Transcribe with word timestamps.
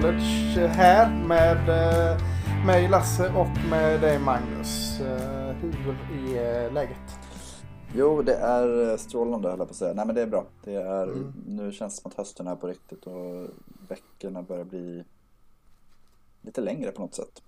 college 0.00 0.68
här 0.68 1.24
med 1.26 1.68
eh, 1.68 2.18
mig 2.66 2.88
Lasse 2.88 3.28
och 3.28 3.70
med 3.70 4.00
dig 4.00 4.18
Magnus. 4.18 5.00
Eh, 5.00 5.56
hur 5.56 6.36
är 6.36 6.70
läget? 6.70 7.18
Jo, 7.94 8.22
det 8.22 8.34
är 8.34 8.96
strålande 8.96 9.48
höll 9.48 9.58
jag 9.58 9.68
på 9.68 9.72
att 9.72 9.76
säga. 9.76 9.94
Nej 9.94 10.06
men 10.06 10.14
det 10.14 10.22
är 10.22 10.26
bra. 10.26 10.44
Det 10.64 10.74
är, 10.74 11.02
mm. 11.02 11.34
Nu 11.46 11.72
känns 11.72 11.96
det 11.96 12.02
som 12.02 12.10
att 12.10 12.16
hösten 12.16 12.46
är 12.46 12.56
på 12.56 12.66
riktigt 12.66 13.06
och 13.06 13.48
veckorna 13.88 14.42
börjar 14.42 14.64
bli 14.64 15.04
lite 16.40 16.60
längre 16.60 16.90
på 16.90 17.02
något 17.02 17.14
sätt. 17.14 17.42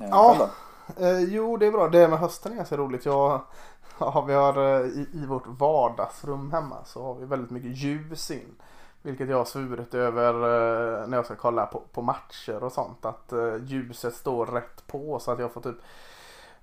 Eh, 0.00 0.08
ja, 0.10 0.50
eh, 0.98 1.20
jo 1.20 1.56
det 1.56 1.66
är 1.66 1.72
bra. 1.72 1.88
Det 1.88 2.08
med 2.08 2.18
hösten 2.18 2.52
är 2.52 2.56
ganska 2.56 2.76
roligt. 2.76 3.04
Jag, 3.04 3.42
ja, 4.00 4.24
vi 4.28 4.34
har 4.34 4.84
i, 4.86 5.08
i 5.12 5.26
vårt 5.26 5.46
vardagsrum 5.46 6.52
hemma 6.52 6.84
så 6.84 7.02
har 7.02 7.14
vi 7.14 7.26
väldigt 7.26 7.50
mycket 7.50 7.76
ljus 7.76 8.30
in. 8.30 8.54
Vilket 9.02 9.28
jag 9.28 9.36
har 9.36 9.44
svurit 9.44 9.94
över 9.94 10.34
eh, 10.34 11.08
när 11.08 11.16
jag 11.16 11.24
ska 11.24 11.36
kolla 11.36 11.66
på, 11.66 11.82
på 11.92 12.02
matcher 12.02 12.64
och 12.64 12.72
sånt. 12.72 13.04
Att 13.04 13.32
eh, 13.32 13.56
ljuset 13.64 14.14
står 14.14 14.46
rätt 14.46 14.86
på 14.86 15.18
så 15.18 15.30
att 15.30 15.38
jag 15.38 15.52
får 15.52 15.60
typ 15.60 15.76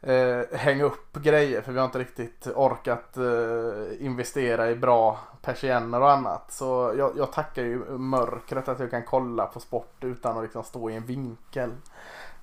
eh, 0.02 0.58
hänga 0.60 0.84
upp 0.84 1.14
grejer. 1.14 1.62
För 1.62 1.72
vi 1.72 1.80
har 1.80 1.86
inte 1.86 2.00
riktigt 2.00 2.48
orkat 2.48 3.18
eh, 3.18 4.06
investera 4.06 4.70
i 4.70 4.76
bra 4.76 5.20
persienner 5.42 6.02
och 6.02 6.12
annat. 6.12 6.52
Så 6.52 6.94
jag, 6.98 7.18
jag, 7.18 7.32
tackar 7.32 7.64
ju 7.64 7.98
mörkret 7.98 8.68
att 8.68 8.80
jag 8.80 8.92
kan 8.92 9.06
kolla 9.06 9.46
på 9.46 9.60
sport 9.60 10.04
utan 10.04 10.38
att 10.38 10.44
liksom 10.44 10.64
stå 10.64 10.90
i 10.90 10.96
en 10.96 11.06
vinkel. 11.06 11.72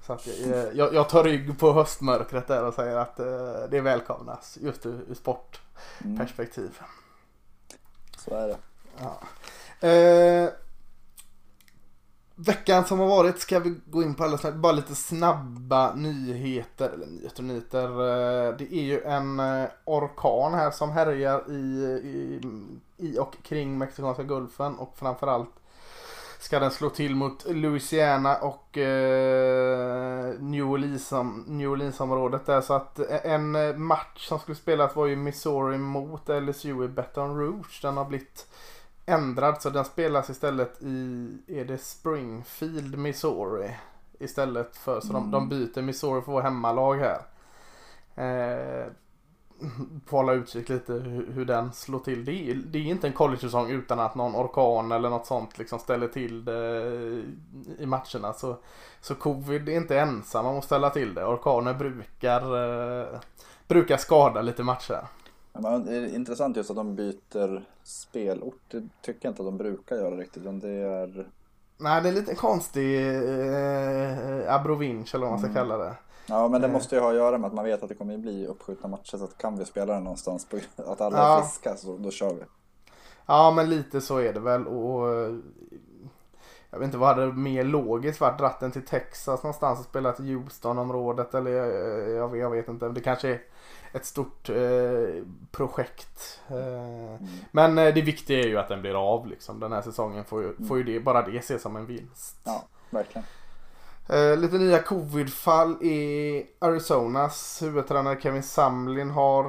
Så 0.06 0.12
att 0.12 0.26
jag, 0.26 0.74
jag, 0.74 0.94
jag 0.94 1.08
tar 1.08 1.24
rygg 1.24 1.58
på 1.58 1.72
höstmörkret 1.72 2.46
där 2.46 2.64
och 2.64 2.74
säger 2.74 2.96
att 2.96 3.20
eh, 3.20 3.26
det 3.70 3.80
välkomnas 3.80 4.58
just 4.60 4.86
ur, 4.86 5.04
ur 5.08 5.14
sportperspektiv. 5.14 6.78
Mm. 6.78 6.90
Så 8.16 8.34
är 8.34 8.48
det. 8.48 8.56
Ja. 8.98 9.18
Eh, 9.80 10.48
veckan 12.34 12.84
som 12.84 12.98
har 12.98 13.06
varit 13.06 13.38
ska 13.38 13.58
vi 13.58 13.74
gå 13.86 14.02
in 14.02 14.14
på 14.14 14.24
alldeles. 14.24 14.54
Bara 14.54 14.72
lite 14.72 14.94
snabba 14.94 15.94
nyheter. 15.94 16.90
Eller 16.90 17.06
nyheter 17.06 17.38
och 17.38 17.44
nyheter. 17.44 17.88
Eh, 17.88 18.56
det 18.56 18.74
är 18.74 18.82
ju 18.82 19.02
en 19.02 19.40
eh, 19.40 19.68
orkan 19.84 20.54
här 20.54 20.70
som 20.70 20.90
härjar 20.90 21.50
i, 21.50 21.54
i, 22.04 22.40
i 22.96 23.18
och 23.18 23.36
kring 23.42 23.78
Mexikanska 23.78 24.22
gulfen. 24.22 24.78
Och 24.78 24.94
framförallt 24.96 25.50
ska 26.44 26.58
den 26.58 26.70
slå 26.70 26.90
till 26.90 27.14
mot 27.14 27.46
Louisiana 27.46 28.36
och 28.36 28.78
eh, 28.78 30.34
New, 30.40 30.64
Orleans, 30.64 31.12
New 31.46 31.70
Orleans-området 31.70 32.46
där. 32.46 32.60
Så 32.60 32.74
att 32.74 32.98
eh, 32.98 33.26
en 33.26 33.54
eh, 33.54 33.76
match 33.76 34.28
som 34.28 34.38
skulle 34.38 34.56
spelas 34.56 34.96
var 34.96 35.06
ju 35.06 35.16
Missouri 35.16 35.78
mot 35.78 36.28
LSU 36.28 36.84
i 36.84 36.88
Baton 36.88 37.38
Rouge. 37.38 37.78
Den 37.82 37.96
har 37.96 38.04
blivit 38.04 38.46
ändrad 39.06 39.62
så 39.62 39.70
den 39.70 39.84
spelas 39.84 40.30
istället 40.30 40.82
i, 40.82 41.28
är 41.46 41.64
det 41.64 41.78
Springfield, 41.78 42.98
Missouri? 42.98 43.76
Istället 44.18 44.76
för, 44.76 45.00
så 45.00 45.16
mm. 45.16 45.30
de, 45.30 45.30
de 45.30 45.48
byter 45.48 45.82
Missouri 45.82 46.22
för 46.22 46.32
vår 46.32 46.42
hemmalag 46.42 46.94
här. 46.94 47.20
Eh, 48.14 48.86
får 50.06 50.16
hålla 50.16 50.32
utkik 50.32 50.68
lite 50.68 50.92
hur, 50.92 51.32
hur, 51.32 51.44
den 51.44 51.72
slår 51.72 51.98
till. 51.98 52.24
Det 52.24 52.50
är, 52.50 52.54
det 52.54 52.78
är 52.78 52.82
inte 52.82 53.06
en 53.06 53.12
college-säsong 53.12 53.70
utan 53.70 54.00
att 54.00 54.14
någon 54.14 54.36
orkan 54.36 54.92
eller 54.92 55.10
något 55.10 55.26
sånt 55.26 55.58
liksom 55.58 55.78
ställer 55.78 56.08
till 56.08 56.44
det 56.44 57.22
i 57.78 57.86
matcherna. 57.86 58.32
Så, 58.32 58.56
så 59.00 59.14
covid 59.14 59.68
är 59.68 59.76
inte 59.76 60.00
ensam 60.00 60.46
om 60.46 60.58
att 60.58 60.64
ställa 60.64 60.90
till 60.90 61.14
det. 61.14 61.24
Orkaner 61.24 61.74
brukar, 61.74 62.42
eh, 63.02 63.20
brukar 63.68 63.96
skada 63.96 64.42
lite 64.42 64.62
matcher. 64.62 65.06
Men 65.58 65.84
det 65.84 65.96
är 65.96 66.14
intressant 66.14 66.56
just 66.56 66.70
att 66.70 66.76
de 66.76 66.94
byter 66.94 67.64
spelort. 67.82 68.60
Det 68.68 68.88
tycker 69.02 69.28
jag 69.28 69.32
inte 69.32 69.42
att 69.42 69.46
de 69.46 69.56
brukar 69.56 69.96
göra 69.96 70.16
riktigt. 70.16 70.42
det 70.60 70.68
är... 70.68 71.28
Nej, 71.76 72.02
det 72.02 72.08
är 72.08 72.12
lite 72.12 72.34
konstig 72.34 73.06
eh, 73.06 74.54
abrovinch 74.54 75.14
eller 75.14 75.26
vad 75.26 75.32
man 75.32 75.38
ska 75.38 75.48
mm. 75.48 75.54
kalla 75.54 75.76
det. 75.76 75.96
Ja, 76.26 76.48
men 76.48 76.60
det 76.60 76.66
eh. 76.66 76.72
måste 76.72 76.94
ju 76.94 77.00
ha 77.00 77.10
att 77.10 77.16
göra 77.16 77.38
med 77.38 77.48
att 77.48 77.54
man 77.54 77.64
vet 77.64 77.82
att 77.82 77.88
det 77.88 77.94
kommer 77.94 78.18
bli 78.18 78.46
uppskjutna 78.46 78.88
matcher. 78.88 79.16
Så 79.16 79.24
att 79.24 79.38
kan 79.38 79.58
vi 79.58 79.64
spela 79.64 79.94
den 79.94 80.04
någonstans, 80.04 80.46
på, 80.48 80.58
att 80.76 81.00
alla 81.00 81.18
ja. 81.18 81.38
är 81.38 81.42
friska, 81.42 81.76
så 81.76 81.96
då 81.96 82.10
kör 82.10 82.34
vi. 82.34 82.42
Ja, 83.26 83.50
men 83.50 83.70
lite 83.70 84.00
så 84.00 84.18
är 84.18 84.32
det 84.32 84.40
väl. 84.40 84.66
Och, 84.66 85.08
jag 86.70 86.78
vet 86.78 86.86
inte 86.86 86.98
vad 86.98 87.08
hade 87.08 87.32
mer 87.32 87.64
logiskt 87.64 88.20
varit. 88.20 88.38
Dratt 88.38 88.60
den 88.60 88.72
till 88.72 88.86
Texas 88.86 89.42
någonstans 89.42 89.78
och 89.78 89.84
spelat 89.84 90.20
i 90.20 90.34
Houston-området. 90.34 91.34
Eller 91.34 91.50
jag, 91.50 92.36
jag, 92.36 92.50
vet 92.50 92.68
inte. 92.68 92.88
Det 92.88 93.00
kanske 93.00 93.28
är 93.28 93.42
ett 93.94 94.04
stort 94.04 94.48
eh, 94.48 95.24
projekt. 95.50 96.40
Eh, 96.48 96.56
mm. 96.56 97.28
Men 97.50 97.78
eh, 97.78 97.94
det 97.94 98.02
viktiga 98.02 98.38
är 98.38 98.46
ju 98.46 98.58
att 98.58 98.68
den 98.68 98.80
blir 98.80 99.14
av 99.14 99.26
liksom. 99.26 99.60
Den 99.60 99.72
här 99.72 99.82
säsongen 99.82 100.24
får 100.24 100.42
ju, 100.42 100.48
mm. 100.48 100.68
får 100.68 100.78
ju 100.78 100.84
det, 100.84 101.00
bara 101.00 101.22
det 101.22 101.38
ses 101.38 101.62
som 101.62 101.76
en 101.76 101.86
vinst. 101.86 102.40
Ja, 102.44 102.64
verkligen. 102.90 103.24
Eh, 104.08 104.36
lite 104.36 104.58
nya 104.58 104.82
covid-fall 104.82 105.82
i 105.82 106.46
Arizonas 106.58 107.62
huvudtränare 107.62 108.20
Kevin 108.20 108.42
Samlin 108.42 109.10
har 109.10 109.44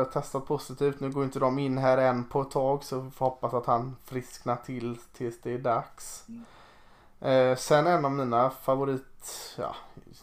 eh, 0.00 0.04
testat 0.04 0.46
positivt. 0.46 1.00
Nu 1.00 1.10
går 1.10 1.24
inte 1.24 1.38
de 1.38 1.58
in 1.58 1.78
här 1.78 1.98
än 1.98 2.24
på 2.24 2.42
ett 2.42 2.50
tag 2.50 2.84
så 2.84 3.00
vi 3.00 3.10
får 3.10 3.24
hoppas 3.24 3.54
att 3.54 3.66
han 3.66 3.96
frisknar 4.04 4.56
till 4.56 4.98
tills 5.12 5.40
det 5.42 5.54
är 5.54 5.58
dags. 5.58 6.24
Mm. 6.28 6.44
Eh, 7.20 7.56
sen 7.56 7.86
en 7.86 8.04
av 8.04 8.12
mina 8.12 8.50
favorit, 8.50 9.04
ja, 9.58 9.76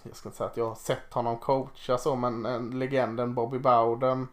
jag 0.03 0.15
ska 0.15 0.29
inte 0.29 0.37
säga 0.37 0.49
att 0.49 0.57
jag 0.57 0.67
har 0.67 0.75
sett 0.75 1.13
honom 1.13 1.37
coacha 1.37 1.97
så, 1.97 2.15
men 2.15 2.45
en 2.45 2.79
legenden 2.79 3.33
Bobby 3.33 3.59
Bowden. 3.59 4.27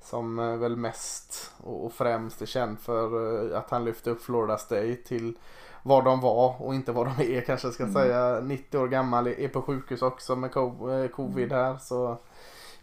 Som 0.00 0.38
eh, 0.38 0.56
väl 0.56 0.76
mest 0.76 1.52
och 1.62 1.92
främst 1.92 2.42
är 2.42 2.46
känd 2.46 2.78
för 2.78 3.50
eh, 3.52 3.58
att 3.58 3.70
han 3.70 3.84
lyfte 3.84 4.10
upp 4.10 4.22
Florida 4.22 4.58
State 4.58 4.96
till 4.96 5.38
vad 5.82 6.04
de 6.04 6.20
var 6.20 6.62
och 6.62 6.74
inte 6.74 6.92
vad 6.92 7.06
de 7.06 7.36
är 7.36 7.40
kanske 7.40 7.70
ska 7.70 7.82
mm. 7.82 7.94
säga. 7.94 8.40
90 8.40 8.78
år 8.78 8.88
gammal, 8.88 9.26
är 9.26 9.48
på 9.48 9.62
sjukhus 9.62 10.02
också 10.02 10.36
med 10.36 10.56
eh, 10.56 11.08
covid 11.08 11.52
mm. 11.52 11.64
här. 11.64 11.78
Så 11.78 12.18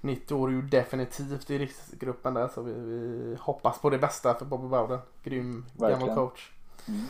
90 0.02 0.36
år 0.36 0.48
är 0.48 0.52
ju 0.52 0.62
definitivt 0.62 1.50
i 1.50 1.58
riskgruppen 1.58 2.34
där 2.34 2.48
så 2.48 2.62
vi, 2.62 2.74
vi 2.74 3.38
hoppas 3.40 3.80
på 3.80 3.90
det 3.90 3.98
bästa 3.98 4.34
för 4.34 4.46
Bobby 4.46 4.68
Bowden. 4.68 5.00
Grym 5.24 5.66
Verkligen. 5.74 6.00
gammal 6.00 6.16
coach. 6.16 6.52
Mm. 6.88 7.02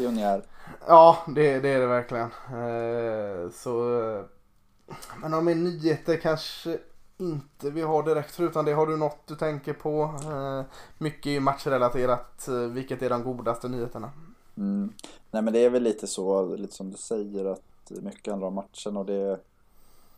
Pionjär. 0.00 0.42
Ja, 0.86 1.18
det, 1.26 1.60
det 1.60 1.68
är 1.68 1.80
det 1.80 1.86
verkligen. 1.86 2.30
Eh, 2.52 3.50
så, 3.50 4.24
men 5.22 5.34
om 5.34 5.48
en 5.48 5.64
nyheter 5.64 6.16
kanske 6.16 6.78
inte 7.18 7.70
vi 7.70 7.82
har 7.82 8.02
direkt 8.02 8.34
förutom 8.34 8.64
det. 8.64 8.72
Har 8.72 8.86
du 8.86 8.96
något 8.96 9.26
du 9.26 9.36
tänker 9.36 9.72
på? 9.72 10.02
Eh, 10.02 10.62
mycket 10.98 11.26
är 11.26 11.40
matchrelaterat. 11.40 12.48
Eh, 12.48 12.54
vilket 12.54 13.02
är 13.02 13.10
de 13.10 13.22
godaste 13.24 13.68
nyheterna? 13.68 14.10
Mm. 14.56 14.92
Nej 15.30 15.42
men 15.42 15.52
det 15.52 15.64
är 15.64 15.70
väl 15.70 15.82
lite 15.82 16.06
så, 16.06 16.56
lite 16.56 16.74
som 16.74 16.90
du 16.90 16.96
säger 16.96 17.44
att 17.44 17.90
mycket 17.90 18.32
handlar 18.32 18.48
om 18.48 18.54
matchen 18.54 18.96
och 18.96 19.06
det, 19.06 19.40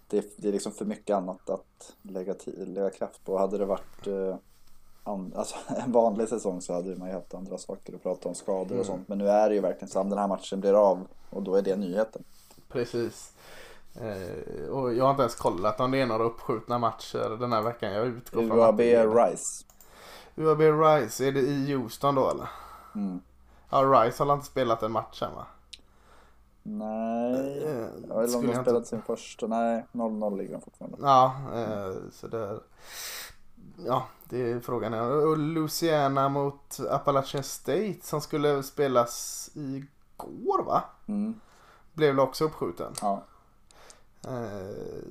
det, 0.08 0.36
det 0.36 0.48
är 0.48 0.52
liksom 0.52 0.72
för 0.72 0.84
mycket 0.84 1.16
annat 1.16 1.50
att 1.50 1.92
lägga, 2.02 2.34
lägga 2.46 2.90
kraft 2.90 3.24
på. 3.24 3.38
Hade 3.38 3.58
det 3.58 3.64
varit 3.64 4.06
eh, 4.06 4.36
alltså, 5.04 5.56
en 5.84 5.92
vanlig 5.92 6.28
säsong 6.28 6.60
så 6.60 6.74
hade 6.74 6.96
man 6.96 7.08
ju 7.08 7.14
haft 7.14 7.34
andra 7.34 7.58
saker 7.58 7.94
att 7.94 8.02
prata 8.02 8.28
om, 8.28 8.34
skador 8.34 8.64
och 8.64 8.70
mm. 8.70 8.84
sånt. 8.84 9.08
Men 9.08 9.18
nu 9.18 9.28
är 9.28 9.48
det 9.48 9.54
ju 9.54 9.60
verkligen 9.60 9.88
så 9.88 10.00
att 10.00 10.10
den 10.10 10.18
här 10.18 10.28
matchen 10.28 10.60
blir 10.60 10.74
av 10.74 11.06
och 11.30 11.42
då 11.42 11.54
är 11.54 11.62
det 11.62 11.76
nyheten. 11.76 12.24
Precis. 12.68 13.32
Eh, 13.94 14.68
och 14.68 14.94
jag 14.94 15.04
har 15.04 15.10
inte 15.10 15.22
ens 15.22 15.34
kollat 15.34 15.80
om 15.80 15.90
det 15.90 16.00
är 16.00 16.06
några 16.06 16.24
uppskjutna 16.24 16.78
matcher 16.78 17.36
den 17.40 17.52
här 17.52 17.62
veckan. 17.62 17.92
Jag 17.92 18.06
utgår 18.06 18.48
från 18.48 18.58
UAB 18.58 18.80
Rice. 18.80 19.64
UAB 20.36 20.60
Rice, 20.60 21.24
är 21.24 21.32
det 21.32 21.40
i 21.40 21.74
Houston 21.74 22.14
då 22.14 22.30
eller? 22.30 22.48
Mm. 22.94 23.20
Ja, 23.70 23.78
Rice 23.78 24.24
har 24.24 24.34
inte 24.34 24.46
spelat 24.46 24.82
en 24.82 24.92
match 24.92 25.22
än 25.22 25.34
va? 25.34 25.46
Nej, 26.62 27.64
eh, 27.64 27.86
eller 28.04 28.36
om 28.36 28.46
de 28.46 28.52
spelat 28.52 28.68
inte... 28.68 28.84
sin 28.84 29.02
första. 29.02 29.46
Nej, 29.46 29.86
0-0 29.92 30.38
ligger 30.38 30.52
de 30.52 30.60
fortfarande. 30.60 30.98
Ja, 31.00 31.34
eh, 31.54 31.94
så 32.12 32.26
det 32.26 32.60
ja, 33.76 34.06
det 34.24 34.50
är 34.50 34.60
frågan. 34.60 34.94
Och 34.94 35.38
Louisiana 35.38 36.28
mot 36.28 36.80
Appalachian 36.90 37.42
State 37.42 37.98
som 38.02 38.20
skulle 38.20 38.62
spelas 38.62 39.50
igår 39.54 40.64
va? 40.64 40.84
Mm. 41.06 41.40
Blev 41.92 42.08
väl 42.08 42.20
också 42.20 42.44
uppskjuten. 42.44 42.92
Ja. 43.00 43.22
Eh, 44.26 45.02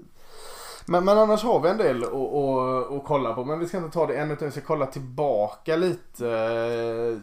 men, 0.85 1.05
men 1.05 1.17
annars 1.17 1.43
har 1.43 1.59
vi 1.59 1.69
en 1.69 1.77
del 1.77 2.03
att, 2.03 3.05
kolla 3.05 3.33
på. 3.33 3.45
Men 3.45 3.59
vi 3.59 3.67
ska 3.67 3.77
inte 3.77 3.93
ta 3.93 4.07
det 4.07 4.15
än 4.15 4.31
utan 4.31 4.47
vi 4.47 4.51
ska 4.51 4.61
kolla 4.61 4.85
tillbaka 4.85 5.75
lite. 5.75 7.21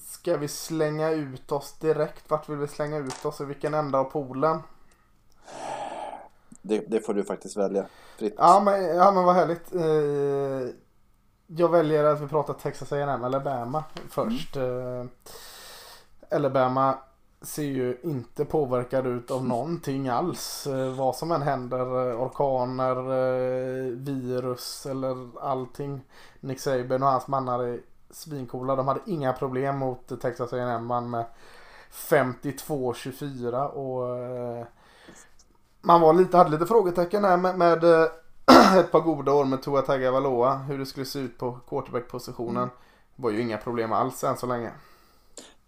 Ska 0.00 0.36
vi 0.36 0.48
slänga 0.48 1.10
ut 1.10 1.52
oss 1.52 1.72
direkt? 1.72 2.30
Vart 2.30 2.48
vill 2.48 2.58
vi 2.58 2.68
slänga 2.68 2.96
ut 2.96 3.24
oss? 3.24 3.40
I 3.40 3.44
vilken 3.44 3.74
ända 3.74 3.98
av 3.98 4.04
poolen? 4.04 4.58
Det, 6.62 6.84
det 6.88 7.00
får 7.00 7.14
du 7.14 7.24
faktiskt 7.24 7.56
välja. 7.56 7.86
Fritt. 8.18 8.34
Ja 8.38 8.62
men, 8.64 8.84
ja, 8.84 9.12
men 9.12 9.24
vad 9.24 9.34
härligt. 9.34 9.74
Eh, 9.74 10.74
jag 11.46 11.68
väljer 11.68 12.04
att 12.04 12.20
vi 12.20 12.28
pratar 12.28 12.54
Texas 12.54 12.92
A&M 12.92 13.24
Alabama 13.24 13.84
först. 14.08 14.56
Mm. 14.56 15.08
Alabama 16.30 16.98
ser 17.42 17.62
ju 17.62 18.00
inte 18.02 18.44
påverkad 18.44 19.06
ut 19.06 19.30
av 19.30 19.44
någonting 19.44 20.08
alls. 20.08 20.66
Eh, 20.66 20.94
vad 20.94 21.16
som 21.16 21.32
än 21.32 21.42
händer. 21.42 21.84
Orkaner, 22.24 22.94
virus 23.90 24.86
eller 24.86 25.40
allting. 25.40 26.00
Nick 26.40 26.60
Saban 26.60 27.02
och 27.02 27.08
hans 27.08 27.28
mannar 27.28 27.62
är 27.62 27.80
svincoola. 28.10 28.76
De 28.76 28.88
hade 28.88 29.00
inga 29.06 29.32
problem 29.32 29.78
mot 29.78 30.20
Texas 30.20 30.52
A&M 30.52 31.10
med 31.10 31.24
52-24 31.92 33.66
och 33.66 34.18
eh, 34.18 34.66
man 35.80 36.00
var 36.00 36.12
lite, 36.12 36.36
hade 36.36 36.50
lite 36.50 36.66
frågetecken 36.66 37.24
här 37.24 37.36
med, 37.36 37.58
med 37.58 37.84
eh, 37.84 38.06
ett 38.78 38.92
par 38.92 39.00
goda 39.00 39.32
år 39.32 39.44
med 39.44 39.62
Tua 39.62 39.82
Tagovailoa. 39.82 40.56
Hur 40.56 40.78
det 40.78 40.86
skulle 40.86 41.06
se 41.06 41.18
ut 41.18 41.38
på 41.38 41.58
quarterback-positionen. 41.68 42.56
Mm. 42.62 42.74
Var 43.16 43.30
ju 43.30 43.40
inga 43.40 43.58
problem 43.58 43.92
alls 43.92 44.24
än 44.24 44.36
så 44.36 44.46
länge. 44.46 44.70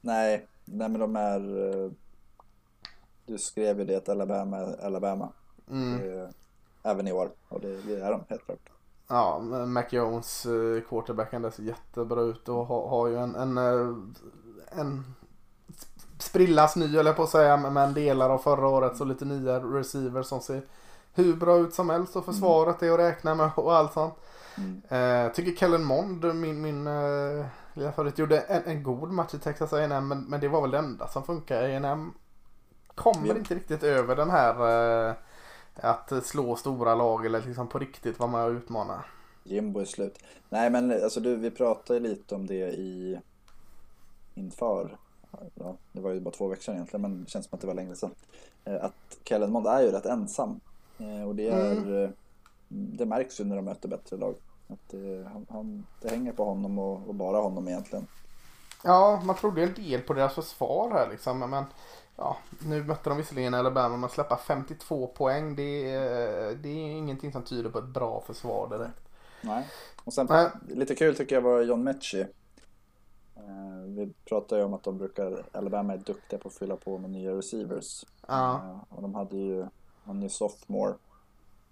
Nej, 0.00 0.46
nej 0.64 0.88
men 0.88 1.00
de 1.00 1.16
är... 1.16 1.40
eh, 1.84 1.90
Du 3.26 3.38
skrev 3.38 3.78
ju 3.78 3.84
det 3.84 4.08
Alabama 4.08 4.56
Alabama. 4.82 5.28
Mm. 5.70 6.20
Eh, 6.22 6.28
Även 6.84 7.08
i 7.08 7.12
år. 7.12 7.30
Och 7.48 7.60
det, 7.60 7.82
det 7.82 8.00
är 8.00 8.10
de 8.12 8.24
helt 8.28 8.44
klart. 8.44 8.70
Ja, 9.08 9.38
Mac 9.66 9.84
Jones, 9.90 10.46
quarterbacken, 10.88 11.42
där 11.42 11.50
ser 11.50 11.62
jättebra 11.62 12.20
ut 12.22 12.48
och 12.48 12.66
har, 12.66 12.88
har 12.88 13.08
ju 13.08 13.16
en, 13.18 13.34
en, 13.34 13.58
en 14.72 15.04
sprillas 16.32 16.76
ny 16.76 16.96
eller 16.96 17.12
på 17.12 17.22
att 17.22 17.30
säga, 17.30 17.56
men- 17.56 17.94
delar 17.94 18.30
av 18.30 18.38
förra 18.38 18.68
året 18.68 18.96
så 18.96 19.04
lite 19.04 19.24
nya 19.24 19.58
receivers 19.60 20.26
som 20.26 20.40
ser 20.40 20.62
hur 21.14 21.34
bra 21.36 21.56
ut 21.58 21.74
som 21.74 21.90
helst 21.90 22.16
och 22.16 22.24
försvaret 22.24 22.82
är 22.82 22.92
att 22.92 22.98
räkna 22.98 23.34
med 23.34 23.50
och 23.56 23.74
allt 23.76 23.92
sånt. 23.92 24.14
Mm. 24.56 24.82
Eh, 24.88 25.32
tycker 25.32 25.52
Kellen 25.60 25.84
Mond, 25.84 26.34
min, 26.34 26.60
min 26.62 26.86
eh, 26.86 27.46
lilla 27.74 27.92
favorit, 27.92 28.18
gjorde 28.18 28.40
en, 28.40 28.62
en 28.64 28.82
god 28.82 29.10
match 29.12 29.34
i 29.34 29.38
Texas 29.38 29.72
A&M 29.72 30.08
men, 30.08 30.24
men 30.24 30.40
det 30.40 30.48
var 30.48 30.60
väl 30.60 30.70
det 30.70 30.78
enda 30.78 31.08
som 31.08 31.22
funkar. 31.24 31.62
A&M 31.62 32.12
kommer 32.94 33.26
Ja. 33.28 33.36
inte 33.36 33.54
riktigt 33.54 33.82
över 33.82 34.16
den 34.16 34.30
här 34.30 34.54
eh, 35.08 35.14
att 35.76 36.12
slå 36.26 36.56
stora 36.56 36.94
lag 36.94 37.26
eller 37.26 37.42
liksom 37.42 37.68
på 37.68 37.78
riktigt 37.78 38.18
vara 38.18 38.30
med 38.30 38.44
och 38.44 38.50
utmana. 38.50 39.04
Jimbo 39.44 39.80
är 39.80 39.84
slut. 39.84 40.18
Nej 40.48 40.70
men 40.70 41.02
alltså 41.04 41.20
du, 41.20 41.36
vi 41.36 41.50
pratade 41.50 42.00
lite 42.00 42.34
om 42.34 42.46
det 42.46 42.54
i 42.72 43.20
inför. 44.34 44.96
Ja, 45.54 45.76
det 45.92 46.00
var 46.00 46.10
ju 46.10 46.20
bara 46.20 46.30
två 46.34 46.48
veckor 46.48 46.62
sedan 46.62 46.74
egentligen 46.74 47.02
men 47.02 47.24
det 47.24 47.30
känns 47.30 47.46
som 47.46 47.54
att 47.56 47.60
det 47.60 47.66
var 47.66 47.74
längre 47.74 47.96
sedan. 47.96 48.10
Eh, 48.64 48.84
Att 48.84 49.18
Kellen 49.24 49.52
Mond 49.52 49.66
är 49.66 49.80
ju 49.82 49.90
rätt 49.90 50.06
ensam. 50.06 50.60
Eh, 50.98 51.28
Och 51.28 51.34
det 51.34 51.48
är 51.48 51.72
Mm. 51.72 52.12
Det 52.68 53.06
märks 53.06 53.40
ju 53.40 53.44
när 53.44 53.56
de 53.56 53.64
möter 53.64 53.88
bättre 53.88 54.16
lag. 54.16 54.34
Att 54.68 54.88
det, 54.90 55.26
han, 55.32 55.46
han, 55.50 55.86
det 56.02 56.08
hänger 56.08 56.32
på 56.32 56.44
honom 56.44 56.78
och, 56.78 57.08
och 57.08 57.14
bara 57.14 57.38
honom 57.40 57.68
egentligen. 57.68 58.06
Ja, 58.84 59.20
man 59.24 59.36
trodde 59.36 59.62
en 59.62 59.74
del 59.74 60.00
på 60.00 60.14
deras 60.14 60.34
försvar 60.34 60.90
här 60.90 61.10
liksom. 61.10 61.38
Men 61.38 61.64
ja, 62.16 62.36
nu 62.66 62.84
mötte 62.84 63.10
de 63.10 63.18
visserligen 63.18 63.54
Alabama 63.54 63.96
men 63.96 64.10
släppa 64.10 64.36
52 64.36 65.06
poäng 65.06 65.56
det, 65.56 65.90
är- 65.90 66.54
det 66.54 66.68
är 66.68 66.90
ingenting 66.90 67.32
som 67.32 67.42
tyder 67.42 67.70
på 67.70 67.78
ett 67.78 67.84
bra 67.88 68.20
försvar 68.26 68.68
direkt. 68.68 69.08
Nej. 69.40 69.66
Och 70.04 70.12
sen 70.12 70.26
Nej. 70.30 70.48
lite 70.68 70.94
kul 70.94 71.16
tycker 71.16 71.34
jag 71.34 71.42
var 71.42 71.60
John 71.60 71.84
Mechie. 71.84 72.28
Eh, 73.48 73.82
Vi 73.86 74.12
pratade 74.24 74.60
ju 74.60 74.64
om 74.64 74.74
att 74.74 74.82
de 74.82 74.98
brukar, 74.98 75.44
Alabama 75.52 75.92
är 75.92 75.98
duktiga 75.98 76.38
på 76.38 76.48
att 76.48 76.54
fylla 76.54 76.76
på 76.76 76.98
med 76.98 77.10
nya 77.10 77.32
receivers. 77.38 78.04
Ja. 78.26 78.54
Eh, 78.54 78.78
Och 78.96 79.02
de 79.02 79.14
hade 79.14 79.36
ju, 79.36 79.66
han 80.04 80.18
är 80.18 80.22
ju 80.22 80.28
sophomore, 80.28 80.94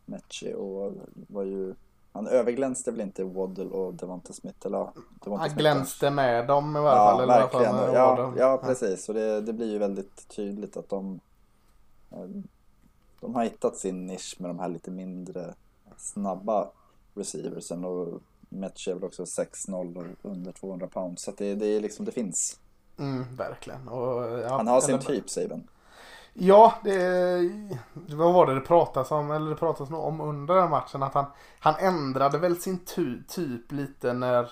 Mechie 0.07 0.55
och 0.55 0.93
var 1.29 1.43
ju, 1.43 1.75
han 2.13 2.27
överglänste 2.27 2.91
väl 2.91 3.01
inte 3.01 3.25
Waddle 3.25 3.65
och 3.65 3.95
Devonta 3.95 4.33
Smith 4.33 4.67
eller 4.67 4.79
ja, 4.79 4.93
Devonta 5.25 5.43
Han 5.49 5.57
glänste 5.57 6.11
med 6.11 6.47
dem 6.47 6.77
i 6.77 6.79
Ja, 6.79 6.85
fall. 6.85 7.23
eller 7.23 7.35
alla 7.35 7.49
fall 7.49 7.61
verkligen. 7.63 7.87
med 7.87 7.95
Ja, 8.01 8.33
ja, 8.39 8.61
precis. 8.65 9.09
Och 9.09 9.15
det, 9.15 9.41
det 9.41 9.53
blir 9.53 9.71
ju 9.73 9.79
väldigt 9.79 10.29
tydligt 10.29 10.77
att 10.77 10.89
de, 10.89 11.21
eh, 12.11 12.25
de 13.21 13.35
har 13.35 13.45
hittat 13.45 13.77
sin 13.77 14.07
nisch 14.07 14.37
med 14.39 14.51
de 14.51 14.59
här 14.59 14.69
lite 14.69 14.91
mindre 14.91 15.55
snabba 15.97 16.69
receiversen 17.15 17.85
och 17.85 18.21
Mechie 18.53 18.93
är 18.93 18.95
väl 18.95 19.05
också 19.05 19.23
6-0 19.25 19.97
och 19.97 20.31
under 20.31 20.53
200 20.53 20.87
pounds. 20.87 21.23
Så 21.23 21.33
det, 21.37 21.55
det 21.55 21.67
är 21.67 21.81
liksom, 21.81 22.05
det 22.05 22.13
finns. 22.13 22.59
Mm, 22.99 23.37
verkligen. 23.37 23.89
Och, 23.89 24.39
ja, 24.39 24.57
Han 24.57 24.67
har 24.67 24.81
sin 24.81 24.95
eller- 24.95 25.05
typ, 25.05 25.31
Saban. 25.31 25.69
Ja, 26.33 26.75
det, 26.85 27.51
vad 27.95 28.35
var 28.35 28.47
det 28.47 28.55
det 28.55 28.61
pratas 28.61 29.11
om? 29.11 29.31
Eller 29.31 29.51
det 29.51 29.57
pratas 29.57 29.91
nog 29.91 30.05
om 30.05 30.21
under 30.21 30.55
den 30.55 30.71
matchen 30.71 31.03
att 31.03 31.15
han, 31.15 31.25
han 31.61 31.75
ändrade 31.79 32.39
väl 32.39 32.57
sin 32.61 32.79
ty, 32.79 33.23
typ 33.29 33.73
lite 33.73 34.13
när 34.13 34.51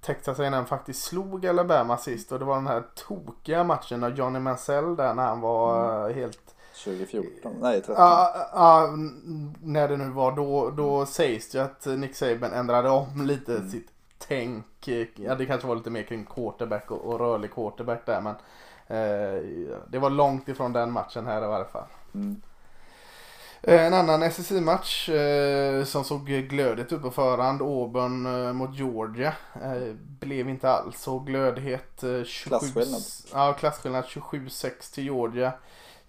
Texas 0.00 0.40
A&M 0.40 0.66
faktiskt 0.66 1.02
slog 1.02 1.46
Alabama 1.46 1.96
sist 1.96 2.32
och 2.32 2.38
det 2.38 2.44
var 2.44 2.54
den 2.56 2.66
här 2.66 2.82
tokiga 2.94 3.64
matchen 3.64 4.04
av 4.04 4.10
Johnny 4.18 4.38
Mansell 4.38 4.96
där 4.96 5.14
när 5.14 5.26
han 5.26 5.40
var 5.40 6.08
eh, 6.08 6.14
helt 6.14 6.54
2014, 6.84 7.52
nej 7.60 7.80
13. 7.80 7.94
Ja, 7.98 8.48
ja, 8.52 8.88
n- 8.92 9.54
när 9.62 9.88
det 9.88 9.96
nu 9.96 10.08
var 10.10 10.32
då, 10.32 10.70
då 10.70 11.06
sägs 11.06 11.50
det 11.50 11.58
ju 11.58 11.64
att 11.64 11.86
Nick 11.86 12.14
Saban 12.16 12.52
ändrade 12.52 12.90
om 12.90 13.26
lite 13.26 13.56
Mm. 13.56 13.70
sitt 13.70 13.88
tänk. 14.18 14.88
Ja, 15.14 15.34
det 15.34 15.46
kanske 15.46 15.66
var 15.68 15.76
lite 15.76 15.90
mer 15.90 16.02
kring 16.02 16.24
quarterback 16.24 16.90
och, 16.90 17.00
och 17.04 17.18
rörlig 17.20 17.52
quarterback 17.54 18.06
där 18.06 18.20
men 18.20 18.34
eh, 18.86 19.42
det 19.88 19.98
var 19.98 20.10
långt 20.10 20.48
ifrån 20.48 20.72
den 20.72 20.92
matchen 20.92 21.26
här 21.26 21.44
i 21.44 21.46
varje 21.46 21.64
fall. 21.64 21.86
Mm. 22.14 22.42
Eh, 23.62 23.86
En 23.86 23.94
annan 23.94 24.22
SSI-match 24.22 25.08
eh, 25.08 25.84
som 25.84 26.04
såg 26.04 26.26
glödigt 26.26 26.92
ut 26.92 27.02
på 27.02 27.10
förhand, 27.10 27.62
Auburn 27.62 28.26
eh, 28.46 28.52
mot 28.52 28.74
Georgia, 28.74 29.32
eh, 29.62 29.94
blev 30.20 30.48
inte 30.48 30.70
alls 30.70 31.00
så 31.00 31.18
glödhet. 31.18 32.02
Eh, 32.02 32.22
27, 32.24 32.48
Klasskillnad. 32.48 33.02
Ja, 33.32 33.52
klasskillnad 33.52 34.04
27-6 34.04 34.94
till 34.94 35.04
Georgia. 35.04 35.52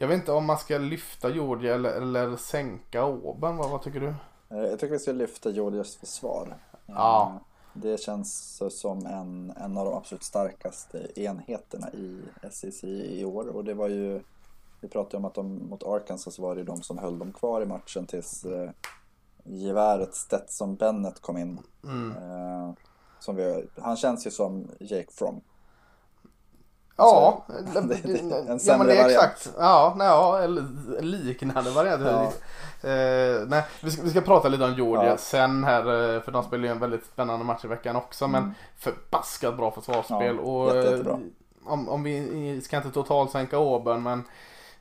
Jag 0.01 0.07
vet 0.07 0.15
inte 0.19 0.31
om 0.31 0.45
man 0.45 0.57
ska 0.57 0.77
lyfta 0.77 1.29
Georgia 1.29 1.75
eller, 1.75 1.89
eller 1.89 2.35
sänka 2.37 3.01
Auburn, 3.01 3.57
vad, 3.57 3.69
vad 3.69 3.81
tycker 3.81 3.99
du? 3.99 4.07
Eh, 4.49 4.63
Jag 4.69 4.79
tycker 4.79 4.93
vi 4.93 4.99
ska 4.99 5.11
lyfta 5.11 5.49
Georgias 5.49 5.95
försvar. 5.95 6.57
Ja. 6.85 7.31
Eh, 7.35 7.41
Det 7.73 7.99
känns 7.99 8.61
som 8.69 9.05
en, 9.05 9.53
en 9.57 9.77
av 9.77 9.85
de 9.85 9.93
absolut 9.93 10.23
starkaste 10.23 11.07
enheterna 11.15 11.91
i 11.91 12.21
SEC 12.51 12.83
i 12.83 13.25
år. 13.25 13.47
Och 13.47 13.63
det 13.63 13.73
var 13.73 13.87
ju, 13.87 14.21
vi 14.81 14.87
pratade 14.87 15.17
om 15.17 15.25
att 15.25 15.33
de 15.33 15.69
mot 15.69 15.83
Arkansas 15.83 16.39
var 16.39 16.55
det 16.55 16.63
de 16.63 16.81
som 16.81 16.97
höll 16.97 17.19
dem 17.19 17.31
kvar 17.33 17.61
i 17.61 17.65
matchen 17.65 18.05
tills 18.05 18.45
eh, 18.45 18.69
geväret 19.43 20.15
Stetson 20.15 20.75
Bennett 20.75 21.21
kom 21.21 21.37
in. 21.37 21.59
Mm. 21.83 22.11
Eh, 22.11 22.73
som 23.19 23.35
vi, 23.35 23.67
han 23.77 23.97
känns 23.97 24.27
ju 24.27 24.31
som 24.31 24.67
Jake 24.79 25.11
Fromm. 25.11 25.41
Ja, 26.99 27.45
Så, 27.73 27.79
det, 27.81 27.81
det- 28.03 28.19
en 28.19 28.59
ja, 28.63 28.77
men 28.77 28.87
det 28.87 28.93
är 28.97 29.03
variant. 29.03 29.11
exakt. 29.11 29.51
Ja, 29.57 29.93
nej, 29.97 30.07
ja, 30.07 30.45
liknande 30.99 31.71
variant. 31.71 32.01
Ja. 32.05 32.23
Eh, 32.89 33.41
nej, 33.47 33.63
vi, 33.83 33.91
ska, 33.91 34.01
vi 34.03 34.09
ska 34.09 34.21
prata 34.21 34.47
lite 34.49 34.63
om 34.63 34.73
Georgia 34.73 35.05
Ja. 35.09 35.17
sen 35.17 35.63
här, 35.63 36.15
eh, 36.15 36.21
för 36.21 36.31
de 36.31 36.43
spelar 36.43 36.63
ju 36.63 36.69
en 36.69 36.79
väldigt 36.79 37.05
spännande 37.05 37.45
match 37.45 37.65
i 37.65 37.67
veckan 37.67 37.95
också. 37.95 38.27
Men 38.27 38.43
Mm. 38.43 38.55
förbaskat 38.77 39.57
bra 39.57 39.71
försvarsspel. 39.71 40.35
Ja, 40.35 40.41
och, 40.41 40.65
jätte, 40.75 40.79
eh, 40.87 40.91
jättebra. 40.91 41.19
om, 41.65 41.89
om 41.89 42.03
vi 42.03 42.61
ska 42.61 42.77
inte 42.77 42.91
totalt 42.91 43.31
sänka 43.31 43.57
Auburn, 43.57 44.03
men 44.03 44.23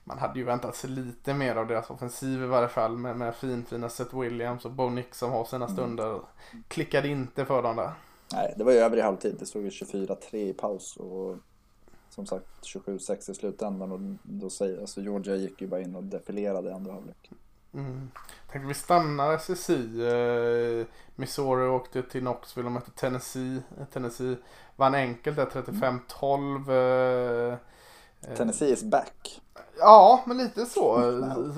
man 0.04 0.18
hade 0.18 0.38
ju 0.38 0.44
väntat 0.44 0.76
sig 0.76 0.90
lite 0.90 1.34
mer 1.34 1.56
av 1.56 1.66
deras 1.66 1.90
offensiv 1.90 2.42
i 2.42 2.46
varje 2.46 2.68
fall 2.68 2.96
med, 2.98 3.16
med 3.16 3.34
finfina 3.34 3.88
Seth 3.88 4.18
Williams 4.20 4.64
och 4.64 4.70
Bo 4.70 4.88
Nix 4.90 5.18
som 5.18 5.30
har 5.30 5.44
sina 5.44 5.64
Mm. 5.64 5.76
stunder. 5.76 6.20
Klickade 6.68 7.08
inte 7.08 7.44
för 7.44 7.62
dem 7.62 7.76
där. 7.76 7.90
Nej, 8.32 8.54
det 8.56 8.64
var 8.64 8.72
ju 8.72 8.78
över 8.78 8.96
i 8.96 9.00
halvtid. 9.00 9.36
Det 9.38 9.46
stod 9.46 9.62
ju 9.62 9.70
24-3 9.70 10.36
i 10.48 10.52
paus 10.52 10.96
och 10.96 11.36
som 12.18 12.26
sagt 12.26 12.46
27-6 12.62 13.30
i 13.30 13.34
slutändan. 13.34 13.92
Och 13.92 14.00
då 14.22 14.50
säger, 14.50 14.80
alltså 14.80 15.00
Georgia 15.00 15.36
gick 15.36 15.60
ju 15.60 15.66
bara 15.66 15.80
in 15.80 15.96
och 15.96 16.04
defilerade 16.04 16.68
i 16.68 16.72
andra 16.72 16.92
halvlek. 16.92 17.30
Mm. 17.74 18.10
Tänkte 18.50 18.68
vi 18.68 18.74
stannar 18.74 19.38
SSI. 19.38 20.06
Eh, 20.06 20.86
Missouri 21.16 21.68
åkte 21.68 22.02
till 22.02 22.20
Knoxville 22.20 22.66
och 22.66 22.72
mötte 22.72 22.90
Tennessee. 22.90 23.62
Tennessee 23.92 24.36
vann 24.76 24.94
enkelt 24.94 25.36
där 25.36 25.46
35-12. 25.46 27.52
Eh, 27.52 27.58
Tennessee 28.36 28.72
is 28.72 28.82
back. 28.82 29.40
Ja, 29.78 30.22
men 30.26 30.36
lite 30.36 30.66
så. 30.66 30.98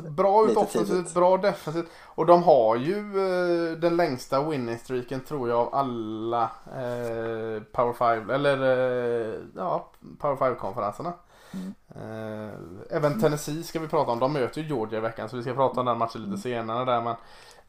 Bra 0.16 0.50
ut 0.50 0.56
offensivt, 0.56 1.14
bra 1.14 1.36
defensivt. 1.36 1.86
Och 2.04 2.26
de 2.26 2.42
har 2.42 2.76
ju 2.76 2.98
eh, 2.98 3.76
den 3.78 3.96
längsta 3.96 4.48
winning 4.48 4.78
streaken 4.78 5.20
tror 5.20 5.48
jag 5.48 5.58
av 5.58 5.74
alla 5.74 6.42
eh, 6.66 7.62
Power 7.72 7.92
5 7.92 8.30
eller 8.30 8.62
eh, 8.62 9.34
ja, 9.56 9.90
Power 10.18 10.36
5-konferenserna. 10.36 11.12
Mm. 11.52 11.74
Eh, 11.88 12.54
även 12.90 13.20
Tennessee 13.20 13.62
ska 13.62 13.80
vi 13.80 13.88
prata 13.88 14.10
om. 14.10 14.18
De 14.18 14.32
möter 14.32 14.60
ju 14.60 14.66
Georgia 14.66 14.98
i 14.98 15.02
veckan 15.02 15.28
så 15.28 15.36
vi 15.36 15.42
ska 15.42 15.54
prata 15.54 15.80
om 15.80 15.86
den 15.86 15.98
matchen 15.98 16.22
lite 16.22 16.42
senare 16.42 16.84
där. 16.84 17.00
Men, 17.02 17.16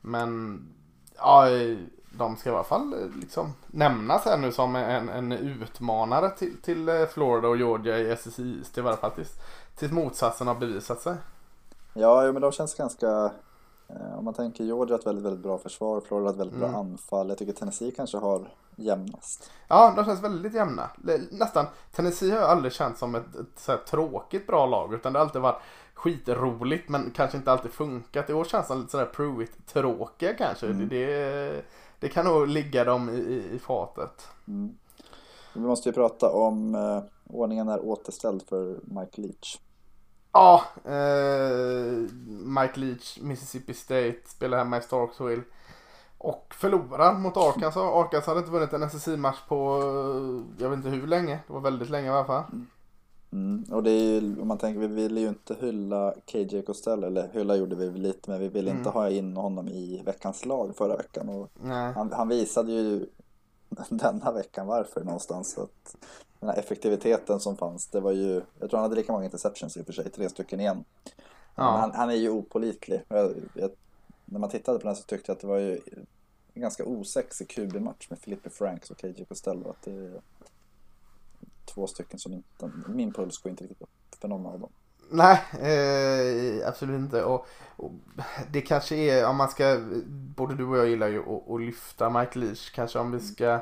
men 0.01 0.62
ja, 1.17 1.50
eh, 1.50 1.77
de 2.17 2.37
ska 2.37 2.49
i 2.49 2.53
alla 2.53 2.63
fall 2.63 2.93
eh, 2.93 3.19
liksom 3.19 3.53
nämnas 3.67 4.25
här 4.25 4.37
nu 4.37 4.51
som 4.51 4.75
en, 4.75 5.09
en 5.09 5.31
utmanare 5.31 6.29
till, 6.29 6.61
till 6.61 6.89
eh, 6.89 7.05
Florida 7.05 7.47
och 7.47 7.57
Georgia 7.57 7.97
i 7.99 8.15
SSI 8.15 8.57
East 8.57 8.77
i 8.77 8.81
varje 8.81 8.97
fall 8.97 9.11
tills, 9.11 9.31
tills 9.75 9.91
motsatsen 9.91 10.47
har 10.47 10.55
bevisat 10.55 11.01
sig. 11.01 11.15
Ja, 11.93 12.31
men 12.31 12.41
de 12.41 12.51
känns 12.51 12.75
ganska... 12.75 13.31
Eh, 13.87 14.17
om 14.17 14.25
man 14.25 14.33
tänker 14.33 14.63
Georgia 14.63 14.93
har 14.93 14.99
ett 14.99 15.07
väldigt, 15.07 15.25
väldigt 15.25 15.43
bra 15.43 15.57
försvar. 15.57 16.01
Florida 16.07 16.27
har 16.27 16.33
ett 16.33 16.39
väldigt 16.39 16.57
Mm. 16.57 16.71
bra 16.71 16.79
anfall. 16.79 17.29
Jag 17.29 17.37
tycker 17.37 17.53
Tennessee 17.53 17.91
kanske 17.91 18.17
har 18.17 18.47
jämnast. 18.75 19.51
Ja, 19.67 19.93
de 19.95 20.05
känns 20.05 20.23
väldigt 20.23 20.53
jämna. 20.53 20.89
Nästan. 21.31 21.65
Tennessee 21.91 22.31
har 22.31 22.39
aldrig 22.39 22.73
känts 22.73 22.99
som 22.99 23.15
ett, 23.15 23.35
ett 23.35 23.67
här 23.67 23.77
tråkigt 23.77 24.47
bra 24.47 24.65
lag. 24.65 24.93
Utan 24.93 25.13
det 25.13 25.19
har 25.19 25.25
alltid 25.25 25.41
varit 25.41 25.61
skitroligt 25.93 26.89
men 26.89 27.11
kanske 27.15 27.37
inte 27.37 27.51
alltid 27.51 27.71
funkat. 27.71 28.29
I 28.29 28.33
år 28.33 28.43
känns 28.43 28.67
de 28.67 28.77
lite 28.79 28.91
sådär 28.91 29.05
Pruitt-tråkiga 29.13 30.33
kanske. 30.33 30.65
Mm. 30.65 30.87
Det, 30.89 31.05
det, 31.05 31.61
det 32.01 32.10
kan 32.10 32.25
nog 32.25 32.48
ligga 32.48 32.84
dem 32.84 33.10
i, 33.10 33.13
i, 33.13 33.55
i 33.55 33.60
fatet. 33.60 34.27
Mm. 34.48 34.77
Vi 35.53 35.60
måste 35.60 35.89
ju 35.89 35.93
prata 35.93 36.29
om 36.31 36.75
eh, 36.75 37.03
ordningen 37.27 37.70
är 37.70 37.86
återställd 37.86 38.43
för 38.50 38.79
Mike 38.84 39.22
Leach. 39.22 39.58
Ja, 40.31 40.63
eh, 40.86 41.91
Mike 42.27 42.79
Leach, 42.79 43.20
Mississippi 43.22 43.74
State, 43.74 44.17
spelar 44.25 44.58
hemma 44.58 44.77
i 44.77 44.81
Starksville. 44.81 45.43
Och 46.17 46.53
förlorar 46.58 47.13
mot 47.13 47.38
Arkansas. 47.38 47.77
Arkansas 47.77 48.27
hade 48.27 48.39
inte 48.39 48.51
vunnit 48.51 48.74
en 48.74 48.84
SSI-match 48.84 49.39
på, 49.48 49.81
eh, 49.81 50.63
jag 50.63 50.70
vet 50.70 50.77
inte 50.77 50.89
hur 50.89 51.08
länge. 51.08 51.39
Det 51.48 51.53
var 51.53 51.62
väldigt 51.62 51.89
länge 51.89 52.08
i 52.08 52.10
alla 52.10 52.25
fall. 52.25 52.43
Mm. 52.51 52.67
Och 53.71 53.83
det 53.83 53.91
är 53.91 54.21
ju, 54.21 54.41
om 54.41 54.47
man 54.47 54.57
tänker, 54.57 54.79
vi 54.79 54.88
ville 54.88 55.19
ju 55.21 55.27
inte 55.27 55.55
hylla 55.59 56.13
KJ 56.25 56.61
Costello, 56.61 57.07
eller 57.07 57.29
hylla 57.33 57.55
gjorde 57.55 57.75
vi 57.75 57.89
lite, 58.00 58.29
men 58.29 58.39
vi 58.39 58.47
ville 58.47 58.69
Mm. 58.69 58.77
inte 58.79 58.89
ha 58.89 59.09
in 59.09 59.38
honom 59.38 59.67
i 59.67 60.01
veckans 60.05 60.45
lag 60.45 60.75
förra 60.75 60.97
veckan. 60.97 61.29
Och 61.29 61.50
han, 61.93 62.11
han 62.13 62.27
visade 62.27 62.71
ju 62.71 63.05
denna 63.89 64.31
veckan 64.31 64.67
varför 64.67 65.03
någonstans. 65.03 65.51
Så 65.51 65.61
att 65.63 65.95
den 66.39 66.50
här 66.50 66.57
effektiviteten 66.57 67.39
som 67.39 67.57
fanns, 67.57 67.88
det 67.88 68.00
var 68.00 68.11
ju, 68.11 68.41
jag 68.59 68.69
tror 68.69 68.77
han 68.79 68.81
hade 68.89 68.95
lika 68.95 69.11
många 69.11 69.25
interceptions 69.25 69.77
i 69.77 69.81
och 69.81 69.85
för 69.85 69.93
sig, 69.93 70.09
tre 70.09 70.29
stycken 70.29 70.59
igen. 70.59 70.83
Ja. 71.55 71.63
han, 71.63 71.91
han 71.91 72.09
är 72.09 72.15
ju 72.15 72.29
opolitlig. 72.29 73.01
Jag, 73.07 73.33
jag, 73.53 73.69
när 74.25 74.39
man 74.39 74.50
tittade 74.50 74.79
på 74.79 74.88
den 74.88 74.95
så 74.95 75.03
tyckte 75.03 75.29
jag 75.31 75.35
att 75.35 75.41
det 75.41 75.47
var 75.47 75.57
ju 75.57 75.79
en 76.53 76.61
ganska 76.61 76.85
osexig 76.85 77.47
QB-match 77.50 78.09
med 78.09 78.19
Filippe 78.19 78.50
Franks 78.50 78.91
och 78.91 78.97
KJ 79.01 79.25
Costello. 79.25 79.69
Att 79.69 79.81
det 79.83 80.21
två 81.65 81.87
stycken 81.87 82.19
som 82.19 82.33
inte, 82.33 82.71
min 82.87 83.13
puls 83.13 83.37
går 83.37 83.49
inte 83.49 83.63
riktigt 83.63 83.81
upp 83.81 83.89
för 84.21 84.27
någon 84.27 84.45
av 84.45 84.59
dem. 84.59 84.69
Nej, 85.09 85.39
eh, 85.59 86.67
absolut 86.67 86.99
inte. 86.99 87.23
Och, 87.23 87.47
och 87.75 87.91
det 88.51 88.61
kanske 88.61 88.95
är, 88.95 89.27
om 89.27 89.35
man 89.35 89.49
ska, 89.49 89.79
både 90.35 90.55
du 90.55 90.65
och 90.65 90.77
jag 90.77 90.89
gillar 90.89 91.07
ju 91.07 91.19
att, 91.19 91.49
att 91.49 91.61
lyfta 91.61 92.09
Mike 92.09 92.39
Leach. 92.39 92.71
Kanske 92.71 92.99
om 92.99 93.11
vi 93.11 93.19
ska 93.19 93.59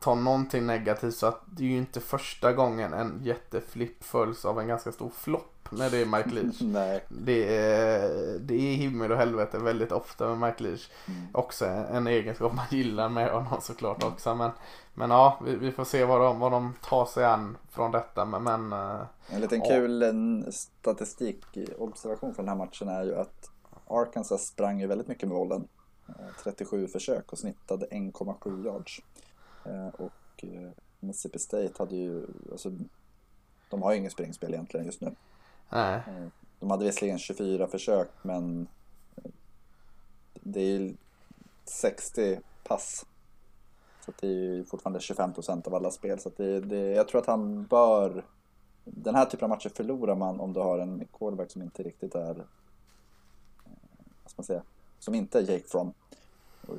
ta 0.00 0.14
någonting 0.14 0.66
negativt 0.66 1.14
så 1.14 1.26
att 1.26 1.42
det 1.46 1.62
är 1.64 1.68
ju 1.68 1.76
inte 1.76 2.00
första 2.00 2.52
gången 2.52 2.92
en 2.92 3.20
jätteflipp 3.24 4.04
följs 4.04 4.44
av 4.44 4.60
en 4.60 4.68
ganska 4.68 4.92
stor 4.92 5.10
flopp 5.10 5.53
när 5.70 5.90
det 5.90 5.98
är 5.98 6.06
Mike 6.06 6.30
Leach. 6.34 6.60
Nej. 6.60 7.04
Det 7.08 7.56
är, 7.56 8.38
det 8.38 8.54
är 8.54 8.74
himmel 8.74 9.12
och 9.12 9.18
helvete 9.18 9.58
väldigt 9.58 9.92
ofta 9.92 10.34
med 10.34 10.48
Mike 10.48 10.62
Leach. 10.62 10.88
Mm. 11.08 11.20
Också 11.32 11.64
en 11.66 12.06
egenskap 12.06 12.54
man 12.54 12.64
gillar 12.70 13.08
med 13.08 13.30
honom 13.30 13.60
såklart 13.60 14.02
också. 14.04 14.34
Men, 14.34 14.50
men 14.94 15.10
ja, 15.10 15.40
vi, 15.44 15.56
vi 15.56 15.72
får 15.72 15.84
se 15.84 16.04
vad 16.04 16.20
de, 16.20 16.38
vad 16.40 16.52
de 16.52 16.74
tar 16.82 17.06
sig 17.06 17.24
an 17.24 17.56
från 17.70 17.90
detta. 17.90 18.24
Men, 18.24 18.42
men 18.42 18.72
eh, 18.72 19.00
En 19.30 19.40
liten 19.40 19.58
Ja. 19.60 19.66
kul 19.68 20.04
statistikobservation 20.52 22.34
från 22.34 22.44
den 22.46 22.58
här 22.58 22.66
matchen 22.66 22.88
är 22.88 23.02
ju 23.04 23.14
att 23.14 23.50
Arkansas 23.88 24.46
sprang 24.46 24.80
ju 24.80 24.86
väldigt 24.86 25.08
mycket 25.08 25.28
med 25.28 25.36
bollen. 25.36 25.68
Eh, 26.08 26.14
37 26.42 26.88
försök 26.88 27.32
och 27.32 27.38
snittade 27.38 27.86
1,7 27.86 28.64
yards. 28.66 29.00
Eh, 29.64 29.88
Och 29.88 30.44
eh, 30.44 30.70
Mississippi 31.00 31.38
State 31.38 31.72
hade 31.78 31.96
ju, 31.96 32.26
alltså, 32.52 32.70
de 33.70 33.82
har 33.82 33.92
ju 33.92 33.98
ingen 33.98 34.10
springspel 34.10 34.54
egentligen 34.54 34.86
just 34.86 35.00
nu. 35.00 35.14
Nej. 35.74 36.02
De 36.60 36.70
hade 36.70 36.84
visserligen 36.84 37.18
24 37.18 37.66
försök 37.68 38.08
men 38.22 38.66
det 40.34 40.60
är 40.60 40.78
ju 40.78 40.94
60 41.64 42.40
pass. 42.64 43.06
Så 44.04 44.12
det 44.20 44.26
är 44.26 44.30
ju 44.30 44.64
fortfarande 44.64 44.98
25% 44.98 45.66
av 45.66 45.74
alla 45.74 45.90
spel. 45.90 46.18
Så 46.20 46.30
det, 46.36 46.60
det, 46.60 46.76
jag 46.90 47.08
tror 47.08 47.20
att 47.20 47.26
han 47.26 47.64
bör... 47.64 48.24
Den 48.84 49.14
här 49.14 49.24
typen 49.24 49.44
av 49.44 49.48
matcher 49.48 49.68
förlorar 49.68 50.14
man 50.14 50.40
om 50.40 50.52
du 50.52 50.60
har 50.60 50.78
en 50.78 51.08
quarterback 51.18 51.50
som 51.50 51.62
inte 51.62 51.82
riktigt 51.82 52.14
är... 52.14 52.34
Vad 52.34 54.30
ska 54.30 54.34
man 54.36 54.44
säga? 54.44 54.62
Som 54.98 55.14
inte 55.14 55.38
är 55.38 55.42
Jake 55.42 55.68
From. 55.68 55.92
Och 56.66 56.76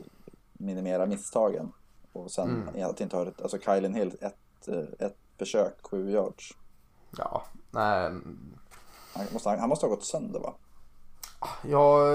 minimera 0.53 1.05
misstagen. 1.05 1.71
Och 2.13 2.31
sen 2.31 2.67
Mm. 2.69 2.89
att 2.89 3.01
inte 3.01 3.17
ha. 3.17 3.25
Alltså 3.41 3.59
Kylen 3.59 3.93
Hill, 3.93 4.17
ett, 4.21 4.67
eh, 4.67 5.07
ett 5.07 5.17
försök, 5.37 5.73
7 5.81 6.11
yards. 6.11 6.53
Ja, 7.17 7.43
nej. 7.71 8.11
Han 9.15 9.25
måste, 9.33 9.49
han 9.49 9.69
måste 9.69 9.85
ha 9.85 9.95
gått 9.95 10.05
sönder 10.05 10.39
va? 10.39 10.53
Jag, 11.61 12.07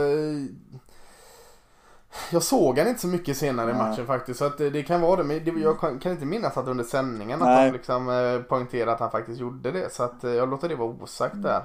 jag 2.33 2.43
såg 2.43 2.79
han 2.79 2.89
inte 2.89 3.01
så 3.01 3.07
mycket 3.07 3.37
senare 3.37 3.71
i 3.71 3.75
Nej. 3.75 3.83
matchen 3.83 4.07
faktiskt. 4.07 4.39
Så 4.39 4.45
att 4.45 4.59
det, 4.59 4.71
det 4.71 4.83
kan 4.83 5.01
vara 5.01 5.17
det. 5.17 5.25
Men 5.25 5.45
det, 5.45 5.51
jag 5.61 5.81
kan, 5.81 6.13
inte 6.13 6.25
minnas 6.25 6.57
att 6.57 6.67
under 6.69 6.85
sändningen 6.85 7.43
att 7.43 7.49
Nej. 7.49 7.67
de 7.67 7.73
liksom 7.77 8.09
eh, 8.09 8.43
poängterade 8.43 8.93
att 8.93 9.01
han 9.01 9.11
faktiskt 9.11 9.41
gjorde 9.41 9.71
det. 9.73 9.93
Så 9.93 10.03
att 10.03 10.25
eh, 10.25 10.31
jag 10.31 10.51
låter 10.51 10.69
det 10.69 10.75
vara 10.75 10.89
osagt 10.89 11.35
Mm. 11.35 11.43
där. 11.45 11.63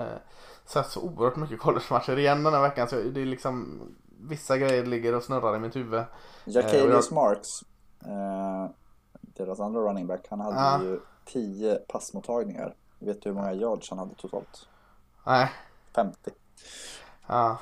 Eh, 0.00 0.06
sett 0.66 0.86
så 0.90 1.00
oerhört 1.00 1.36
mycket 1.36 1.60
college-matcher 1.60 2.18
igen 2.18 2.42
den 2.42 2.52
här 2.54 2.62
veckan. 2.62 2.88
Så 2.88 2.96
det 2.96 3.20
är 3.22 3.26
liksom 3.26 3.80
vissa 4.20 4.58
grejer 4.58 4.86
ligger 4.86 5.14
och 5.14 5.22
snurrar 5.22 5.56
i 5.56 5.58
mitt 5.58 5.76
huvud. 5.76 5.94
Eh, 6.00 6.04
och 6.44 6.52
Jacalius 6.52 7.10
Marks, 7.10 7.48
eh, 8.04 8.70
deras 9.20 9.60
andra 9.60 9.80
running 9.80 10.06
back, 10.06 10.26
han 10.30 10.40
hade 10.40 10.56
Ja. 10.56 10.82
ju 10.82 11.00
10 11.24 11.74
passmottagningar. 11.74 12.74
Vet 12.98 13.22
du 13.22 13.28
hur 13.28 13.36
många 13.36 13.52
yards 13.52 13.90
han 13.90 13.98
hade 13.98 14.14
totalt? 14.14 14.68
Nej, 15.26 15.48
50. 15.94 16.30
ja. 17.26 17.58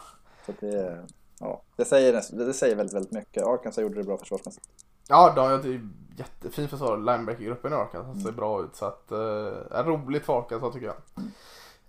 Så 0.46 0.52
det, 0.60 1.06
ja, 1.40 1.62
det, 1.76 1.84
säger, 1.84 2.22
det 2.46 2.54
säger 2.54 2.76
väldigt, 2.76 2.94
väldigt 2.94 3.12
mycket. 3.12 3.42
Arkansas 3.46 3.82
gjorde 3.82 3.94
det 3.94 4.04
bra 4.04 4.16
försvarsmässigt. 4.18 4.68
Ja, 5.08 5.32
de 5.36 5.40
har 5.40 5.62
ju 5.64 5.88
jättefin 6.16 6.68
försvar. 6.68 6.96
Linebacker-gruppen 6.96 7.72
i 7.72 7.76
Arkansas 7.76 8.12
Mm. 8.12 8.24
ser 8.24 8.32
bra 8.32 8.62
ut. 8.62 8.76
Så 8.76 8.84
att, 8.84 9.12
eh, 9.12 9.84
roligt 9.84 10.24
för 10.24 10.38
Arkansas 10.38 10.74
tycker 10.74 10.86
jag. 10.86 10.96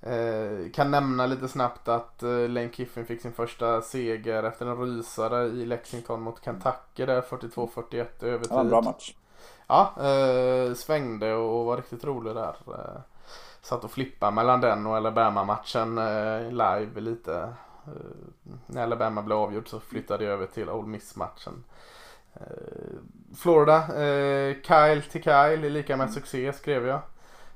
Eh, 0.01 0.72
kan 0.72 0.91
nämna 0.91 1.25
lite 1.25 1.48
snabbt 1.48 1.88
att 1.88 2.24
eh, 2.24 2.29
Lane 2.50 2.70
Kiffin 2.74 3.05
fick 3.05 3.22
sin 3.22 3.34
första 3.34 3.82
seger 3.82 4.44
efter 4.44 4.65
en 4.65 4.77
rysare 4.82 5.46
i 5.46 5.65
Lexington 5.65 6.22
mot 6.22 6.44
Kentucky 6.46 7.05
där 7.05 7.22
42-41 7.22 8.24
i 8.24 8.27
övertid. 8.27 8.50
Det 8.50 8.53
var 8.55 8.62
en 8.62 8.70
bra 8.70 8.82
match. 8.82 9.15
Ja, 9.67 9.94
eh, 10.03 10.74
svängde 10.74 11.34
och 11.34 11.65
var 11.65 11.77
riktigt 11.77 12.03
rolig 12.03 12.36
där. 12.36 12.55
Satt 13.65 13.84
och 13.84 13.91
flippade 13.91 14.31
mellan 14.31 14.62
den 14.62 14.86
och 14.86 14.98
Alabama-matchen 14.98 15.98
eh, 15.98 16.50
live 16.50 17.01
lite. 17.01 17.53
Eh, 17.88 17.91
när 18.65 18.84
Alabama 18.84 19.22
blev 19.22 19.38
avgjord 19.38 19.69
så 19.69 19.79
flyttade 19.79 20.24
jag 20.24 20.34
över 20.34 20.45
till 20.45 20.69
Ole 20.69 20.88
Miss-matchen. 20.88 21.63
Eh, 22.34 22.41
Florida, 23.36 23.88
Kyle 24.63 25.01
till 25.12 25.24
Kyle 25.24 25.63
är 25.65 25.69
lika 25.69 25.98
med 25.98 26.13
succé 26.13 26.53
skrev 26.53 26.88
jag. 26.88 27.01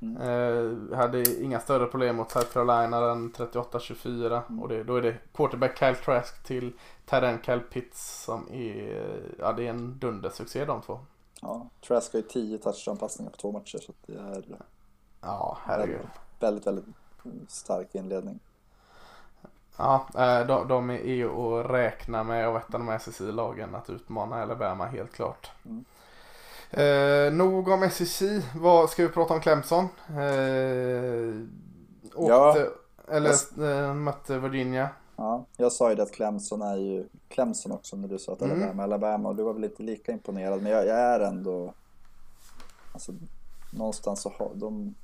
Mm. 0.01 0.21
Eh, 0.21 0.97
hade 0.97 1.41
inga 1.43 1.59
större 1.59 1.85
problem 1.85 2.15
mot 2.15 2.31
South 2.31 2.53
Carolina 2.53 2.99
den 2.99 3.33
38-24 3.33 4.41
Mm. 4.49 4.59
och 4.59 4.69
det, 4.69 4.83
då 4.83 4.95
är 4.95 5.01
det 5.01 5.15
quarterback 5.33 5.79
Kyle 5.79 5.95
Trask 5.95 6.43
till 6.43 6.73
Terren 7.05 7.39
Kyle 7.45 7.59
Pitts 7.59 8.23
som 8.23 8.47
är, 8.51 9.03
ja 9.39 9.51
det 9.53 9.65
är 9.65 9.69
en 9.69 9.99
dundersuccé 9.99 10.65
de 10.65 10.81
två. 10.81 10.99
Ja, 11.41 11.69
Trask 11.87 12.13
har 12.13 12.19
ju 12.19 12.25
10 12.27 12.57
touchdown-passningar 12.57 13.31
på 13.31 13.37
två 13.37 13.51
matcher 13.51 13.77
så 13.77 13.93
det 14.05 14.13
är 14.13 14.43
Ja, 15.21 15.57
herregud. 15.65 15.99
väldigt, 16.39 16.67
väldigt 16.67 16.85
stark 17.47 17.95
inledning. 17.95 18.39
Ja, 19.77 20.07
eh, 20.15 20.47
de, 20.47 20.67
de 20.67 20.89
är 20.89 21.13
ju 21.13 21.29
att 21.29 21.71
räkna 21.71 22.23
med 22.23 22.47
av 22.47 22.57
ett 22.57 22.73
av 22.73 22.79
de 22.79 22.89
SSI-lagen 22.89 23.75
att 23.75 23.89
utmana 23.89 24.41
Alabama 24.41 24.85
helt 24.85 25.11
klart. 25.11 25.51
Mm. 25.65 25.85
Eh, 26.71 27.33
nog 27.33 27.67
om 27.67 27.89
SEC. 27.89 28.21
Vad 28.55 28.89
ska 28.89 29.03
vi 29.03 29.09
prata 29.09 29.33
om 29.33 29.39
Clemson? 29.39 29.87
Eh, 30.09 31.33
åkte, 32.15 32.69
eller 33.07 33.63
eh, 33.71 33.93
mötte 33.93 34.37
Virginia. 34.37 34.89
Ja, 35.15 35.45
jag 35.57 35.71
sa 35.71 35.89
ju 35.89 35.95
det 35.95 36.03
att 36.03 36.11
Clemson 36.11 36.61
är 36.61 36.75
ju 36.77 37.07
Clemson 37.29 37.71
också 37.71 37.95
när 37.95 38.07
du 38.07 38.19
sa 38.19 38.33
att 38.33 38.41
Mm. 38.41 38.61
Alabama, 38.61 38.83
Alabama 38.83 39.29
och 39.29 39.35
du 39.35 39.43
var 39.43 39.53
väl 39.53 39.63
inte 39.63 39.83
lika 39.83 40.11
imponerad 40.11 40.61
men 40.61 40.71
jag, 40.71 40.87
jag 40.87 40.99
är 40.99 41.19
ändå 41.19 41.73
alltså 42.93 43.11
någonstans 43.73 44.21
så 44.21 44.29
har 44.29 44.51
de 44.53 44.95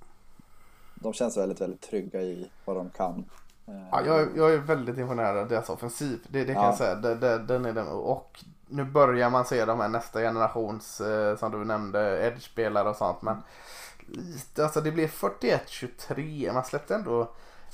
de 0.96 1.14
känns 1.14 1.38
väldigt, 1.38 1.62
väldigt 1.62 1.82
trygga 1.82 2.22
i 2.22 2.50
vad 2.66 2.76
de 2.76 2.90
kan. 2.90 3.26
Eh, 3.68 3.74
Ja, 3.92 4.02
jag, 4.06 4.20
är- 4.22 4.30
jag 4.36 4.54
är 4.54 4.58
väldigt 4.58 4.98
imponerad 4.98 5.38
av 5.38 5.48
deras 5.48 5.70
offensiv. 5.70 6.20
Det, 6.28 6.44
det 6.44 6.54
kan 6.54 6.64
Ja. 6.64 6.70
jag 6.70 6.78
säga. 6.78 6.96
Det, 6.96 7.16
det, 7.16 7.38
den 7.38 7.66
är 7.66 7.74
den. 7.74 7.88
Och 7.88 8.44
nu 8.68 8.84
börjar 8.84 9.30
man 9.30 9.46
se 9.46 9.66
de 9.66 9.80
här 9.80 9.88
nästa 9.88 10.20
generations, 10.20 11.02
eh, 11.02 11.38
som 11.38 11.52
du 11.52 11.58
nämnde, 11.66 12.28
edge-spelare 12.28 12.90
och 12.90 12.96
sånt. 12.96 13.22
Men 13.22 13.38
lite, 14.08 14.64
alltså 14.64 14.82
det 14.82 14.92
blev 14.92 15.08
41-23. 15.08 16.54
Man 16.54 16.66
släppte 16.66 16.96
ändå 16.96 17.22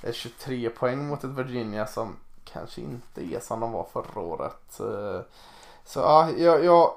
eh, 0.04 0.12
23 0.12 0.70
poäng 0.70 1.08
mot 1.08 1.24
ett 1.24 1.30
Virginia 1.30 1.88
som 1.88 2.16
kanske 2.46 2.82
inte 2.82 3.34
är 3.36 3.40
som 3.40 3.60
de 3.60 3.72
var 3.72 3.84
förra 3.94 4.22
året. 4.22 4.80
Eh, 4.80 5.22
Så 5.86 6.00
ja, 6.00 6.30
jag, 6.38 6.66
jag, 6.66 6.94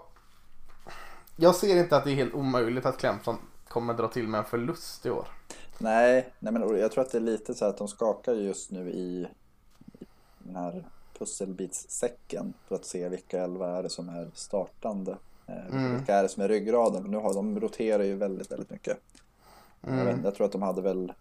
jag 1.37 1.55
ser 1.55 1.77
inte 1.77 1.97
att 1.97 2.05
det 2.05 2.11
är 2.11 2.15
helt 2.15 2.35
omöjligt 2.35 2.87
att 2.87 2.99
Clemson 2.99 3.37
kommer 3.69 3.95
dra 3.95 4.09
till 4.09 4.29
med 4.29 4.39
en 4.39 4.45
förlust 4.45 5.07
i 5.07 5.11
år. 5.11 5.27
Nej, 5.79 6.29
nej 6.39 6.53
men 6.53 6.79
jag 6.79 6.93
tror 6.93 7.05
att 7.05 7.13
det 7.13 7.19
är 7.19 7.23
lite 7.23 7.55
så 7.55 7.65
här 7.65 7.71
att 7.71 7.79
de 7.79 7.89
skakar 7.89 8.33
just 8.35 8.71
nu 8.71 8.91
i, 8.91 9.27
i 10.01 10.07
den 10.39 10.57
här 10.57 10.85
pusselbitssäcken 11.19 12.55
för 12.69 12.75
att 12.75 12.85
se 12.85 13.09
vilka 13.09 13.43
elva 13.45 13.79
är 13.79 13.83
det 13.83 13.91
som 13.91 14.09
är 14.09 14.31
startande. 14.35 15.17
Eh, 15.47 15.67
Mm. 15.71 15.97
Vilka 15.97 16.15
är 16.15 16.23
det 16.23 16.29
som 16.29 16.43
är 16.43 16.49
ryggraden? 16.49 17.03
Nu 17.03 17.17
har 17.17 17.35
de 17.35 17.61
roterar 17.61 18.03
ju 18.03 18.15
väldigt, 18.17 18.53
väldigt 18.53 18.71
mycket. 18.71 18.99
Mm. 19.83 20.07
Jag, 20.09 20.19
jag 20.25 20.35
tror 20.35 20.47
att 20.47 20.53
de 20.53 20.63
hade 20.63 20.83
väl 20.83 21.13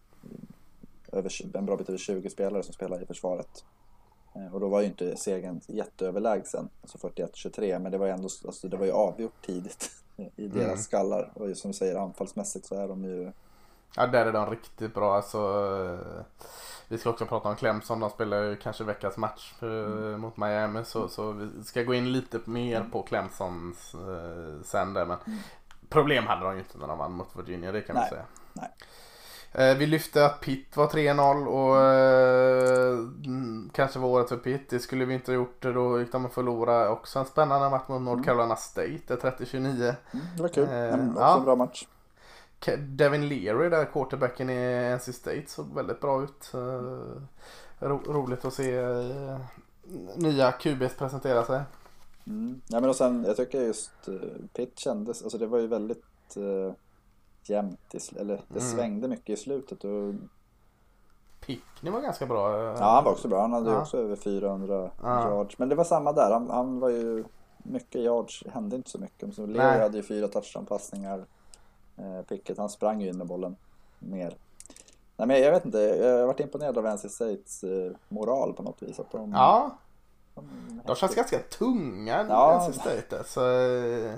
över, 1.12 1.58
en 1.58 1.66
bra 1.66 1.78
bit 1.78 1.90
över 1.90 2.00
20 2.00 2.30
spelare 2.30 2.64
som 2.64 2.74
spelar 2.74 3.04
i 3.04 3.06
försvaret. 3.06 3.64
Eh, 4.36 4.54
Och 4.54 4.60
då 4.60 4.68
var 4.68 4.82
ju 4.82 4.88
inte 4.88 5.18
segern 5.18 5.62
jätteöverlägsen, 5.68 6.70
alltså 6.82 6.98
41-23, 6.98 7.80
men 7.80 7.92
det 7.92 7.98
var 7.98 8.06
ju 8.06 8.12
ändå 8.12 8.30
alltså 8.46 8.68
det 8.68 8.78
var 8.78 8.86
ju 8.86 8.92
avgjort 8.92 9.46
tidigt 9.46 9.92
i 10.36 10.48
deras 10.48 10.66
Mm. 10.66 10.78
skallar. 10.78 11.32
Och 11.34 11.58
som 11.58 11.72
du 11.72 11.78
säger, 11.78 11.96
anfallsmässigt 11.96 12.66
så 12.66 12.76
är 12.76 12.88
de 12.88 13.04
ju 13.04 13.32
Ja, 13.96 14.08
där 14.08 14.26
är 14.26 14.32
de 14.32 14.50
riktigt 14.50 14.94
bra. 14.94 15.16
Alltså, 15.16 15.38
eh, 15.38 16.24
vi 16.88 16.98
ska 16.98 17.10
också 17.10 17.26
prata 17.26 17.50
om 17.50 17.56
Clemson. 17.56 18.00
De 18.00 18.10
spelar 18.10 18.44
ju 18.44 18.56
kanske 18.56 18.84
veckans 18.84 19.18
match 19.18 19.54
eh, 19.62 19.68
Mm. 19.70 20.22
mot 20.22 20.38
Miami. 20.38 20.86
Så, 20.86 21.08
så 21.08 21.32
vi 21.32 21.64
ska 21.64 21.84
gå 21.84 21.94
in 21.94 22.12
lite 22.12 22.40
mer 22.46 22.86
på 22.92 23.02
Clemsons 23.04 23.94
eh, 23.94 24.64
sen 24.64 24.94
där. 24.94 25.06
Men 25.06 25.18
Mm. 25.28 25.40
problem 25.90 26.28
hade 26.28 26.42
de 26.46 26.54
ju 26.54 26.60
inte 26.60 26.78
när 26.78 26.88
de 26.88 26.98
vann 26.98 27.12
mot 27.12 27.36
Virginia. 27.36 27.72
Det 27.72 27.82
kan 27.82 27.96
Nej, 27.96 28.10
säga. 28.10 28.24
nej. 28.54 28.70
Eh, 29.56 29.78
vi 29.78 29.86
lyfte 29.86 30.26
att 30.26 30.40
Pitt 30.42 30.78
var 30.78 30.88
3-0 30.88 31.48
och 31.48 31.82
eh, 31.82 32.98
mm, 33.26 33.70
kanske 33.74 34.00
var 34.00 34.08
året 34.08 34.30
för 34.30 34.38
Pitt. 34.38 34.70
Det 34.70 34.80
skulle 34.80 35.06
vi 35.06 35.14
inte 35.14 35.32
ha 35.32 35.36
gjort. 35.36 35.62
Då 35.62 36.00
gick 36.00 36.12
de 36.12 36.26
att 36.26 36.34
förlora. 36.34 36.90
Också 36.90 37.20
en 37.20 37.26
spännande 37.26 37.70
match 37.70 37.88
mot 37.88 38.02
North 38.02 38.24
Carolina 38.24 38.56
State. 38.56 39.00
Det 39.08 39.24
är 39.24 39.32
30-29. 39.32 39.96
Mm, 40.14 40.26
det 40.36 40.42
var 40.42 40.50
kul. 40.50 40.64
Eh, 40.64 40.94
En 40.94 41.10
också 41.10 41.22
ja. 41.22 41.40
bra 41.46 41.56
match. 41.56 41.88
Devin 42.78 43.28
Leary 43.28 43.70
där, 43.70 43.86
quarterbacken 43.86 44.50
i 44.50 44.96
NC 44.98 45.14
State, 45.14 45.44
såg 45.48 45.74
väldigt 45.76 46.00
bra 46.02 46.24
ut. 46.24 46.52
Eh, 46.54 47.22
Ro 47.80 48.00
roligt 48.08 48.46
att 48.46 48.54
se 48.54 48.76
eh, 48.78 49.40
nya 50.16 50.52
QBs 50.52 50.96
presentera 50.98 51.44
sig. 51.46 51.62
Mm. 52.28 52.62
Ja, 52.68 52.80
men 52.80 52.90
och 52.90 52.96
sen, 52.96 53.24
jag 53.28 53.36
tycker 53.38 53.62
just 53.62 53.92
uh, 54.10 54.22
Pitt 54.54 54.80
kändes, 54.80 55.24
alltså 55.24 55.38
det 55.38 55.48
var 55.48 55.60
ju 55.60 55.68
väldigt 55.68 56.38
uh, 56.38 56.72
jämnt, 57.44 57.80
i, 57.96 58.00
eller 58.20 58.42
det 58.48 58.60
Mm. 58.60 58.72
svängde 58.76 59.08
mycket 59.08 59.30
i 59.30 59.42
slutet. 59.42 59.84
Och, 59.84 60.14
Pickney 61.46 61.92
var 61.94 62.02
ganska 62.02 62.26
bra. 62.26 62.58
eh, 62.58 62.76
ja, 62.80 62.96
han 62.96 63.04
var 63.04 63.12
också 63.12 63.28
bra. 63.28 63.42
Han 63.42 63.54
hade 63.54 63.70
ju 63.70 63.76
Ja. 63.76 63.82
också 63.82 63.98
över 63.98 64.16
400 64.16 64.92
Ja. 65.04 65.30
yards. 65.30 65.58
Men 65.58 65.70
det 65.70 65.76
var 65.76 65.84
samma 65.84 66.14
där. 66.14 66.32
Han, 66.32 66.50
han 66.50 66.80
var 66.80 66.90
ju 66.90 67.24
mycket 67.58 68.02
yards, 68.02 68.44
hände 68.54 68.76
inte 68.76 68.90
så 68.90 68.98
mycket. 69.00 69.36
Så 69.36 69.46
Leo 69.46 69.62
hade 69.82 69.98
ju 69.98 70.04
fyra 70.04 70.28
touchdown-passningar. 70.28 71.26
Uh, 72.00 72.22
Pickett, 72.22 72.58
han 72.58 72.70
sprang 72.70 73.02
ju 73.02 73.08
in 73.10 73.18
med 73.18 73.28
bollen 73.28 73.56
mer. 74.00 74.36
Nej, 75.18 75.28
men 75.28 75.42
jag 75.42 75.52
vet 75.52 75.66
inte, 75.66 75.78
jag 75.78 76.20
har 76.20 76.28
varit 76.28 76.40
imponerad 76.40 76.78
av 76.78 76.86
NC 76.86 77.10
States 77.10 77.64
eh, 77.64 77.92
moral 78.10 78.54
på 78.54 78.64
något 78.64 78.82
vis. 78.84 79.00
Att 79.00 79.12
de, 79.12 79.32
Ja, 79.32 79.78
de, 80.36 80.82
de 80.86 80.96
känns 80.96 81.16
ganska 81.16 81.40
tunga 81.40 82.26
Ja. 82.30 82.68
NC 82.70 82.80
State. 82.80 83.24
Så, 83.26 83.42
eh, 83.50 84.14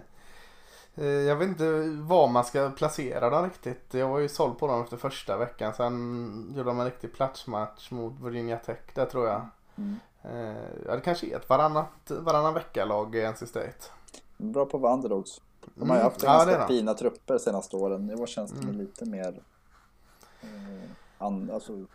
eh, 0.96 1.06
jag 1.06 1.36
vet 1.36 1.48
inte 1.48 1.82
var 2.02 2.28
man 2.28 2.46
ska 2.46 2.70
placera 2.70 3.30
dem 3.30 3.44
riktigt. 3.44 3.94
Jag 3.94 4.08
var 4.10 4.20
ju 4.20 4.30
såld 4.30 4.60
på 4.60 4.68
dem 4.68 4.82
efter 4.84 4.98
första 4.98 5.38
veckan. 5.38 5.74
Sen 5.74 6.54
gjorde 6.58 6.70
de 6.70 6.80
en 6.80 6.86
riktig 6.86 7.14
platsmatch 7.14 7.92
mot 7.92 8.14
Virginia 8.20 8.58
Tech 8.58 8.80
där 8.94 9.06
tror 9.06 9.28
jag. 9.28 9.46
Mm. 9.78 10.00
Eh, 10.24 10.56
Ja, 10.88 10.96
det 10.96 11.02
kanske 11.02 11.28
är 11.28 11.36
ett 11.38 11.50
varannat, 11.50 12.12
varannan 12.12 12.54
vecka-lag 12.54 13.16
i 13.16 13.32
NC 13.32 13.48
State. 13.48 13.86
Bra 14.38 14.66
på 14.66 14.88
underdogs. 14.88 15.42
De 15.76 15.90
har 15.90 15.98
ju 15.98 16.02
Mm. 16.02 16.12
haft 16.12 16.24
Ja, 16.24 16.30
ganska 16.32 16.58
de. 16.58 16.68
fina 16.68 16.94
trupper 16.94 17.38
senaste 17.38 17.76
åren. 17.76 18.20
År 18.20 18.28
känns 18.28 18.52
det 18.52 18.64
Mm. 18.64 18.78
lite 18.78 19.06
mer... 19.06 19.40
Eh, 20.42 20.90
an, 21.18 21.52
alltså, 21.54 21.86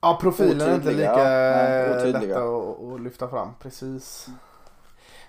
Ja, 0.00 0.18
profilen 0.20 0.68
är 0.68 0.74
inte 0.74 0.90
lika 0.90 1.02
ja. 1.02 1.28
Eh, 1.28 2.20
lätta 2.20 2.42
att, 2.94 3.00
lyfta 3.00 3.28
fram. 3.28 3.48
Precis. 3.60 4.28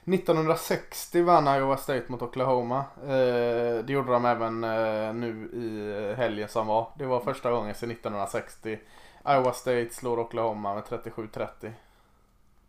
1960 0.05 1.21
vann 1.23 1.47
Iowa 1.57 1.77
State 1.77 2.03
mot 2.07 2.21
Oklahoma. 2.21 2.77
Eh, 3.03 3.83
det 3.85 3.93
gjorde 3.93 4.11
de 4.11 4.25
även 4.25 4.63
eh, 4.63 5.13
nu 5.13 5.49
i 5.53 6.13
helgen 6.17 6.49
som 6.49 6.67
var. 6.67 6.87
Det 6.97 7.05
var 7.05 7.19
första 7.19 7.51
gången 7.51 7.75
sedan 7.75 7.91
1960. 7.91 8.79
Iowa 9.27 9.53
State 9.53 9.89
slår 9.91 10.19
Oklahoma 10.19 10.73
med 10.75 10.83
37-30. 10.83 11.71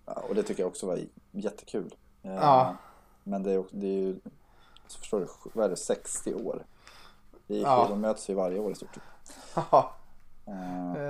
ja, 0.07 0.13
och 0.29 0.35
det 0.35 0.43
tycker 0.43 0.63
jag 0.63 0.69
också 0.71 0.87
var 0.87 0.99
jättekul. 1.31 1.95
Eh, 2.23 2.35
Ja. 2.35 2.75
Men 3.25 3.43
det 3.43 3.53
är, 3.53 3.65
det 3.71 3.87
är 3.87 4.01
ju... 4.01 4.17
Så 4.87 4.99
förstår 4.99 5.21
du, 5.21 5.27
vad 5.53 5.65
är 5.67 5.71
det, 5.71 5.77
60 5.77 6.35
år? 6.35 6.65
Vi, 7.47 7.63
Ja. 7.63 7.87
De 7.91 8.01
möts 8.01 8.31
ju 8.31 8.35
varje 8.35 8.59
år 8.59 8.73
i 8.73 8.75
stort 8.75 8.95
sett. 8.95 9.35
Haha. 9.55 9.91
Eh, 10.47 10.53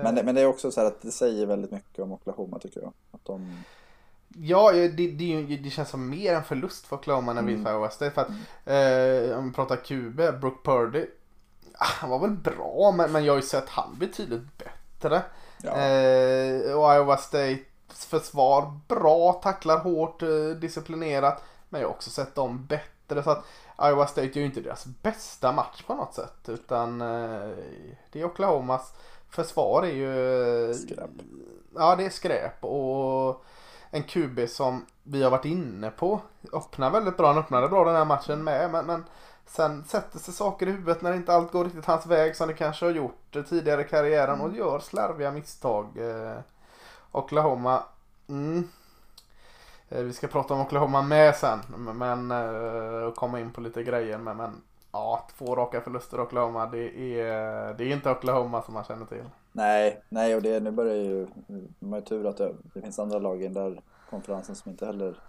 men, 0.02 0.14
det- 0.14 0.22
men 0.22 0.34
det 0.34 0.40
är 0.40 0.46
också 0.46 0.70
så 0.70 0.80
här 0.80 0.86
att 0.86 1.02
det 1.02 1.10
säger 1.10 1.46
väldigt 1.46 1.70
mycket 1.70 1.98
om 1.98 2.12
Oklahoma 2.12 2.58
tycker 2.58 2.80
jag. 2.80 2.92
Att 3.12 3.24
de... 3.24 3.62
Ja, 4.36 4.72
det, 4.72 4.88
det, 4.88 5.04
är 5.34 5.58
det 5.62 5.70
känns 5.70 5.88
som 5.88 6.08
mer 6.10 6.34
en 6.34 6.44
förlust 6.44 6.86
för 6.86 6.96
Oklahoma 6.96 7.32
när 7.32 7.42
vi 7.42 7.52
Mm. 7.52 7.64
för 7.64 7.72
Iowa 7.72 7.90
State. 7.90 8.10
För 8.10 8.20
att, 8.22 8.28
eh, 9.30 9.38
om 9.38 9.48
vi 9.48 9.54
pratar 9.54 9.76
QB, 9.76 10.40
Brook 10.40 10.64
Purdy. 10.64 11.06
ah, 11.74 11.84
Han 11.84 12.10
var 12.10 12.18
väl 12.18 12.30
bra, 12.30 12.92
men, 12.96 13.12
men 13.12 13.24
jag 13.24 13.32
har 13.32 13.36
ju 13.36 13.42
sett 13.46 13.68
han 13.68 13.96
betydligt 13.98 14.58
bättre. 14.58 15.22
Ja. 15.62 15.70
Eh, 15.76 16.72
och 16.72 16.94
Iowa 16.94 17.16
States 17.16 18.06
försvar 18.06 18.80
bra, 18.88 19.32
tacklar 19.32 19.78
hårt, 19.78 20.22
eh, 20.22 20.28
disciplinerat. 20.60 21.42
Men 21.68 21.80
jag 21.80 21.88
har 21.88 21.94
också 21.94 22.10
sett 22.10 22.34
dem 22.34 22.66
bättre. 22.66 23.22
Så 23.22 23.30
att 23.30 23.44
Iowa 23.82 24.06
State 24.06 24.26
gör 24.26 24.40
ju 24.40 24.44
inte 24.44 24.60
deras 24.60 24.86
bästa 24.86 25.52
match 25.52 25.82
på 25.86 25.94
något 25.94 26.14
sätt. 26.14 26.48
Utan 26.48 27.00
eh, 27.00 27.50
det 28.12 28.20
är 28.20 28.24
Oklahomas 28.24 28.92
försvar 29.28 29.82
är 29.82 29.92
ju... 29.92 30.74
Skräp. 30.74 31.10
Ja, 31.74 31.96
det 31.96 32.04
är 32.04 32.10
skräp. 32.10 32.64
Och 32.64 33.44
en 33.90 34.02
QB 34.02 34.48
som 34.48 34.86
vi 35.02 35.22
har 35.22 35.30
varit 35.30 35.44
inne 35.44 35.90
på 35.90 36.20
öppnar 36.52 36.90
väldigt 36.90 37.16
bra. 37.16 37.26
Han 37.26 37.38
öppnade 37.38 37.68
bra 37.68 37.84
den 37.84 37.96
här 37.96 38.04
matchen 38.04 38.44
med. 38.44 38.70
Men, 38.70 38.86
men 38.86 39.04
sen 39.46 39.84
sätter 39.84 40.18
sig 40.18 40.34
saker 40.34 40.66
i 40.66 40.70
huvudet 40.70 41.02
när 41.02 41.14
inte 41.14 41.34
allt 41.34 41.52
går 41.52 41.64
riktigt 41.64 41.84
hans 41.84 42.06
väg 42.06 42.36
som 42.36 42.48
det 42.48 42.54
kanske 42.54 42.84
har 42.84 42.92
gjort 42.92 43.36
tidigare 43.48 43.80
i 43.80 43.88
karriären 43.88 44.40
och 44.40 44.56
gör 44.56 44.78
slarviga 44.78 45.30
misstag. 45.30 45.98
Eh, 45.98 46.38
Oklahoma. 47.12 47.82
Mm. 48.28 48.68
Eh, 49.88 50.02
Vi 50.02 50.12
ska 50.12 50.26
prata 50.26 50.54
om 50.54 50.60
Oklahoma 50.60 51.02
med 51.02 51.36
sen. 51.36 51.58
Men 51.98 52.30
eh, 52.30 53.02
och 53.04 53.16
komma 53.16 53.40
in 53.40 53.52
på 53.52 53.60
lite 53.60 53.82
grejer. 53.82 54.18
Men, 54.18 54.36
men 54.36 54.62
ja, 54.92 55.28
två 55.38 55.56
raka 55.56 55.80
förluster 55.80 56.20
Oklahoma. 56.20 56.66
Det 56.66 57.18
är, 57.20 57.74
det 57.74 57.84
är 57.84 57.92
inte 57.92 58.10
Oklahoma 58.10 58.62
som 58.62 58.74
man 58.74 58.84
känner 58.84 59.06
till. 59.06 59.24
Nej, 59.52 60.02
nej 60.08 60.34
och 60.36 60.42
det, 60.42 60.60
nu 60.60 60.70
börjar 60.70 60.94
ju... 60.94 61.26
De 61.78 61.92
har 61.92 61.98
ju 61.98 62.04
tur 62.04 62.26
att 62.26 62.36
det, 62.36 62.54
det 62.74 62.80
finns 62.82 62.98
andra 62.98 63.18
lag 63.18 63.40
i 63.42 63.44
den 63.44 63.54
där 63.54 63.82
konferensen 64.10 64.54
som 64.56 64.70
inte 64.70 64.86
heller 64.86 65.20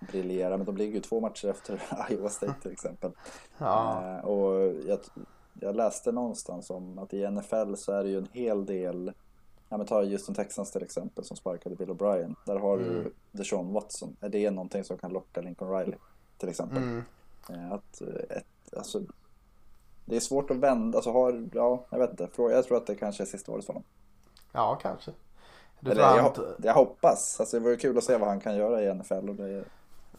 briljerar. 0.00 0.56
Men 0.56 0.66
de 0.66 0.76
ligger 0.76 0.94
ju 0.94 1.00
två 1.00 1.20
matcher 1.20 1.48
efter 1.48 1.82
Iowa 2.10 2.28
State 2.28 2.60
till 2.62 2.72
exempel. 2.72 3.12
Ja. 3.58 4.02
Eh, 4.04 4.24
och 4.24 4.74
jag, 4.86 4.98
jag 5.52 5.76
läste 5.76 6.12
någonstans 6.12 6.70
om 6.70 6.98
att 6.98 7.14
i 7.14 7.30
NFL 7.30 7.74
så 7.74 7.92
är 7.92 8.02
det 8.04 8.10
ju 8.10 8.18
en 8.18 8.28
hel 8.32 8.66
del 8.66 9.12
Ja 9.68 9.76
men 9.76 9.86
ta 9.86 10.02
Houston 10.04 10.34
Texans 10.34 10.70
till 10.72 10.82
exempel 10.82 11.24
som 11.24 11.36
sparkade 11.36 11.74
Bill 11.76 11.88
O'Brien. 11.90 12.34
Där 12.44 12.56
har 12.58 12.78
Mm. 12.78 12.88
du 12.94 13.12
Deshaun 13.32 13.72
Watson. 13.72 14.16
Är 14.20 14.28
det 14.28 14.50
någonting 14.50 14.84
som 14.84 14.98
kan 14.98 15.12
locka 15.12 15.40
Lincoln 15.40 15.70
Riley 15.70 15.98
till 16.38 16.48
exempel? 16.48 16.78
Mm. 16.78 17.04
Eh, 17.50 17.72
Att, 17.72 18.00
eh, 18.00 18.36
ett, 18.36 18.74
alltså, 18.76 19.00
det 20.04 20.16
är 20.16 20.20
svårt 20.20 20.50
att 20.50 20.56
vända. 20.56 20.98
Alltså 20.98 21.12
har, 21.12 21.48
ja, 21.52 21.84
jag 21.90 21.98
vet 21.98 22.10
inte. 22.10 22.28
Jag 22.36 22.64
tror 22.64 22.76
att 22.76 22.86
det 22.86 22.94
kanske 22.94 23.22
är 23.22 23.26
sista 23.26 23.52
året 23.52 23.64
för 23.64 23.72
honom. 23.72 23.84
Ja, 24.52 24.78
kanske. 24.82 25.10
Du, 25.80 25.90
Eller, 25.90 26.02
jag, 26.02 26.32
jag 26.62 26.74
hoppas. 26.74 27.40
Alltså, 27.40 27.58
det 27.58 27.64
vore 27.64 27.76
kul 27.76 27.98
att 27.98 28.04
se 28.04 28.16
vad 28.16 28.28
han 28.28 28.40
kan 28.40 28.56
göra 28.56 28.82
i 28.82 28.94
NFL. 28.94 29.28
Och 29.28 29.34
det, 29.34 29.64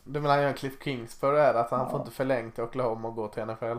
du 0.04 0.22
menar 0.22 0.44
han 0.44 0.54
Cliff 0.54 0.84
Kingsbury 0.84 1.38
är 1.40 1.54
att 1.54 1.72
han 1.72 1.80
Ja. 1.80 1.90
får 1.90 2.00
inte 2.00 2.12
förlängt 2.12 2.56
till 2.56 2.64
Oklahoma 2.64 3.08
och 3.08 3.16
gå 3.16 3.28
till 3.28 3.44
NFL? 3.46 3.78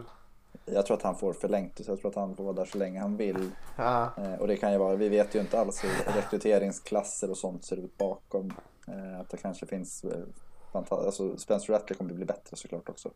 Jag 0.64 0.86
tror 0.86 0.96
att 0.96 1.02
han 1.02 1.16
får 1.16 1.32
förlängt. 1.32 1.84
Så 1.84 1.90
jag 1.90 2.00
tror 2.00 2.10
att 2.10 2.16
han 2.16 2.36
får 2.36 2.44
vara 2.44 2.54
där 2.54 2.64
så 2.64 2.78
länge 2.78 3.00
han 3.00 3.16
vill. 3.16 3.50
Ja. 3.76 4.10
Eh, 4.18 4.34
och 4.34 4.48
det 4.48 4.56
kan 4.56 4.72
ju 4.72 4.78
vara, 4.78 4.96
vi 4.96 5.08
vet 5.08 5.34
ju 5.34 5.40
inte 5.40 5.60
alls 5.60 5.84
hur 5.84 6.12
rekryteringsklasser 6.12 7.30
och 7.30 7.38
sånt 7.38 7.64
ser 7.64 7.76
ut 7.76 7.98
bakom. 7.98 8.52
Eh, 8.88 9.20
att 9.20 9.30
det 9.30 9.36
kanske 9.36 9.66
finns, 9.66 10.04
eh, 10.04 10.24
alltså 10.72 11.36
Spencer 11.36 11.72
Rattler 11.72 11.96
kommer 11.96 12.14
bli 12.14 12.24
bättre 12.24 12.56
såklart 12.56 12.88
också. 12.88 13.10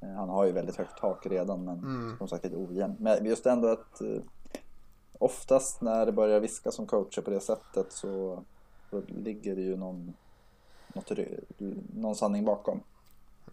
Han 0.00 0.28
har 0.28 0.44
ju 0.44 0.52
väldigt 0.52 0.76
högt 0.76 0.98
tak 1.00 1.26
redan 1.26 1.64
men 1.64 1.78
Mm. 1.78 2.18
som 2.18 2.28
sagt 2.28 2.44
lite 2.44 2.56
ojämn. 2.56 2.96
Men 2.98 3.24
just 3.24 3.46
ändå 3.46 3.68
att 3.68 4.02
oftast 5.18 5.80
när 5.82 6.06
det 6.06 6.12
börjar 6.12 6.40
viska 6.40 6.70
som 6.70 6.86
coacher 6.86 7.22
på 7.22 7.30
det 7.30 7.40
sättet 7.40 7.92
så, 7.92 8.44
så 8.90 9.02
ligger 9.06 9.56
det 9.56 9.62
ju 9.62 9.76
någon, 9.76 10.14
något, 10.94 11.10
någon 11.94 12.16
sanning 12.16 12.44
bakom. 12.44 12.80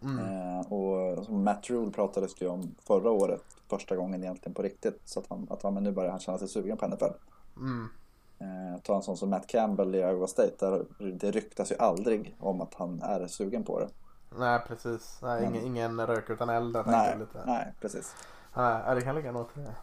Mm. 0.02 0.18
Eh, 0.18 0.72
och 0.72 1.24
som 1.24 1.44
Matt 1.44 1.70
Rule 1.70 1.90
pratades 1.90 2.34
det 2.34 2.44
ju 2.44 2.50
om 2.50 2.74
förra 2.86 3.10
året, 3.10 3.42
första 3.70 3.96
gången 3.96 4.22
egentligen 4.22 4.54
på 4.54 4.62
riktigt. 4.62 5.00
Så 5.04 5.20
att, 5.20 5.26
han, 5.28 5.46
att 5.50 5.62
han, 5.62 5.74
men 5.74 5.82
nu 5.84 5.92
börjar 5.92 6.10
han 6.10 6.20
känna 6.20 6.38
sig 6.38 6.48
sugen 6.48 6.76
på 6.76 6.86
NFL. 6.88 7.04
Mm. 7.56 7.88
Eh, 8.38 8.80
ta 8.82 8.96
en 8.96 9.02
sån 9.02 9.16
som 9.16 9.30
Matt 9.30 9.46
Campbell 9.46 9.94
i 9.94 9.98
Iowa 9.98 10.26
State, 10.26 10.52
där 10.58 10.84
det 10.98 11.30
ryktas 11.30 11.72
ju 11.72 11.76
aldrig 11.78 12.36
om 12.40 12.60
att 12.60 12.74
han 12.74 13.02
är 13.02 13.26
sugen 13.26 13.64
på 13.64 13.80
det. 13.80 13.88
Nej, 14.38 14.60
precis. 14.68 15.18
Nej, 15.22 15.40
Men- 15.42 15.54
ingen, 15.54 15.66
ingen 15.66 16.06
rök 16.06 16.30
utan 16.30 16.48
eld 16.48 16.76
Nej, 16.86 17.16
lite. 17.18 17.42
nej, 17.46 17.72
precis. 17.80 18.14
Nej, 18.56 18.94
det 18.94 19.00
kan 19.00 19.14
ligga 19.14 19.32
något 19.32 19.50
i 19.56 19.60
det. 19.60 19.74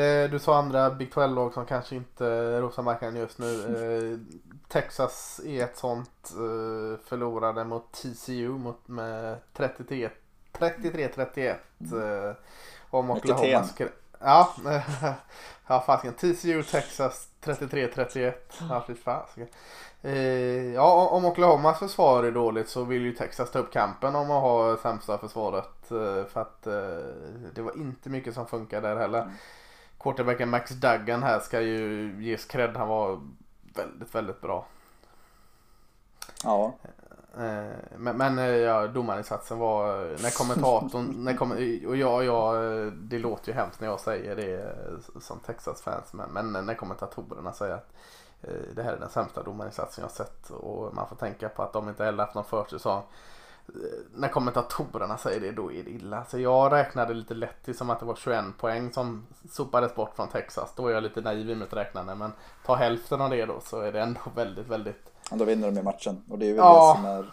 Eh, 0.00 0.30
du 0.30 0.38
sa 0.38 0.58
andra 0.58 0.90
Big 0.90 1.12
12-lag 1.12 1.54
som 1.54 1.66
kanske 1.66 1.96
inte 1.96 2.60
rosar 2.60 2.82
marknaden 2.82 3.16
just 3.16 3.38
nu. 3.38 3.46
Texas 4.68 5.40
är 5.44 5.64
ett 5.64 5.76
sånt. 5.76 6.30
Eh, 6.30 7.04
förlorade 7.04 7.64
mot 7.64 7.92
TCU 7.92 8.48
mot, 8.48 8.88
med 8.88 9.38
33 9.52 10.10
33-31. 10.58 11.56
Eh, 11.80 12.36
om 12.90 13.10
Oklahoma 13.10 13.68
Ja, 14.20 14.54
ja 15.66 15.80
fasiken. 15.80 16.14
TCU 16.14 16.62
Texas 16.62 17.28
33-31. 17.42 18.32
Ja, 18.70 18.84
fy 18.86 18.94
fasiken. 18.94 19.48
Eh, 20.02 20.74
ja, 20.74 21.08
om 21.08 21.24
Oklahomas 21.24 21.78
försvar 21.78 22.24
är 22.24 22.32
dåligt 22.32 22.68
så 22.68 22.84
vill 22.84 23.02
ju 23.02 23.12
Texas 23.12 23.50
ta 23.50 23.58
upp 23.58 23.72
kampen 23.72 24.14
om 24.14 24.30
att 24.30 24.42
ha 24.42 24.76
sämsta 24.76 25.18
försvaret. 25.18 25.90
Eh, 25.90 26.24
för 26.32 26.40
att 26.40 26.66
eh, 26.66 26.72
det 27.54 27.62
var 27.62 27.76
inte 27.76 28.10
mycket 28.10 28.34
som 28.34 28.46
funkar 28.46 28.82
där 28.82 28.96
heller. 28.96 29.22
Mm. 29.22 29.34
Quarterbacken 29.98 30.50
Max 30.50 30.70
Duggan 30.70 31.22
här 31.22 31.40
ska 31.40 31.60
ju 31.60 32.14
ges 32.20 32.44
cred. 32.44 32.76
Han 32.76 32.88
var 32.88 33.20
väldigt, 33.76 34.14
väldigt 34.14 34.40
bra. 34.40 34.66
Ja. 36.44 36.74
Eh, 37.36 37.76
men, 37.96 38.16
men 38.16 38.38
eh, 38.38 38.44
ja, 38.44 38.86
domarinsatsen 38.86 39.58
var 39.58 39.96
när 40.22 40.38
kommentatorn, 40.38 41.04
när 41.24 41.36
kom, 41.36 41.52
och 41.88 41.96
jag, 41.96 42.24
jag, 42.24 42.92
det 42.92 43.18
låter 43.18 43.48
ju 43.48 43.54
hemskt 43.54 43.80
när 43.80 43.88
jag 43.88 44.00
säger 44.00 44.36
det 44.36 44.76
som 45.20 45.38
Texas-fans 45.38 46.12
men, 46.12 46.30
men 46.30 46.66
när 46.66 46.74
kommentatorerna 46.74 47.52
säger 47.52 47.74
att 47.74 47.92
eh, 48.42 48.74
det 48.74 48.82
här 48.82 48.92
är 48.92 49.00
den 49.00 49.10
sämsta 49.10 49.42
domarinsatsen 49.42 50.02
jag 50.02 50.10
sett 50.10 50.50
och 50.50 50.94
man 50.94 51.08
får 51.08 51.16
tänka 51.16 51.48
på 51.48 51.62
att 51.62 51.72
de 51.72 51.88
inte 51.88 52.04
heller 52.04 52.24
haft 52.24 52.34
någon 52.34 52.44
försäsong. 52.44 53.02
När 54.14 54.28
kommentatorerna 54.28 55.18
säger 55.18 55.40
det 55.40 55.52
då 55.52 55.72
är 55.72 55.82
det 55.82 55.90
illa. 55.90 56.24
Så 56.24 56.38
jag 56.38 56.72
räknade 56.72 57.14
lite 57.14 57.34
lätt 57.34 57.64
till 57.64 57.76
som 57.76 57.90
att 57.90 58.00
det 58.00 58.06
var 58.06 58.14
21 58.14 58.44
poäng 58.58 58.92
som 58.92 59.26
sopades 59.50 59.94
bort 59.94 60.16
från 60.16 60.28
Texas. 60.28 60.72
Då 60.76 60.88
är 60.88 60.94
jag 60.94 61.02
lite 61.02 61.20
naiv 61.20 61.50
i 61.50 61.54
mitt 61.54 61.72
räknande 61.72 62.14
men 62.14 62.32
ta 62.66 62.74
hälften 62.74 63.20
av 63.20 63.30
det 63.30 63.46
då 63.46 63.60
så 63.60 63.80
är 63.80 63.92
det 63.92 64.00
ändå 64.00 64.20
väldigt 64.34 64.66
väldigt 64.66 65.12
Ja, 65.30 65.36
då 65.36 65.44
vinner 65.44 65.70
de 65.70 65.80
i 65.80 65.82
matchen 65.82 66.22
och 66.30 66.38
det 66.38 66.46
är 66.46 66.50
väl 66.50 66.58
ja. 66.58 66.94
det 66.94 67.00
som 67.00 67.10
är... 67.10 67.26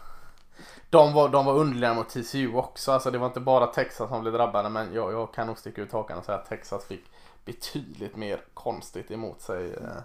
De 0.89 1.13
var, 1.13 1.29
de 1.29 1.45
var 1.45 1.53
underliga 1.53 1.93
mot 1.93 2.09
TCU 2.09 2.55
också. 2.55 2.91
Alltså 2.91 3.11
det 3.11 3.17
var 3.17 3.27
inte 3.27 3.39
bara 3.39 3.67
Texas 3.67 4.09
som 4.09 4.21
blev 4.21 4.33
drabbade 4.33 4.69
men 4.69 4.93
jag, 4.93 5.13
jag 5.13 5.33
kan 5.33 5.47
nog 5.47 5.57
sticka 5.57 5.81
ut 5.81 5.91
hakan 5.91 6.17
och 6.17 6.25
säga 6.25 6.37
att 6.37 6.49
Texas 6.49 6.85
fick 6.85 7.03
betydligt 7.45 8.15
mer 8.15 8.41
konstigt 8.53 9.11
emot 9.11 9.41
sig. 9.41 9.73
Eh, 9.73 10.01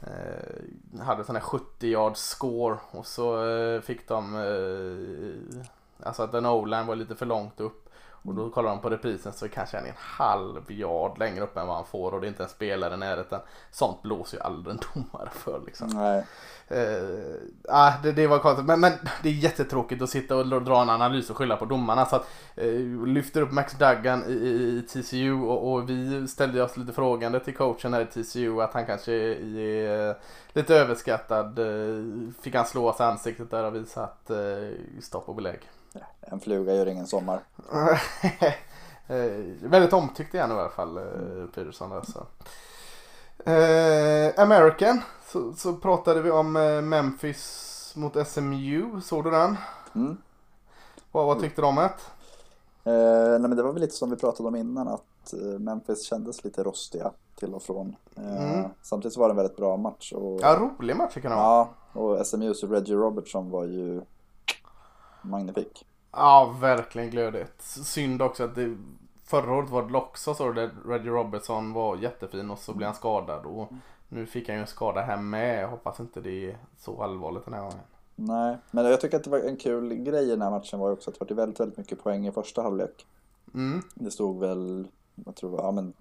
eh 0.00 1.00
hade 1.00 1.24
sån 1.24 1.36
här 1.36 1.42
70 1.42 1.88
yards 1.88 2.20
score 2.20 2.78
och 2.90 3.06
så 3.06 3.48
eh, 3.48 3.80
fick 3.80 4.08
de 4.08 4.34
eh, 4.34 5.62
Alltså 6.02 6.22
att 6.22 6.32
den 6.32 6.46
o 6.46 6.60
var 6.86 6.96
lite 6.96 7.16
för 7.16 7.26
långt 7.26 7.60
upp. 7.60 7.87
Och 8.22 8.34
då 8.34 8.50
kollar 8.50 8.70
de 8.70 8.80
på 8.80 8.90
reprisen 8.90 9.32
så 9.32 9.48
kanske 9.48 9.76
han 9.76 9.86
är 9.86 9.90
en 9.90 9.96
halv 9.98 10.72
yard 10.72 11.18
längre 11.18 11.44
upp 11.44 11.56
än 11.56 11.66
vad 11.66 11.76
han 11.76 11.86
får 11.86 12.14
och 12.14 12.20
det 12.20 12.26
är 12.26 12.28
inte 12.28 12.42
en 12.42 12.48
spelare 12.48 12.94
i 12.94 12.96
närheten. 12.96 13.40
Sånt 13.70 14.02
blåser 14.02 14.36
ju 14.36 14.42
aldrig 14.42 14.76
en 14.76 14.80
domare 14.94 15.28
för 15.32 15.62
liksom. 15.66 15.88
Nej. 15.88 16.24
Uh, 16.70 18.02
det, 18.02 18.12
det 18.12 18.26
var 18.26 18.38
konstigt. 18.38 18.66
Men, 18.66 18.80
men 18.80 18.92
det 19.22 19.28
är 19.28 19.32
jättetråkigt 19.32 20.02
att 20.02 20.10
sitta 20.10 20.36
och 20.36 20.62
dra 20.62 20.82
en 20.82 20.90
analys 20.90 21.30
och 21.30 21.36
skylla 21.36 21.56
på 21.56 21.64
domarna. 21.64 22.06
Så 22.06 22.16
att, 22.16 22.26
uh, 22.62 23.06
lyfter 23.06 23.40
upp 23.40 23.52
Max 23.52 23.72
Duggan 23.72 24.24
i, 24.28 24.32
i, 24.32 24.78
i 24.78 24.82
TCU 24.82 25.32
och, 25.32 25.72
och, 25.72 25.90
vi 25.90 26.28
ställde 26.28 26.62
oss 26.62 26.76
lite 26.76 26.92
frågande 26.92 27.40
till 27.40 27.56
coachen 27.56 27.94
här 27.94 28.00
i 28.00 28.06
TCU 28.06 28.60
att 28.60 28.74
han 28.74 28.86
kanske 28.86 29.12
är, 29.12 30.16
lite 30.52 30.76
överskattad. 30.76 31.58
Uh, 31.58 32.30
fick 32.40 32.54
han 32.54 32.66
slå 32.66 32.88
oss 32.88 33.00
i 33.00 33.02
ansiktet 33.02 33.50
där 33.50 33.64
och 33.64 33.74
visa 33.74 34.04
att 34.04 34.30
uh, 34.30 34.70
stopp 35.00 35.28
och 35.28 35.34
belägg. 35.34 35.60
En 36.20 36.40
fluga 36.40 36.74
gör 36.74 36.86
ingen 36.86 37.06
sommar. 37.06 37.40
väldigt 39.68 39.92
omtyckt 39.92 40.34
igen 40.34 40.50
i 40.50 40.54
alla 40.54 40.68
fall, 40.68 41.00
Peterson. 41.54 41.92
Alltså. 41.92 42.26
Eh, 43.44 44.42
American 44.42 45.00
så, 45.26 45.52
så, 45.52 45.72
pratade 45.72 46.22
vi 46.22 46.30
om 46.30 46.56
eh, 46.56 46.80
Memphis 46.80 47.92
mot 47.96 48.28
SMU. 48.28 49.00
Såg 49.00 49.24
du 49.24 49.30
den? 49.30 49.56
Mm. 49.94 50.16
Vad, 51.12 51.26
vad 51.26 51.40
tyckte 51.40 51.62
du 51.62 51.66
om 51.66 51.76
det? 51.76 51.90
Eh, 52.90 53.30
nej 53.30 53.48
men 53.48 53.56
det 53.56 53.62
var 53.62 53.72
väl 53.72 53.80
lite 53.80 53.94
som 53.94 54.10
vi 54.10 54.16
pratade 54.16 54.48
om 54.48 54.56
innan 54.56 54.88
att 54.88 55.32
eh, 55.32 55.58
Memphis 55.58 56.02
kändes 56.02 56.44
lite 56.44 56.62
rostiga 56.62 57.12
till 57.34 57.54
och 57.54 57.62
från. 57.62 57.96
Eh, 58.16 58.54
mm. 58.54 58.70
Samtidigt 58.82 59.16
var 59.16 59.28
det 59.28 59.32
en 59.32 59.36
väldigt 59.36 59.56
bra 59.56 59.76
match. 59.76 60.12
Och, 60.12 60.40
ja, 60.42 60.56
rolig 60.56 60.96
match 60.96 61.14
tycker 61.14 61.28
jag. 61.28 61.38
Ja, 61.38 61.68
och 61.92 62.26
SMUs 62.26 62.64
Reggie 62.64 62.96
Robertson 62.96 63.50
var 63.50 63.64
ju 63.64 64.00
magnifik. 65.22 65.86
Ja, 66.12 66.56
verkligen 66.60 67.10
glödigt. 67.10 67.62
Synd 67.62 68.22
också 68.22 68.44
att 68.44 68.54
det 68.54 68.76
Förra 69.28 69.54
året 69.54 69.70
var 69.70 69.82
det 69.82 69.98
också 69.98 70.34
så 70.34 70.48
att 70.48 70.70
Reggie 70.84 71.10
Robertson 71.10 71.72
var 71.72 71.96
jättefin 71.96 72.50
och 72.50 72.58
så 72.58 72.74
blev 72.74 72.86
han 72.86 72.94
skadad. 72.94 73.46
Och 73.46 73.68
nu 74.08 74.26
fick 74.26 74.48
han 74.48 74.56
ju 74.56 74.60
en 74.60 74.66
skada 74.66 75.00
här 75.00 75.16
med. 75.16 75.62
Jag 75.62 75.68
hoppas 75.68 76.00
inte 76.00 76.20
det 76.20 76.50
är 76.50 76.58
så 76.78 77.02
allvarligt 77.02 77.44
den 77.44 77.54
här 77.54 77.60
gången. 77.60 77.78
Nej, 78.16 78.56
men 78.70 78.84
jag 78.84 79.00
tycker 79.00 79.16
att 79.16 79.24
det 79.24 79.30
var 79.30 79.38
en 79.38 79.56
kul 79.56 79.94
grej 79.94 80.26
i 80.26 80.30
den 80.30 80.42
här 80.42 80.50
matchen 80.50 80.78
var 80.78 80.92
också 80.92 81.10
att 81.10 81.28
det 81.28 81.34
var 81.34 81.42
väldigt, 81.42 81.60
väldigt 81.60 81.78
mycket 81.78 82.02
poäng 82.02 82.26
i 82.26 82.32
första 82.32 82.62
halvlek. 82.62 83.06
Mm. 83.54 83.82
Det 83.94 84.10
stod 84.10 84.40
väl, 84.40 84.88
jag 85.14 85.36
tror 85.36 85.60
ja, 85.60 85.72
men 85.72 85.92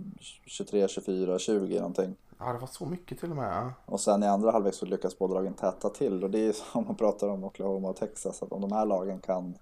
23, 0.46 0.88
24, 0.88 1.40
20 1.40 1.78
någonting. 1.78 2.16
Ja, 2.40 2.54
det 2.54 2.60
var 2.60 2.68
så 2.68 2.86
mycket 2.86 3.20
till 3.20 3.32
och 3.32 3.38
med. 3.38 3.72
Och 3.86 4.00
sen 4.00 4.24
i 4.24 4.28
andra 4.28 4.52
halvlek 4.52 4.74
så 4.74 4.86
lyckas 4.86 5.20
båda 5.20 5.34
lagen 5.34 5.54
täta 5.54 5.90
till. 5.90 6.24
Och 6.24 6.30
det 6.30 6.48
är 6.48 6.52
som 6.72 6.86
man 6.86 6.96
pratar 6.96 7.28
om 7.28 7.44
Oklahoma 7.44 7.90
och 7.90 7.96
Texas, 7.96 8.44
att 8.44 8.52
om 8.52 8.62
de 8.62 8.72
här 8.72 8.86
lagen 8.86 9.20
kan 9.20 9.58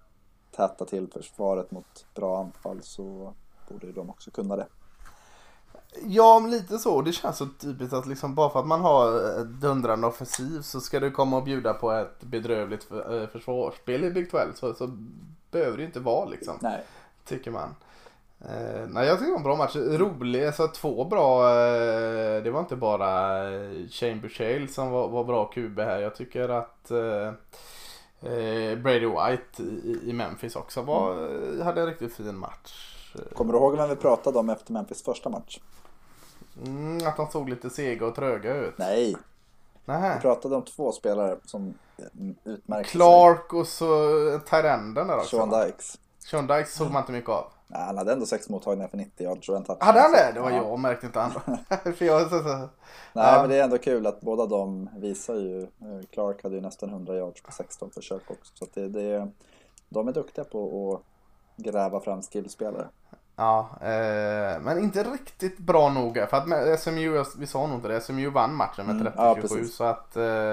täta 0.56 0.84
till 0.84 1.08
försvaret 1.12 1.70
mot 1.70 2.06
bra 2.14 2.40
anfall 2.40 2.82
så 2.82 3.34
borde 3.68 3.92
de 3.92 4.10
också 4.10 4.30
kunna 4.30 4.56
det. 4.56 4.66
Ja, 6.02 6.38
lite 6.38 6.78
så. 6.78 7.02
Det 7.02 7.12
känns 7.12 7.36
så 7.36 7.46
typiskt 7.58 7.94
att 7.94 8.06
liksom 8.06 8.34
bara 8.34 8.50
för 8.50 8.60
att 8.60 8.66
man 8.66 8.80
har 8.80 9.20
ett 9.40 9.46
dundrande 9.46 10.06
offensiv 10.06 10.60
så 10.60 10.80
ska 10.80 11.00
du 11.00 11.10
komma 11.10 11.36
och 11.36 11.44
bjuda 11.44 11.74
på 11.74 11.92
ett 11.92 12.20
bedrövligt 12.20 12.90
eh, 12.90 13.26
försvarsspel 13.26 14.04
i 14.04 14.10
Big 14.10 14.30
12. 14.30 14.52
Så, 14.54 14.74
så 14.74 14.90
behöver 15.50 15.78
det 15.78 15.84
inte 15.84 16.00
vara 16.00 16.24
liksom. 16.28 16.58
Nej. 16.60 16.84
Tycker 17.24 17.50
man. 17.50 17.74
Eh, 18.40 18.86
nej, 18.88 19.06
jag 19.06 19.18
tycker 19.18 19.26
det 19.26 19.30
var 19.30 19.36
en 19.36 19.42
bra 19.42 19.56
match. 19.56 19.76
Rolig, 19.76 20.46
alltså 20.46 20.68
två 20.68 21.04
bra. 21.04 21.48
Eh, 21.50 22.42
det 22.42 22.50
var 22.50 22.60
inte 22.60 22.76
bara 22.76 23.42
eh, 23.54 23.88
Chamber 23.88 24.28
Shale 24.28 24.68
som 24.68 24.90
var, 24.90 25.08
var 25.08 25.24
bra 25.24 25.44
QB 25.44 25.78
här. 25.78 25.98
Jag 25.98 26.14
tycker 26.14 26.48
att 26.48 26.90
eh, 26.90 27.32
eh, 28.22 28.78
Brady 28.78 29.06
White 29.06 29.62
i, 29.62 30.00
i 30.04 30.12
Memphis 30.12 30.56
också 30.56 30.82
var, 30.82 31.12
mm. 31.12 31.60
hade 31.60 31.80
en 31.80 31.86
riktigt 31.86 32.16
fin 32.16 32.36
match. 32.36 32.96
Kommer 33.34 33.52
du 33.52 33.58
ihåg 33.58 33.76
vem 33.76 33.88
vi 33.88 33.96
pratade 33.96 34.38
om 34.38 34.50
efter 34.50 34.72
Memphis 34.72 35.02
första 35.02 35.28
match? 35.28 35.60
Mm, 36.66 37.06
att 37.06 37.16
de 37.16 37.28
såg 37.30 37.48
lite 37.48 37.70
sega 37.70 38.06
och 38.06 38.14
tröga 38.14 38.54
ut. 38.54 38.78
Nej. 38.78 39.16
Nähä. 39.84 40.14
Vi 40.14 40.20
pratade 40.20 40.56
om 40.56 40.62
två 40.62 40.92
spelare 40.92 41.36
som 41.44 41.74
utmärkte 42.44 42.90
Clark 42.90 43.50
sig. 43.50 43.58
och 43.58 43.66
så 43.66 43.86
Tyrenden 44.50 45.06
där 45.06 45.16
också. 45.16 45.36
Sean 45.36 45.50
Dykes. 45.50 45.98
Sean 46.18 46.46
Dykes 46.46 46.74
såg 46.74 46.90
man 46.90 47.02
inte 47.02 47.12
mycket 47.12 47.30
av. 47.30 47.44
Nej, 47.68 47.82
han 47.82 47.98
hade 47.98 48.12
ändå 48.12 48.26
sex 48.26 48.48
mottagningar 48.48 48.88
för 48.88 48.96
90 48.96 49.24
yards 49.24 49.48
och 49.48 49.56
en 49.56 49.64
touch. 49.64 49.78
Hade 49.80 50.00
han 50.00 50.12
det? 50.12 50.32
Det 50.34 50.40
var 50.40 50.50
ja. 50.50 50.56
jag 50.56 50.78
märkte 50.78 51.06
inte 51.06 51.22
andra. 51.22 51.40
för 51.96 52.04
jag, 52.04 52.22
så, 52.22 52.42
så. 52.42 52.58
Nej, 52.58 52.68
ja. 53.12 53.40
men 53.40 53.50
det 53.50 53.56
är 53.56 53.64
ändå 53.64 53.78
kul 53.78 54.06
att 54.06 54.20
båda 54.20 54.46
de 54.46 54.90
visar 54.96 55.34
ju. 55.34 55.62
Eh, 55.62 56.06
Clark 56.10 56.42
hade 56.42 56.54
ju 56.54 56.60
nästan 56.60 56.88
100 56.88 57.16
yards 57.16 57.42
på 57.42 57.52
16 57.52 57.90
försök 57.90 58.30
också. 58.30 58.52
Så 58.54 58.66
det, 58.74 58.88
det, 58.88 59.30
de 59.88 60.08
är 60.08 60.12
duktiga 60.12 60.44
på 60.44 60.94
att 60.94 61.02
gräva 61.64 62.00
fram 62.00 62.22
skillspelare. 62.22 62.88
Ja, 63.36 63.70
eh, 63.80 64.60
men 64.60 64.78
inte 64.78 65.02
riktigt 65.02 65.58
bra 65.58 65.88
nog 65.88 66.14
för 66.14 66.36
att 66.36 66.80
SMU, 66.80 67.24
vi 67.38 67.46
sa 67.46 67.66
nog 67.66 67.78
inte 67.78 67.88
det, 67.88 68.00
SMU 68.00 68.30
vann 68.30 68.54
matchen 68.54 68.86
med 68.86 68.96
30-27 68.96 69.52
mm, 69.52 69.62
ja, 69.62 69.68
så 69.68 69.84
att 69.84 70.16
eh, 70.16 70.52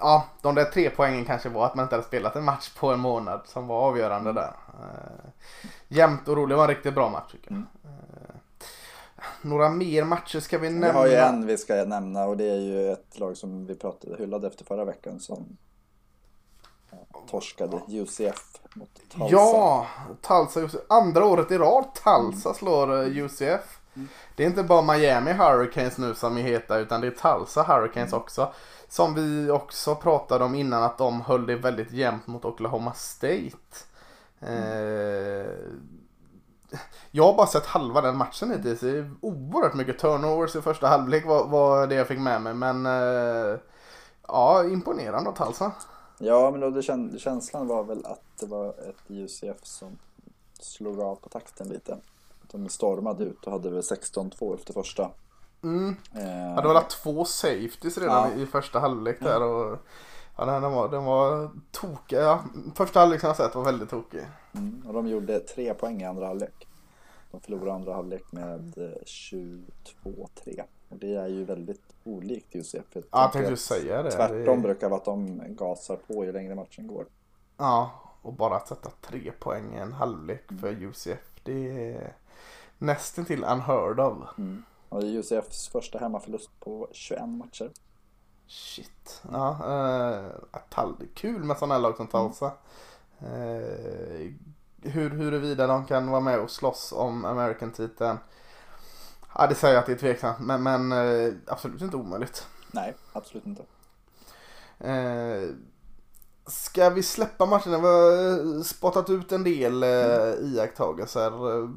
Ja, 0.00 0.26
de 0.40 0.54
där 0.54 0.64
tre 0.64 0.90
poängen 0.90 1.24
kanske 1.24 1.48
var 1.48 1.66
att 1.66 1.74
man 1.74 1.82
inte 1.82 1.94
hade 1.94 2.06
spelat 2.06 2.36
en 2.36 2.44
match 2.44 2.70
på 2.78 2.92
en 2.92 3.00
månad 3.00 3.40
som 3.44 3.66
var 3.66 3.80
avgörande 3.80 4.32
där. 4.32 4.56
Eh, 4.68 5.30
jämnt 5.88 6.28
och 6.28 6.36
roligt, 6.36 6.48
det 6.48 6.56
var 6.56 6.64
en 6.64 6.68
riktigt 6.68 6.94
bra 6.94 7.08
match 7.08 7.32
tycker 7.32 7.50
jag. 7.50 7.56
Mm. 7.56 7.66
Eh, 7.84 8.34
några 9.42 9.68
mer 9.68 10.04
matcher 10.04 10.40
ska 10.40 10.58
vi 10.58 10.70
nämna? 10.70 10.86
Vi 10.86 10.92
har 10.92 11.06
ju 11.06 11.14
en 11.14 11.46
vi 11.46 11.58
ska 11.58 11.74
nämna 11.74 12.24
och 12.24 12.36
det 12.36 12.50
är 12.50 12.60
ju 12.60 12.92
ett 12.92 13.18
lag 13.18 13.36
som 13.36 13.66
vi 13.66 13.74
pratade, 13.74 14.16
hyllade 14.18 14.46
efter 14.46 14.64
förra 14.64 14.84
veckan 14.84 15.20
som 15.20 15.56
torskade 17.30 17.80
UCF 17.88 18.60
mot 18.74 18.94
Tulsa. 18.94 19.28
Ja, 19.30 19.86
Tulsa 20.22 20.78
Andra 20.88 21.24
året 21.24 21.50
i 21.50 21.58
rad 21.58 21.84
Tulsa 21.94 22.48
mm. 22.48 22.54
slår 22.54 23.02
eh, 23.02 23.24
UCF. 23.24 23.80
Mm. 23.94 24.08
Det 24.36 24.42
är 24.42 24.46
inte 24.46 24.62
bara 24.62 24.82
Miami 24.82 25.32
Hurricanes 25.32 25.98
nu 25.98 26.14
som 26.14 26.38
är 26.38 26.42
heta 26.42 26.78
utan 26.78 27.00
det 27.00 27.06
är 27.06 27.10
Tulsa 27.10 27.62
Hurricanes 27.62 28.12
mm. 28.12 28.22
också. 28.22 28.52
Som 28.90 29.14
vi 29.14 29.50
också 29.50 29.94
pratade 29.94 30.44
om 30.44 30.54
innan 30.54 30.82
att 30.82 30.98
de 30.98 31.20
höll 31.20 31.46
det 31.46 31.56
väldigt 31.56 31.92
jämnt 31.92 32.26
mot 32.26 32.44
Oklahoma 32.44 32.92
State. 32.92 33.56
Eh, 34.40 35.50
jag 37.10 37.24
har 37.24 37.36
bara 37.36 37.46
sett 37.46 37.66
halva 37.66 38.00
den 38.00 38.16
matchen 38.16 38.50
hittills. 38.50 38.80
Det 38.80 38.90
är 38.90 39.10
oerhört 39.20 39.74
mycket 39.74 39.98
turnovers 39.98 40.56
i 40.56 40.62
första 40.62 40.86
halvlek 40.86 41.26
var, 41.26 41.48
var 41.48 41.86
det 41.86 41.94
jag 41.94 42.08
fick 42.08 42.18
med 42.18 42.42
mig. 42.42 42.54
Men 42.54 42.86
eh, 42.86 43.58
ja, 44.28 44.64
imponerande 44.64 45.30
av 45.30 45.34
Tulsa. 45.34 45.72
Ja, 46.18 46.50
men 46.50 46.60
då 46.60 46.70
det 46.70 46.82
käns 46.82 47.22
känslan 47.22 47.66
var 47.66 47.84
väl 47.84 48.06
att 48.06 48.38
det 48.40 48.46
var 48.46 48.68
ett 48.68 49.10
UCF 49.10 49.58
som 49.62 49.98
slog 50.60 51.00
av 51.00 51.16
på 51.16 51.28
takten 51.28 51.68
lite. 51.68 51.96
De 52.50 52.68
stormade 52.68 53.24
ut 53.24 53.44
och 53.44 53.52
hade 53.52 53.70
väl 53.70 53.80
16-2 53.80 54.54
efter 54.54 54.72
första. 54.72 55.10
Mm. 55.62 55.96
Eh, 56.14 56.54
ja, 56.54 56.60
det 56.60 56.68
var 56.68 56.82
två 57.02 57.24
safeties 57.24 57.98
redan 57.98 58.30
ja. 58.30 58.42
i 58.42 58.46
första 58.46 58.78
halvlek 58.78 59.20
där. 59.20 59.42
Och, 59.42 59.78
ja, 60.36 60.44
den 60.44 60.72
var, 60.72 60.88
den 60.88 61.04
var 61.04 61.50
tokig. 61.70 62.16
Ja, 62.16 62.44
första 62.74 63.00
halvlek 63.00 63.20
som 63.20 63.26
jag 63.26 63.36
sett 63.36 63.54
var 63.54 63.64
väldigt 63.64 63.90
tokig. 63.90 64.26
Mm, 64.52 64.82
och 64.86 64.94
de 64.94 65.08
gjorde 65.08 65.40
tre 65.40 65.74
poäng 65.74 66.02
i 66.02 66.04
andra 66.04 66.26
halvlek. 66.26 66.66
De 67.30 67.40
förlorade 67.40 67.72
andra 67.72 67.94
halvlek 67.94 68.32
med 68.32 68.78
eh, 68.78 69.02
22-3. 69.04 70.62
Och 70.88 70.96
det 70.96 71.14
är 71.14 71.26
ju 71.26 71.44
väldigt 71.44 71.82
olikt 72.04 72.56
UCF. 72.56 72.84
Ja, 72.94 73.02
jag 73.10 73.32
tänkte 73.32 73.56
säga 73.56 74.02
det. 74.02 74.10
Tvärtom 74.10 74.56
det... 74.56 74.62
brukar 74.62 74.88
vara 74.88 74.98
att 74.98 75.04
de 75.04 75.42
gasar 75.48 75.96
på 75.96 76.24
ju 76.24 76.32
längre 76.32 76.54
matchen 76.54 76.86
går. 76.86 77.06
Ja, 77.56 77.90
och 78.22 78.32
bara 78.32 78.56
att 78.56 78.68
sätta 78.68 78.90
tre 79.00 79.32
poäng 79.38 79.74
i 79.74 79.78
en 79.78 79.92
halvlek 79.92 80.44
för 80.60 80.82
UCF. 80.82 81.40
Det 81.42 81.92
är 81.92 82.14
nästan 82.78 83.24
till 83.24 83.44
unheard 83.44 84.00
of. 84.00 84.38
Mm. 84.38 84.62
Och 84.90 85.00
det 85.00 85.06
är 85.06 85.18
UCFs 85.18 85.68
första 85.68 85.98
hemmaförlust 85.98 86.60
på 86.60 86.88
21 86.92 87.28
matcher. 87.28 87.70
Shit. 88.46 89.22
Ja, 89.32 89.58
eh, 90.76 90.92
kul 91.14 91.44
med 91.44 91.56
sådana 91.56 91.74
här 91.74 91.80
lag 91.80 91.96
som 91.96 92.06
Tulsa. 92.06 92.52
Eh, 93.18 94.30
hur, 94.82 95.10
huruvida 95.10 95.66
de 95.66 95.86
kan 95.86 96.10
vara 96.10 96.20
med 96.20 96.40
och 96.40 96.50
slåss 96.50 96.92
om 96.92 97.24
American-titeln. 97.24 98.18
Ja, 99.34 99.46
det 99.46 99.54
säger 99.54 99.74
jag 99.74 99.80
att 99.80 99.86
det 99.86 99.92
är 99.92 99.98
tveksamt. 99.98 100.38
Men, 100.40 100.62
men 100.62 100.92
eh, 100.92 101.34
absolut 101.46 101.82
inte 101.82 101.96
omöjligt. 101.96 102.46
Nej, 102.72 102.94
absolut 103.12 103.46
inte. 103.46 103.62
Eh, 106.50 106.52
ska 106.52 106.90
vi 106.90 107.02
släppa 107.02 107.46
matchen? 107.46 107.70
Vi 107.70 107.88
har 107.88 108.62
spottat 108.62 109.10
ut 109.10 109.32
en 109.32 109.44
del 109.44 109.82
eh, 109.82 110.34
iakttagelser. 110.42 111.30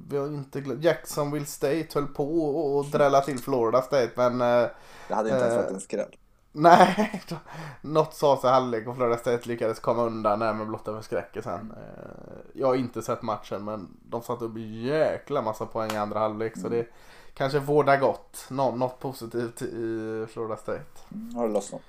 Vi 0.10 0.18
har 0.18 0.28
inte. 0.28 0.60
Jacksonville 0.60 1.46
State 1.46 1.88
höll 1.94 2.08
på 2.08 2.46
och 2.76 2.86
drälla 2.86 3.22
till 3.22 3.40
Florida 3.40 3.82
State 3.82 4.12
men... 4.16 4.42
Eh, 4.42 4.70
det 5.08 5.14
hade 5.14 5.30
inte 5.30 5.46
ens 5.46 5.58
varit 5.58 5.72
en 5.72 5.80
skräll. 5.80 6.16
Nej, 6.56 7.24
något 7.82 8.14
sa 8.14 8.42
sig 8.42 8.50
halvlek 8.50 8.88
och 8.88 8.96
Florida 8.96 9.18
State 9.18 9.48
lyckades 9.48 9.80
komma 9.80 10.04
undan 10.04 10.40
där 10.40 10.54
med 10.54 10.68
blotta 10.68 10.96
förskräckelsen. 10.96 11.74
Eh, 11.78 12.52
jag 12.54 12.68
har 12.68 12.76
inte 12.76 13.02
sett 13.02 13.22
matchen 13.22 13.66
men 13.66 13.98
de 14.10 14.22
satte 14.22 14.46
upp 14.46 14.58
jäkla 14.58 15.42
massa 15.42 15.66
poäng 15.66 15.92
i 15.92 15.98
andra 15.98 16.20
halvlek 16.20 16.58
så 16.58 16.70
det 16.70 16.88
kanske 17.34 17.60
vårdar 17.60 17.98
gott. 17.98 18.46
Nå 18.50 18.76
något 18.76 19.00
positivt 19.00 19.62
i 19.62 20.26
Florida 20.30 20.58
State. 20.58 20.84
Mm, 21.12 21.36
har 21.36 21.48
det 21.48 21.54
lossnat? 21.54 21.82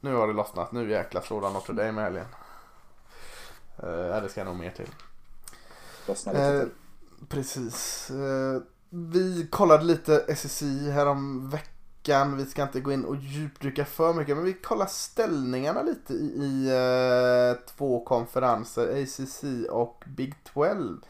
Nu 0.00 0.14
har 0.14 0.26
det 0.26 0.32
lossnat. 0.32 0.72
Nu 0.72 0.90
jäklar 0.90 1.22
slår 1.22 1.42
han 1.42 1.52
Notre 1.52 1.74
Dame 1.74 2.00
i 2.00 2.04
helgen. 2.04 2.26
Ja, 3.82 4.20
det 4.20 4.28
ska 4.28 4.40
jag 4.40 4.46
nog 4.46 4.56
mer 4.56 4.70
till. 4.70 4.88
Lossna 6.06 6.32
lite 6.32 6.52
uh, 6.52 6.60
till. 6.60 6.70
Precis. 7.28 8.08
Uh, 8.10 8.62
vi 8.88 9.48
kollade 9.50 9.84
lite 9.84 10.34
SSI 10.36 10.90
härom 10.90 11.50
veckan 11.50 11.74
veckan. 12.00 12.36
Vi 12.36 12.46
ska 12.46 12.62
inte 12.62 12.80
gå 12.80 12.92
in 12.92 13.04
och 13.04 13.16
djupdyka 13.16 13.84
för 13.84 14.14
mycket 14.14 14.36
men 14.36 14.44
vi 14.44 14.52
kollar 14.52 14.86
ställningarna 14.86 15.82
lite 15.82 16.14
i, 16.14 16.26
i 16.26 16.70
uh, 16.70 17.58
två 17.76 18.04
konferenser, 18.04 19.02
ACC 19.02 19.44
och 19.70 20.04
Big 20.06 20.34
12. 20.44 21.00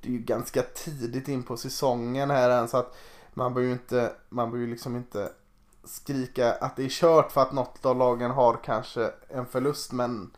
Det 0.00 0.08
är 0.08 0.12
ju 0.12 0.18
ganska 0.18 0.62
tidigt 0.62 1.28
in 1.28 1.42
på 1.42 1.56
säsongen 1.56 2.30
här 2.30 2.50
än 2.50 2.68
så 2.68 2.76
att 2.76 2.96
man 3.34 3.54
behöver 3.54 3.68
ju 3.68 3.72
inte, 3.72 4.12
man 4.28 4.50
behöver 4.50 4.70
liksom 4.70 4.96
inte 4.96 5.32
skrika 5.86 6.52
att 6.52 6.76
det 6.76 6.84
är 6.84 6.88
kört 6.88 7.32
för 7.32 7.42
att 7.42 7.52
något 7.52 7.86
av 7.86 7.98
lagen 7.98 8.30
har 8.30 8.58
kanske 8.64 9.10
en 9.28 9.46
förlust 9.46 9.92
men 9.92 10.36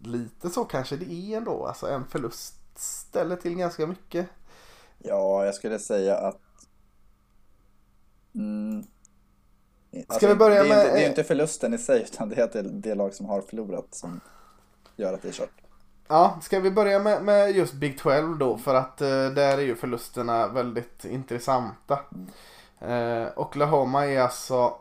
lite 0.00 0.50
så 0.50 0.64
kanske 0.64 0.96
det 0.96 1.12
är 1.12 1.36
ändå. 1.36 1.66
Alltså 1.66 1.86
en 1.86 2.04
förlust 2.04 2.54
ställer 2.74 3.36
till 3.36 3.54
ganska 3.54 3.86
mycket. 3.86 4.26
Ja, 4.98 5.44
jag 5.44 5.54
skulle 5.54 5.78
säga 5.78 6.16
att 6.16 6.40
mm, 8.34 8.84
Ska 9.90 10.04
alltså, 10.08 10.26
vi 10.26 10.34
börja 10.34 10.62
det 10.62 10.68
med... 10.68 10.78
Inte, 10.78 10.94
det 10.94 11.04
är 11.04 11.08
inte 11.08 11.24
förlusten 11.24 11.74
i 11.74 11.78
sig 11.78 12.02
utan 12.02 12.28
det 12.28 12.36
är 12.36 12.44
att 12.44 12.52
det, 12.52 12.62
det 12.62 12.94
lag 12.94 13.14
som 13.14 13.26
har 13.26 13.40
förlorat 13.40 13.94
som 13.94 14.20
gör 14.96 15.14
att 15.14 15.22
det 15.22 15.28
är 15.28 15.32
kört. 15.32 15.62
Ja, 16.08 16.38
ska 16.42 16.60
vi 16.60 16.70
börja 16.70 16.98
med, 16.98 17.24
med 17.24 17.56
just 17.56 17.74
Big 17.74 17.98
12 17.98 18.38
då 18.38 18.58
för 18.58 18.74
att 18.74 19.00
eh, 19.00 19.08
där 19.08 19.58
är 19.58 19.62
ju 19.62 19.76
förlusterna 19.76 20.48
väldigt 20.48 21.04
intressanta. 21.04 21.98
Mm. 22.14 22.26
Eh, 22.80 23.26
Oklahoma 23.36 24.06
är 24.06 24.20
alltså 24.20 24.74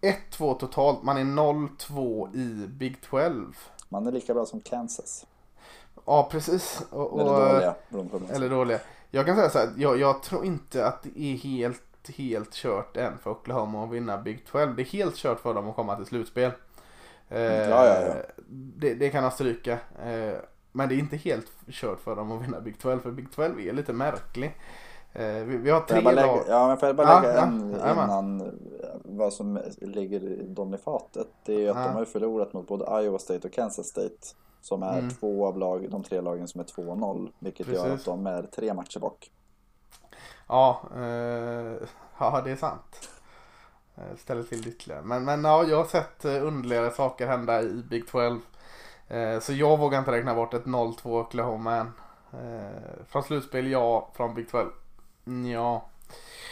1-2 0.00 0.58
totalt, 0.58 1.02
man 1.02 1.16
är 1.16 1.24
0-2 1.24 2.36
i 2.36 2.66
Big 2.68 3.00
12. 3.02 3.56
Man 3.88 4.06
är 4.06 4.12
lika 4.12 4.34
bra 4.34 4.46
som 4.46 4.60
Kansas. 4.60 5.26
Ja, 6.04 6.28
precis. 6.30 6.82
Och, 6.90 7.12
och, 7.12 7.20
eller 7.20 7.74
dåliga. 7.90 8.34
Eller 8.34 8.50
dåliga. 8.50 8.80
Jag 9.10 9.26
kan 9.26 9.36
säga 9.36 9.50
så 9.50 9.58
här, 9.58 9.72
jag, 9.76 9.98
jag 9.98 10.22
tror 10.22 10.44
inte 10.44 10.86
att 10.86 11.02
det 11.02 11.20
är 11.20 11.36
helt 11.36 11.82
helt 12.08 12.52
kört 12.52 12.96
än 12.96 13.18
för 13.18 13.30
Oklahoma 13.30 13.84
att 13.84 13.90
vinna 13.90 14.18
Big 14.18 14.46
12. 14.46 14.76
Det 14.76 14.82
är 14.82 14.86
helt 14.86 15.16
kört 15.16 15.40
för 15.40 15.54
dem 15.54 15.68
att 15.68 15.76
komma 15.76 15.96
till 15.96 16.06
slutspel. 16.06 16.50
Eh, 17.28 17.42
ja, 17.42 17.86
ja, 17.86 18.00
ja. 18.00 18.14
Det, 18.76 18.94
det, 18.94 19.10
kan 19.10 19.22
de 19.22 19.30
stryka. 19.30 19.72
Eh, 20.04 20.34
men 20.72 20.88
det 20.88 20.94
är 20.94 20.98
inte 20.98 21.16
helt 21.16 21.46
kört 21.68 22.00
för 22.00 22.16
dem 22.16 22.32
att 22.32 22.42
vinna 22.42 22.60
Big 22.60 22.78
12 22.78 23.00
för 23.00 23.10
Big 23.10 23.32
12 23.32 23.60
är 23.60 23.72
lite 23.72 23.92
märklig. 23.92 24.56
Eh, 25.14 25.44
vi, 25.44 25.70
har 25.70 25.80
tre 25.80 26.00
lag. 26.00 26.44
Ja 26.48 26.68
men 26.68 26.76
får 26.76 26.86
jag 26.86 26.96
bara 26.96 27.20
lägga 27.20 27.34
ja, 27.34 27.42
en 27.42 27.76
ja, 27.80 27.92
innan 27.92 28.58
vad 29.04 29.32
som 29.32 29.60
ligger 29.80 30.42
dem 30.42 30.74
i 30.74 30.78
fatet. 30.78 31.28
Det 31.44 31.66
är 31.66 31.70
att 31.70 31.76
ja. 31.76 31.82
de 31.82 31.94
har 31.94 32.04
förlorat 32.04 32.52
mot 32.52 32.68
både 32.68 33.02
Iowa 33.02 33.18
State 33.18 33.48
och 33.48 33.54
Kansas 33.54 33.86
State. 33.86 34.26
Som 34.60 34.82
är 34.82 34.98
mm. 34.98 35.10
två 35.10 35.46
av 35.46 35.58
lag, 35.58 35.90
de 35.90 36.02
tre 36.02 36.20
lagen 36.20 36.48
som 36.48 36.60
är 36.60 36.64
2-0. 36.64 37.32
Vilket 37.38 37.66
Precis. 37.66 37.84
gör 37.84 37.94
att 37.94 38.04
de 38.04 38.26
är 38.26 38.42
tre 38.42 38.74
matcher 38.74 38.98
bak. 38.98 39.30
Ja, 40.48 40.82
eh, 40.96 41.88
ja 42.18 42.40
det 42.44 42.50
är 42.50 42.56
sant. 42.56 43.08
Eh, 43.94 44.16
ställer 44.16 44.42
till 44.42 44.68
ytterligare. 44.68 45.02
Men, 45.02 45.24
men 45.24 45.44
ja, 45.44 45.64
jag 45.64 45.76
har 45.76 45.84
sett 45.84 46.24
eh, 46.24 46.46
underligare 46.46 46.90
saker 46.90 47.26
hända 47.26 47.62
i 47.62 47.82
Big 47.90 48.08
12. 48.08 48.40
Eh, 49.08 49.38
så 49.40 49.52
jag 49.52 49.78
vågar 49.78 49.98
inte 49.98 50.12
räkna 50.12 50.34
bort 50.34 50.54
ett 50.54 50.64
0-2 50.64 51.20
Oklahoma 51.20 51.76
än. 51.76 51.92
Eh, 52.32 53.04
från 53.08 53.22
slutspel 53.22 53.70
ja, 53.70 54.10
från 54.14 54.34
Big 54.34 54.50
12 54.50 54.68
ja. 55.24 55.88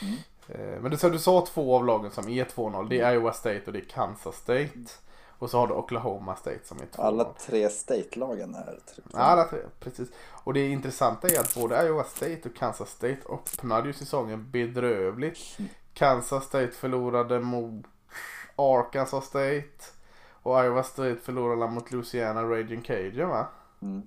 Mm. 0.02 0.16
Eh, 0.48 0.80
men 0.80 0.90
du 0.90 0.96
sa, 0.96 1.08
du 1.08 1.18
sa 1.18 1.46
två 1.46 1.76
av 1.76 1.86
lagen 1.86 2.10
som 2.10 2.28
är 2.28 2.44
2-0. 2.44 2.88
Det 2.88 3.00
är 3.00 3.12
Iowa 3.12 3.32
State 3.32 3.62
och 3.66 3.72
det 3.72 3.78
är 3.78 3.84
Kansas 3.84 4.36
State. 4.36 4.90
Och 5.40 5.50
så 5.50 5.58
har 5.58 5.66
du 5.66 5.74
Oklahoma 5.74 6.36
State 6.36 6.60
som 6.64 6.78
är 6.78 6.86
2 6.86 7.02
Alla 7.02 7.24
tre 7.24 7.68
state-lagen 7.68 8.54
är 8.54 8.78
3 8.94 9.02
Ja, 9.12 9.18
alla 9.18 9.44
tre, 9.44 9.58
precis. 9.80 10.08
Och 10.44 10.54
det 10.54 10.68
intressanta 10.68 11.28
är 11.28 11.40
att 11.40 11.54
både 11.54 11.86
Iowa 11.86 12.04
State 12.04 12.40
och 12.44 12.56
Kansas 12.56 12.90
State 12.90 13.18
öppnade 13.28 13.86
ju 13.86 13.92
säsongen 13.92 14.50
bedrövligt. 14.50 15.38
Mm. 15.58 15.70
Kansas 15.94 16.44
State 16.44 16.72
förlorade 16.72 17.40
mot 17.40 17.84
Arkansas 18.56 19.24
State. 19.24 19.84
Och 20.42 20.64
Iowa 20.64 20.82
State 20.82 21.16
förlorade 21.16 21.72
mot 21.72 21.92
Louisiana 21.92 22.42
Raging 22.42 22.82
Cajun 22.82 23.28
va? 23.28 23.46
Mm. 23.82 24.06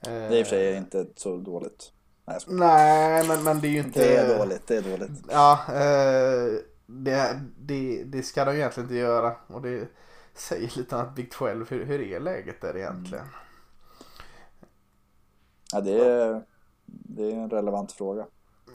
Det 0.00 0.10
är 0.10 0.32
i 0.32 0.42
och 0.42 0.46
för 0.46 0.56
sig 0.56 0.76
inte 0.76 1.06
så 1.16 1.36
dåligt. 1.36 1.92
Nej, 2.24 2.38
Nej 2.46 3.28
men, 3.28 3.44
men 3.44 3.60
det 3.60 3.68
är 3.68 3.72
ju 3.72 3.78
inte... 3.78 4.00
Det 4.00 4.16
är 4.16 4.38
dåligt, 4.38 4.66
det 4.66 4.76
är 4.76 4.82
dåligt. 4.82 5.10
Ja, 5.30 5.60
eh, 5.68 6.60
det, 6.86 7.40
det, 7.58 8.04
det 8.04 8.22
ska 8.22 8.44
de 8.44 8.54
egentligen 8.54 8.88
inte 8.88 8.98
göra. 8.98 9.36
Och 9.46 9.62
det 9.62 9.88
säger 10.34 10.78
lite 10.78 10.96
om 10.96 11.02
att 11.02 11.14
Big 11.14 11.30
12, 11.30 11.70
hur, 11.70 11.84
hur 11.84 12.00
är 12.00 12.20
läget 12.20 12.60
där 12.60 12.76
egentligen? 12.76 13.24
Mm. 13.24 13.34
Ja, 15.72 15.80
det 15.80 16.04
är, 16.04 16.42
det 16.86 17.32
är 17.32 17.36
en 17.36 17.50
relevant 17.50 17.92
fråga. 17.92 18.26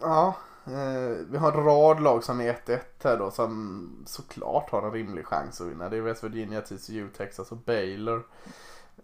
Ja, 0.01 0.36
eh, 0.65 1.25
vi 1.29 1.38
har 1.38 1.51
en 1.51 1.63
rad 1.63 2.01
lag 2.01 2.23
som 2.23 2.41
är 2.41 2.53
1-1 2.53 2.79
här 3.03 3.17
då 3.17 3.31
som 3.31 4.03
såklart 4.07 4.69
har 4.69 4.81
en 4.81 4.91
rimlig 4.91 5.25
chans 5.25 5.62
att 5.62 5.67
vinna. 5.67 5.89
Det 5.89 5.97
är 5.97 6.01
West 6.01 6.23
Virginia, 6.23 6.62
TCU, 6.62 7.10
Texas 7.17 7.51
och 7.51 7.57
Baylor 7.57 8.27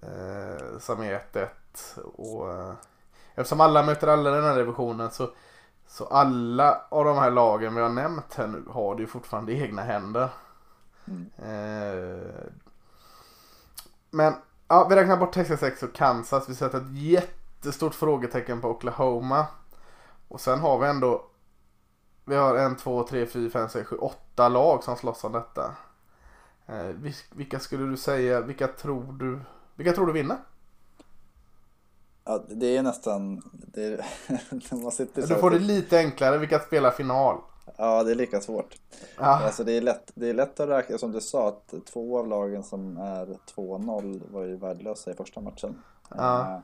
eh, 0.01 0.79
som 0.79 1.01
är 1.01 1.21
1-1. 1.33 1.99
Och, 1.99 2.51
eh, 2.51 2.73
eftersom 3.35 3.61
alla 3.61 3.83
möter 3.83 4.07
alla 4.07 4.29
i 4.29 4.33
den 4.33 4.43
här 4.43 4.57
divisionen 4.57 5.11
så, 5.11 5.29
så 5.87 6.05
alla 6.05 6.81
av 6.89 7.05
de 7.05 7.17
här 7.17 7.31
lagen 7.31 7.75
vi 7.75 7.81
har 7.81 7.89
nämnt 7.89 8.33
här 8.33 8.47
nu 8.47 8.63
har 8.69 8.95
det 8.95 9.01
ju 9.01 9.07
fortfarande 9.07 9.51
i 9.51 9.61
egna 9.61 9.81
händer. 9.81 10.29
Mm. 11.05 11.29
Eh, 11.37 12.43
men 14.09 14.33
ja, 14.67 14.87
vi 14.89 14.95
räknar 14.95 15.17
bort 15.17 15.33
Texas 15.33 15.63
X 15.63 15.83
och 15.83 15.93
Kansas. 15.93 16.49
Vi 16.49 16.55
sätter 16.55 16.77
ett 16.77 16.97
jättestort 16.97 17.95
frågetecken 17.95 18.61
på 18.61 18.69
Oklahoma. 18.69 19.45
Och 20.27 20.41
sen 20.41 20.59
har 20.59 20.79
vi 20.79 20.87
ändå 20.87 21.25
vi 22.25 22.35
har 22.35 22.55
en, 22.55 22.75
två, 22.75 23.03
tre, 23.03 23.25
fyra, 23.25 23.49
fem, 23.49 23.69
sex, 23.69 23.87
sju, 23.87 23.95
åtta 23.95 24.49
lag 24.49 24.83
som 24.83 24.95
slåss 24.95 25.23
om 25.23 25.31
detta. 25.31 25.75
Eh, 26.65 27.11
vilka 27.31 27.59
skulle 27.59 27.85
du 27.85 27.97
säga, 27.97 28.41
vilka 28.41 28.67
tror 28.67 29.13
du, 29.13 29.39
vilka 29.75 29.93
tror 29.93 30.07
du 30.07 30.13
vinner? 30.13 30.37
Ja, 32.25 32.43
det 32.47 32.77
är 32.77 32.83
nästan, 32.83 33.41
det 33.51 33.83
är, 33.83 34.05
man 34.83 34.91
sitter 34.91 35.21
så 35.21 35.33
Du 35.33 35.39
får 35.39 35.51
det 35.51 35.59
lite 35.59 35.97
enklare, 35.97 36.37
vilka 36.37 36.59
spelar 36.59 36.91
final? 36.91 37.37
Ja, 37.77 38.03
det 38.03 38.11
är 38.11 38.15
lika 38.15 38.41
svårt. 38.41 38.75
Ja. 39.17 39.45
Alltså 39.45 39.63
det, 39.63 39.71
är 39.71 39.81
lätt, 39.81 40.11
det 40.15 40.29
är 40.29 40.33
lätt 40.33 40.59
att 40.59 40.69
räkna, 40.69 40.97
som 40.97 41.11
du 41.11 41.21
sa, 41.21 41.47
att 41.47 41.73
två 41.85 42.19
av 42.19 42.27
lagen 42.27 42.63
som 42.63 42.97
är 42.97 43.37
2-0 43.55 44.31
var 44.31 44.43
ju 44.43 44.55
värdelösa 44.55 45.11
i 45.11 45.13
första 45.13 45.41
matchen. 45.41 45.81
Ja. 46.09 46.41
Eh, 46.41 46.59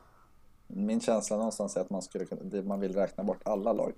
min 0.66 1.00
känsla 1.00 1.36
någonstans 1.36 1.76
är 1.76 1.80
att 1.80 1.90
man, 1.90 2.02
skulle, 2.02 2.26
man 2.62 2.80
vill 2.80 2.94
räkna 2.94 3.24
bort 3.24 3.40
alla 3.42 3.72
lag. 3.72 3.92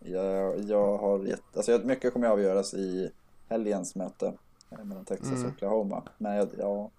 Jag, 0.00 0.60
jag 0.60 0.98
har 0.98 1.18
gett, 1.18 1.56
alltså 1.56 1.80
mycket 1.84 2.12
kommer 2.12 2.26
att 2.26 2.32
avgöras 2.32 2.74
i 2.74 3.10
helgens 3.48 3.94
möte 3.94 4.32
eh, 4.70 4.84
mellan 4.84 5.04
Texas 5.04 5.30
och 5.30 5.38
mm. 5.38 5.50
Oklahoma. 5.50 6.02
Men 6.18 6.50
ja, 6.58 6.90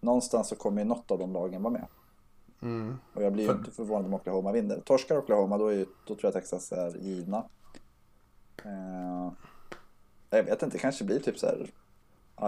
någonstans 0.00 0.48
så 0.48 0.56
kommer 0.56 0.82
ju 0.82 0.88
något 0.88 1.10
av 1.10 1.18
de 1.18 1.32
lagen 1.32 1.62
vara 1.62 1.72
med. 1.72 1.86
Mm. 2.62 2.96
Och 3.14 3.22
jag 3.22 3.32
blir 3.32 3.42
ju 3.44 3.50
För- 3.50 3.58
inte 3.58 3.70
förvånad 3.70 4.06
om 4.06 4.14
Oklahoma 4.14 4.52
vinner. 4.52 4.80
Torskar 4.80 5.18
Oklahoma 5.18 5.58
då, 5.58 5.68
är 5.68 5.72
ju, 5.74 5.84
då 6.06 6.14
tror 6.14 6.20
jag 6.22 6.32
Texas 6.32 6.72
är 6.72 6.96
givna. 6.96 7.44
Eh, 8.64 9.32
jag 10.30 10.42
vet 10.44 10.62
inte, 10.62 10.76
det 10.76 10.80
kanske 10.80 11.04
blir 11.04 11.20
typ 11.20 11.38
så 11.38 11.46
här 11.46 11.70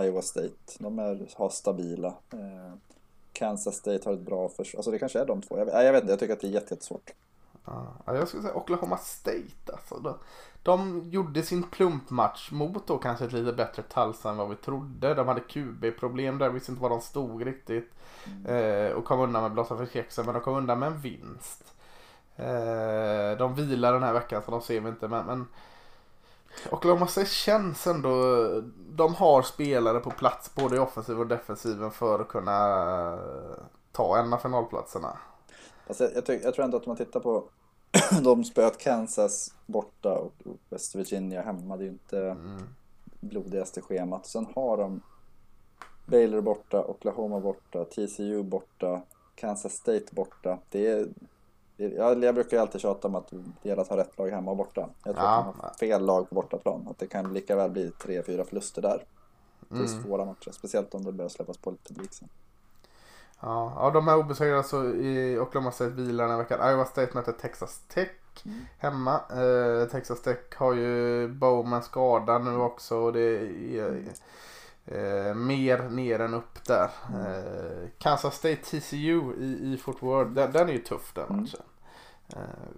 Iowa 0.04 0.22
State. 0.22 0.48
De 0.78 0.98
är, 0.98 1.28
har 1.36 1.48
stabila. 1.50 2.14
Eh, 2.32 2.74
Kansas 3.32 3.76
State 3.76 4.00
har 4.04 4.12
ett 4.12 4.20
bra 4.20 4.48
försvar. 4.48 4.78
Alltså 4.78 4.90
det 4.90 4.98
kanske 4.98 5.20
är 5.20 5.26
de 5.26 5.42
två. 5.42 5.58
Jag, 5.58 5.68
jag 5.84 5.92
vet 5.92 6.02
inte, 6.02 6.12
jag 6.12 6.20
tycker 6.20 6.32
att 6.34 6.40
det 6.40 6.46
är 6.46 6.50
jätte- 6.50 6.74
jättesvårt. 6.74 7.10
Ja, 7.64 7.94
jag 8.06 8.28
skulle 8.28 8.42
säga 8.42 8.54
Oklahoma 8.54 8.96
State 8.96 9.72
alltså. 9.72 9.98
De, 9.98 10.14
de 10.62 11.02
gjorde 11.10 11.42
sin 11.42 11.62
plumpmatch 11.62 12.50
mot 12.50 12.86
då 12.86 12.98
kanske 12.98 13.24
ett 13.24 13.32
lite 13.32 13.52
bättre 13.52 13.82
Tulsa 13.82 14.30
än 14.30 14.36
vad 14.36 14.48
vi 14.48 14.56
trodde. 14.56 15.14
De 15.14 15.28
hade 15.28 15.40
QB-problem 15.40 16.38
där, 16.38 16.50
visste 16.50 16.72
inte 16.72 16.82
var 16.82 16.90
de 16.90 17.00
stod 17.00 17.46
riktigt. 17.46 17.92
Eh, 18.46 18.92
och 18.92 19.04
kom 19.04 19.20
undan 19.20 19.42
med 19.42 19.52
blotta 19.52 19.76
förskräckelsen, 19.76 20.24
men 20.24 20.34
de 20.34 20.40
kom 20.40 20.56
undan 20.56 20.78
med 20.78 20.86
en 20.86 21.00
vinst. 21.00 21.74
Eh, 22.36 23.38
de 23.38 23.54
vilar 23.54 23.92
den 23.92 24.02
här 24.02 24.12
veckan 24.12 24.42
så 24.44 24.50
de 24.50 24.60
ser 24.60 24.80
vi 24.80 24.88
inte, 24.88 25.08
men, 25.08 25.26
men 25.26 25.46
Oklahoma 26.70 27.06
State 27.06 27.26
känns 27.26 27.86
ändå, 27.86 28.10
de 28.76 29.14
har 29.14 29.42
spelare 29.42 30.00
på 30.00 30.10
plats 30.10 30.54
både 30.54 30.76
i 30.76 30.78
offensiven 30.78 31.20
och 31.20 31.26
defensiven 31.26 31.90
för 31.90 32.20
att 32.20 32.28
kunna 32.28 33.18
ta 33.92 34.18
en 34.18 34.32
av 34.32 34.38
finalplatserna. 34.38 35.16
Alltså 35.88 36.04
jag, 36.14 36.40
jag, 36.42 36.54
tror 36.54 36.64
ändå 36.64 36.76
att 36.76 36.86
om 36.86 36.90
man 36.90 36.96
tittar 36.96 37.20
på 37.20 37.44
de 38.22 38.44
spöat 38.44 38.78
Kansas 38.78 39.54
borta 39.66 40.18
och 40.18 40.32
och 40.44 40.56
West 40.68 40.94
Virginia 40.94 41.42
hemma. 41.42 41.76
Det 41.76 41.82
är 41.82 41.86
ju 41.86 41.92
inte 41.92 42.18
Mm. 42.20 42.62
blodigaste 43.20 43.80
schemat. 43.80 44.26
Sen 44.26 44.46
har 44.54 44.76
de 44.76 45.00
Baylor 46.06 46.40
borta, 46.40 46.84
Oklahoma 46.84 47.40
borta, 47.40 47.84
TCU 47.84 48.42
borta, 48.42 49.02
Kansas 49.34 49.72
State 49.72 50.04
borta. 50.10 50.58
Det 50.70 50.86
är, 50.86 51.08
jag, 51.76 52.24
jag 52.24 52.34
brukar 52.34 52.56
ju 52.56 52.60
alltid 52.60 52.80
tjata 52.80 53.08
om 53.08 53.14
att 53.14 53.28
det 53.62 53.68
gäller 53.68 53.82
att 53.82 53.88
ha 53.88 53.96
rätt 53.96 54.18
lag 54.18 54.28
hemma 54.30 54.50
och 54.50 54.56
borta. 54.56 54.88
Jag 55.04 55.14
tror 55.16 55.26
Ja. 55.28 55.38
att 55.38 55.54
de 55.56 55.60
har 55.60 55.70
fel 55.74 56.04
lag 56.06 56.28
på 56.28 56.34
bortaplan. 56.34 56.88
Att 56.90 56.98
det 56.98 57.06
kan 57.06 57.34
lika 57.34 57.56
väl 57.56 57.70
bli 57.70 57.90
tre, 57.90 58.22
fyra 58.22 58.44
förluster 58.44 58.82
där. 58.82 59.04
Det 59.68 59.74
är 59.74 59.78
Mm. 59.78 60.02
svåra 60.02 60.24
matcher, 60.24 60.50
speciellt 60.50 60.94
om 60.94 61.04
det 61.04 61.12
börjar 61.12 61.28
släppas 61.28 61.56
på 61.58 61.70
lite 61.70 61.94
publik 61.94 62.12
sen. 62.12 62.28
Ja, 63.40 63.72
ja, 63.76 63.90
de 63.90 64.08
är 64.08 64.16
obesegrade 64.16 64.58
alltså 64.58 64.84
i 64.84 65.38
Oklahoma 65.38 65.72
State 65.72 65.90
vilar 65.90 66.24
den 66.24 66.30
här 66.36 66.38
veckan. 66.42 66.70
Iowa 66.70 66.84
State 66.84 67.10
möter 67.14 67.32
Texas 67.32 67.82
Tech 67.88 68.08
Mm. 68.44 68.60
hemma. 68.78 69.20
Eh, 69.30 69.88
Texas 69.88 70.22
Tech 70.22 70.38
har 70.56 70.72
ju 70.74 71.28
Bowman 71.28 71.82
skadad 71.82 72.44
nu 72.44 72.56
också 72.56 72.96
och 72.98 73.12
det 73.12 73.20
är 73.20 74.02
eh, 74.86 75.34
mer 75.34 75.88
ner 75.88 76.20
än 76.20 76.34
upp 76.34 76.64
där. 76.66 76.90
Mm. 77.14 77.26
Eh, 77.26 77.88
Kansas 77.98 78.34
State 78.36 78.56
TCU 78.56 79.32
i, 79.38 79.72
i 79.74 79.80
Fort 79.84 80.02
Worth, 80.02 80.30
den, 80.30 80.52
den 80.52 80.68
är 80.68 80.72
ju 80.72 80.78
tuff 80.78 81.12
den 81.14 81.24
Mm. 81.28 81.40
matchen. 81.40 81.60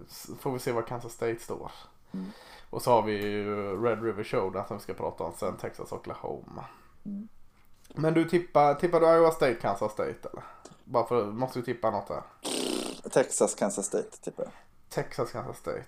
Så 0.07 0.35
får 0.35 0.51
vi 0.51 0.59
se 0.59 0.71
var 0.71 0.81
Kansas 0.81 1.13
State 1.13 1.39
står. 1.39 1.71
Mm. 2.13 2.25
Och 2.69 2.81
så 2.81 2.91
har 2.91 3.01
vi 3.01 3.13
ju 3.13 3.55
Red 3.83 4.03
River 4.03 4.23
Showdown 4.23 4.67
som 4.67 4.77
vi 4.77 4.83
ska 4.83 4.93
prata 4.93 5.23
om 5.23 5.33
sen, 5.33 5.57
Texas 5.57 5.91
Oklahoma. 5.91 6.65
Mm. 7.05 7.27
Men 7.95 8.13
du 8.13 8.29
tippar, 8.29 8.75
tippar 8.75 8.99
du 8.99 9.05
Iowa 9.05 9.31
State, 9.31 9.53
Kansas 9.53 9.91
State 9.91 10.29
eller? 10.31 10.43
Bara 10.83 11.07
för, 11.07 11.25
måste 11.25 11.59
du 11.59 11.65
tippa 11.65 11.91
något 11.91 12.07
där? 12.07 12.21
Texas, 13.09 13.55
Kansas 13.55 13.85
State 13.85 14.17
tippar 14.21 14.43
jag. 14.43 14.53
Texas, 14.89 15.31
Kansas 15.31 15.57
State. 15.57 15.85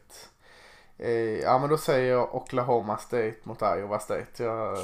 Eh, 0.97 1.39
ja 1.39 1.59
men 1.59 1.69
då 1.69 1.77
säger 1.77 2.11
jag 2.11 2.35
Oklahoma 2.35 2.97
State 2.97 3.35
mot 3.43 3.61
Iowa 3.61 3.99
State. 3.99 4.43
Jag, 4.43 4.77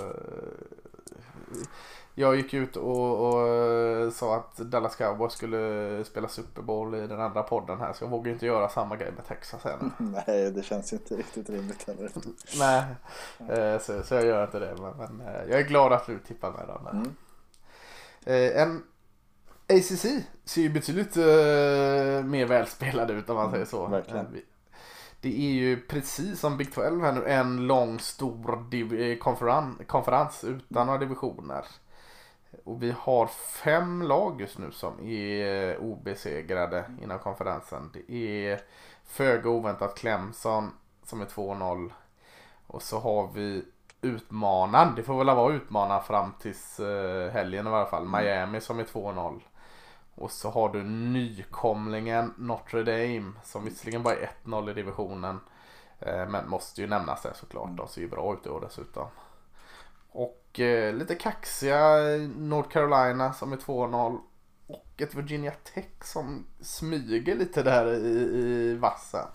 jag 2.19 2.35
gick 2.35 2.53
ut 2.53 2.75
och, 2.75 3.29
och 3.29 3.47
eh, 3.47 4.09
sa 4.09 4.35
att 4.35 4.57
Dallas 4.57 4.95
Cowboys 4.95 5.33
skulle 5.33 6.03
spela 6.05 6.27
Super 6.27 6.61
Bowl 6.61 6.95
i 6.95 7.07
den 7.07 7.21
andra 7.21 7.43
podden 7.43 7.79
här 7.79 7.93
så 7.93 8.03
jag 8.03 8.09
vågar 8.09 8.31
inte 8.31 8.45
göra 8.45 8.69
samma 8.69 8.95
grej 8.95 9.11
med 9.11 9.27
Texas 9.27 9.65
än. 9.65 9.91
Nej, 10.27 10.51
det 10.51 10.63
känns 10.63 10.93
ju 10.93 10.97
inte 10.97 11.15
riktigt 11.15 11.49
rimligt 11.49 11.87
heller. 11.87 12.11
Nej, 12.59 12.83
eh, 13.49 13.81
så, 13.81 14.03
så 14.03 14.15
jag 14.15 14.25
gör 14.25 14.43
inte 14.43 14.59
det. 14.59 14.75
Men, 14.81 14.97
men 14.97 15.27
eh, 15.27 15.49
jag 15.49 15.59
är 15.59 15.63
glad 15.63 15.93
att 15.93 16.05
du 16.05 16.19
tippar 16.19 16.51
med 16.51 16.67
där. 16.67 16.91
Mm. 16.91 17.15
En 18.55 18.83
ACC 19.77 20.05
ser 20.45 20.61
ju 20.61 20.69
betydligt 20.69 21.15
mer 22.25 22.45
välspelad 22.45 23.11
ut 23.11 23.29
om 23.29 23.35
man 23.35 23.51
säger 23.51 23.65
så. 23.65 23.87
verkligen. 23.87 24.41
Det 25.21 25.35
är 25.35 25.51
ju 25.51 25.81
precis 25.81 26.39
som 26.39 26.57
Big 26.57 26.73
12 26.73 27.01
här 27.01 27.11
nu 27.11 27.25
en 27.25 27.67
lång 27.67 27.99
stor 27.99 29.15
konferens 29.87 30.43
utan 30.43 30.87
några 30.87 30.99
divisioner. 30.99 31.65
Och 32.65 32.83
vi 32.83 32.91
har 32.99 33.27
fem 33.63 34.01
lag 34.01 34.41
just 34.41 34.57
nu 34.57 34.71
som 34.71 35.07
är 35.07 35.77
obesegrade 35.77 36.85
inom 37.01 37.19
konferensen. 37.19 37.91
Det 37.93 38.13
är 38.13 38.61
föga 39.03 39.49
oväntat 39.49 39.97
Clemson 39.97 40.71
som 41.03 41.21
är 41.21 41.25
2-0. 41.25 41.91
Och 42.67 42.81
så 42.81 42.99
har 42.99 43.29
vi 43.33 43.65
utmanaren, 44.01 44.95
det 44.95 45.03
får 45.03 45.17
väl 45.17 45.35
vara 45.35 45.53
utmanaren 45.53 46.03
fram 46.03 46.33
tills 46.39 46.79
eh, 46.79 47.31
helgen 47.31 47.67
i 47.67 47.69
alla 47.69 47.85
fall. 47.85 48.05
Miami 48.05 48.61
som 48.61 48.79
är 48.79 48.83
2-0. 48.83 49.41
Och 50.15 50.31
så 50.31 50.49
har 50.49 50.69
du 50.69 50.83
nykomlingen 50.83 52.33
Notre 52.37 52.83
Dame 52.83 53.31
som 53.43 53.65
visserligen 53.65 54.03
bara 54.03 54.15
är 54.15 54.29
1-0 54.43 54.71
i 54.71 54.73
divisionen. 54.73 55.39
Eh, 55.99 56.27
men 56.27 56.49
måste 56.49 56.81
ju 56.81 56.87
nämnas 56.87 57.21
det 57.21 57.33
såklart. 57.33 57.69
De 57.77 57.87
ser 57.87 58.01
ju 58.01 58.07
bra 58.07 58.33
ut 58.33 58.45
i 58.45 58.49
år 58.49 58.61
dessutom. 58.61 59.07
Och 60.11 60.59
eh, 60.59 60.93
lite 60.93 61.15
kaxiga 61.15 61.79
North 62.37 62.69
Carolina 62.69 63.33
som 63.33 63.53
är 63.53 63.57
2-0. 63.57 64.19
Och 64.67 65.01
ett 65.01 65.15
Virginia 65.15 65.53
Tech 65.73 65.85
som 66.03 66.45
smyger 66.61 67.35
lite 67.35 67.63
där 67.63 67.93
i, 67.93 68.07
i 68.07 68.75
vassen. 68.75 69.25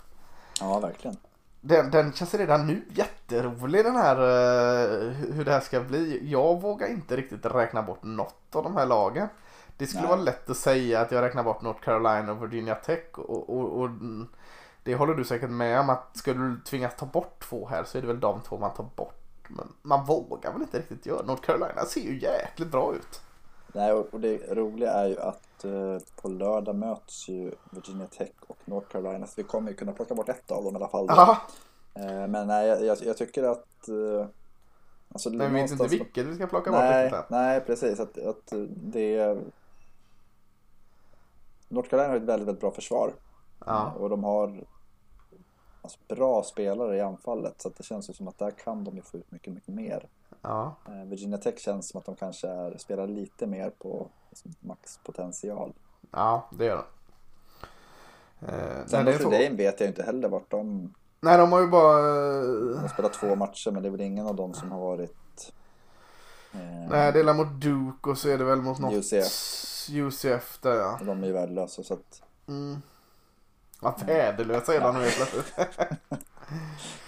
Ja, 0.59 0.79
verkligen. 0.79 1.17
Den, 1.61 1.91
den 1.91 2.13
känns 2.13 2.33
redan 2.33 2.67
nu 2.67 2.85
jätterolig 2.89 3.85
den 3.85 3.95
här 3.95 4.15
eh, 4.15 5.09
hur 5.11 5.45
det 5.45 5.51
här 5.51 5.59
ska 5.59 5.79
bli. 5.79 6.31
Jag 6.31 6.61
vågar 6.61 6.87
inte 6.87 7.15
riktigt 7.15 7.45
räkna 7.45 7.81
bort 7.83 8.03
något 8.03 8.55
av 8.55 8.63
de 8.63 8.75
här 8.75 8.85
lagen. 8.85 9.27
Det 9.77 9.87
skulle 9.87 10.01
Nej. 10.01 10.09
vara 10.09 10.21
lätt 10.21 10.49
att 10.49 10.57
säga 10.57 11.01
att 11.01 11.11
jag 11.11 11.21
räknar 11.21 11.43
bort 11.43 11.61
North 11.61 11.81
Carolina 11.81 12.31
och 12.31 12.43
Virginia 12.43 12.75
Tech 12.75 13.19
och, 13.19 13.49
och, 13.49 13.81
och 13.81 13.89
det 14.83 14.95
håller 14.95 15.13
du 15.13 15.23
säkert 15.23 15.49
med 15.49 15.79
om 15.79 15.89
att 15.89 16.17
skulle 16.17 16.39
du 16.39 16.59
tvingas 16.61 16.95
ta 16.95 17.05
bort 17.05 17.43
två 17.49 17.67
här 17.67 17.83
så 17.83 17.97
är 17.97 18.01
det 18.01 18.07
väl 18.07 18.19
de 18.19 18.41
två 18.41 18.57
man 18.57 18.73
tar 18.73 18.89
bort. 18.95 19.24
Men 19.49 19.67
man 19.81 20.05
vågar 20.05 20.53
väl 20.53 20.61
inte 20.61 20.79
riktigt 20.79 21.05
göra. 21.05 21.25
North 21.25 21.41
Carolina 21.41 21.85
ser 21.85 22.01
ju 22.01 22.19
jäkligt 22.19 22.71
bra 22.71 22.95
ut. 22.95 23.21
Nej, 23.73 23.91
och 23.91 24.19
det 24.19 24.37
roliga 24.55 24.91
är 24.91 25.07
ju 25.07 25.19
att 25.19 25.65
eh, 25.65 25.97
på 26.21 26.27
lördag 26.27 26.75
möts 26.75 27.29
ju 27.29 27.51
Virginia 27.69 28.07
Tech 28.07 28.31
och 28.47 28.57
North 28.65 28.87
Carolina. 28.87 29.27
Så 29.27 29.33
vi 29.37 29.43
kommer 29.43 29.71
ju 29.71 29.77
kunna 29.77 29.91
plocka 29.91 30.15
bort 30.15 30.29
ett 30.29 30.51
av 30.51 30.63
dem 30.63 30.73
i 30.73 30.75
alla 30.75 30.87
fall. 30.87 31.09
Eh, 31.93 32.27
men 32.27 32.47
nej, 32.47 32.67
jag, 32.67 32.97
jag, 33.03 33.17
tycker 33.17 33.43
att... 33.43 33.87
Eh, 33.87 34.27
alltså, 35.11 35.29
men 35.29 35.53
vi 35.53 35.61
vet 35.61 35.71
inte 35.71 35.87
vilket 35.87 36.25
vi 36.25 36.35
ska 36.35 36.47
plocka 36.47 36.71
bort 36.71 36.79
Nej, 36.79 37.13
nej, 37.29 37.61
precis. 37.61 37.99
Att, 37.99 38.17
att 38.17 38.53
det... 38.69 39.37
North 41.67 41.89
Carolina 41.89 42.09
har 42.09 42.17
ett 42.17 42.23
väldigt, 42.23 42.47
väldigt 42.47 42.61
bra 42.61 42.71
försvar. 42.71 43.13
Ja. 43.65 43.93
Och 43.99 44.09
de 44.09 44.23
har 44.23 44.63
alltså, 45.85 46.15
bra 46.15 46.43
spelare 46.43 46.97
i 46.97 47.01
anfallet. 47.01 47.61
Så 47.61 47.71
det 47.77 47.83
känns 47.83 48.09
ju 48.09 48.13
som 48.13 48.27
att 48.27 48.37
där 48.37 48.51
kan 48.51 48.83
de 48.83 48.95
ju 48.95 49.01
få 49.01 49.17
ut 49.17 49.31
mycket, 49.31 49.53
mycket 49.53 49.73
mer. 49.73 50.07
Ja. 50.41 50.75
Eh, 50.87 51.05
Virginia 51.05 51.37
Tech 51.37 51.59
känns 51.59 51.89
som 51.89 51.99
att 51.99 52.05
de 52.05 52.15
kanske 52.15 52.47
är, 52.47 52.77
spelar 52.77 53.07
lite 53.07 53.47
mer 53.47 53.69
på 53.69 54.07
liksom, 54.29 54.53
maxpotential. 54.59 55.73
ja, 56.11 56.49
det 56.51 56.65
gör 56.65 56.75
de. 56.75 56.83
Eh, 58.47 58.85
Sen 58.85 59.05
Notre 59.05 59.23
Dame 59.23 59.49
vet 59.49 59.79
jag 59.79 59.89
inte 59.89 60.03
heller 60.03 60.29
vart 60.29 60.51
de... 60.51 60.93
Nej, 61.19 61.37
de 61.37 61.51
har 61.51 61.61
ju 61.61 61.67
bara... 61.67 62.01
De 62.41 62.77
har 62.77 62.87
spelat 62.87 63.13
två 63.13 63.35
matcher 63.35 63.71
men 63.71 63.83
det 63.83 63.89
är 63.89 63.91
väl 63.91 64.01
ingen 64.01 64.27
av 64.27 64.35
dem 64.35 64.53
som 64.53 64.71
har 64.71 64.79
varit... 64.79 65.53
Eh, 66.53 66.89
Nej, 66.89 67.11
det 67.11 67.19
är 67.19 67.33
mot 67.33 67.61
Duke 67.61 68.09
och 68.09 68.17
så 68.17 68.29
är 68.29 68.37
det 68.37 68.43
väl 68.43 68.61
mot 68.61 68.79
något... 68.79 68.93
UCF. 68.93 69.89
UCF 69.89 70.59
där 70.61 70.75
ja. 70.75 70.99
De 71.05 71.23
är 71.23 71.27
ju 71.27 71.33
värdelösa 71.33 71.83
så 71.83 71.93
att... 71.93 72.21
Mm. 72.47 72.81
Ja, 73.85 73.95
värdelösa 74.05 74.73
är 74.75 74.81
de 74.81 74.95
nu 74.95 75.09
plötsligt. 75.09 75.53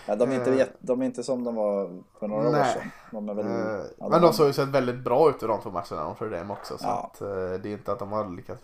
Ja, 0.06 0.16
de, 0.16 0.32
är 0.32 0.36
inte, 0.36 0.70
de 0.80 1.02
är 1.02 1.06
inte 1.06 1.24
som 1.24 1.44
de 1.44 1.56
var 1.56 1.90
för 2.20 2.28
några 2.28 2.48
år 2.50 2.52
Nej. 2.52 2.74
sedan. 2.74 2.92
De 3.12 3.36
väl... 3.36 3.46
Eh, 3.46 3.86
ja, 3.98 4.10
Men 4.10 4.22
de 4.22 4.34
såg 4.34 4.48
ju 4.48 4.54
sett 4.54 4.70
väldigt 4.70 5.00
bra 5.04 5.30
ut 5.30 5.44
i 5.44 5.48
de 5.48 5.62
två 5.62 5.70
matcherna 5.72 6.04
de 6.04 6.16
för 6.16 6.30
dem 6.30 6.52
också. 6.52 6.78
Så 6.78 6.86
Ja. 6.86 7.12
att, 7.14 7.22
eh, 7.22 7.28
det 7.30 7.70
är 7.70 7.74
inte 7.74 7.92
att 7.92 8.00
de 8.00 8.12
har 8.12 8.30
lyckats 8.30 8.64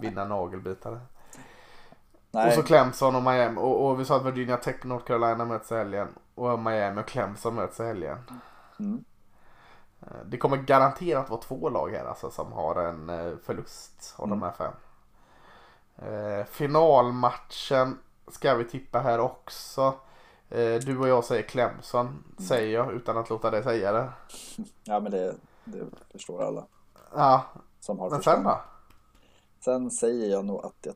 vinna 0.00 0.24
nagelbitare. 0.24 1.00
Nej, 2.30 2.48
Och 2.48 2.52
så 2.54 2.62
Clemson 2.62 3.16
och 3.16 3.22
Miami. 3.22 3.58
Och, 3.60 3.86
och 3.86 4.00
vi 4.00 4.04
sa 4.04 4.16
att 4.16 4.24
Virginia 4.24 4.56
Tech 4.56 4.84
North 4.84 5.04
Carolina 5.04 5.44
möts 5.44 5.72
i 5.72 5.74
helgen. 5.74 6.08
Och 6.34 6.58
Miami 6.58 7.00
och 7.00 7.06
Clemson 7.06 7.54
möts 7.54 7.80
i 7.80 7.84
helgen. 7.84 8.18
mm, 8.80 9.04
Eh, 10.00 10.06
Det 10.26 10.36
kommer 10.38 10.56
garanterat 10.56 11.30
vara 11.30 11.40
två 11.40 11.68
lag 11.68 11.90
här 11.92 12.04
alltså 12.04 12.30
som 12.30 12.52
har 12.52 12.76
en 12.82 13.06
förlust 13.44 14.14
av 14.16 14.26
Mm. 14.26 14.40
de 14.40 14.46
här 14.46 14.52
fem. 14.52 14.72
Eh, 15.98 16.44
finalmatchen 16.46 17.98
ska 18.28 18.54
vi 18.54 18.64
tippa 18.64 18.98
här 18.98 19.18
också. 19.20 19.94
Eh, 20.50 20.74
du 20.74 20.98
och 20.98 21.08
jag 21.08 21.24
säger 21.24 21.42
Clemson, 21.42 22.24
säger 22.48 22.74
jag 22.74 22.92
utan 22.92 23.16
att 23.16 23.30
låta 23.30 23.50
dig 23.50 23.62
säga 23.62 23.92
det. 23.92 24.08
ja 24.84 25.00
men 25.00 25.12
det, 25.12 25.34
det 25.64 25.84
förstår 26.12 26.42
alla 26.42 26.64
Ja, 27.14 27.44
som 27.80 27.98
har 27.98 28.10
men 28.10 28.18
förstånd. 28.18 28.36
sen 28.36 28.44
då? 28.44 28.60
Sen 29.60 29.90
säger 29.90 30.30
jag 30.30 30.44
nog 30.44 30.64
att 30.66 30.74
jag 30.82 30.94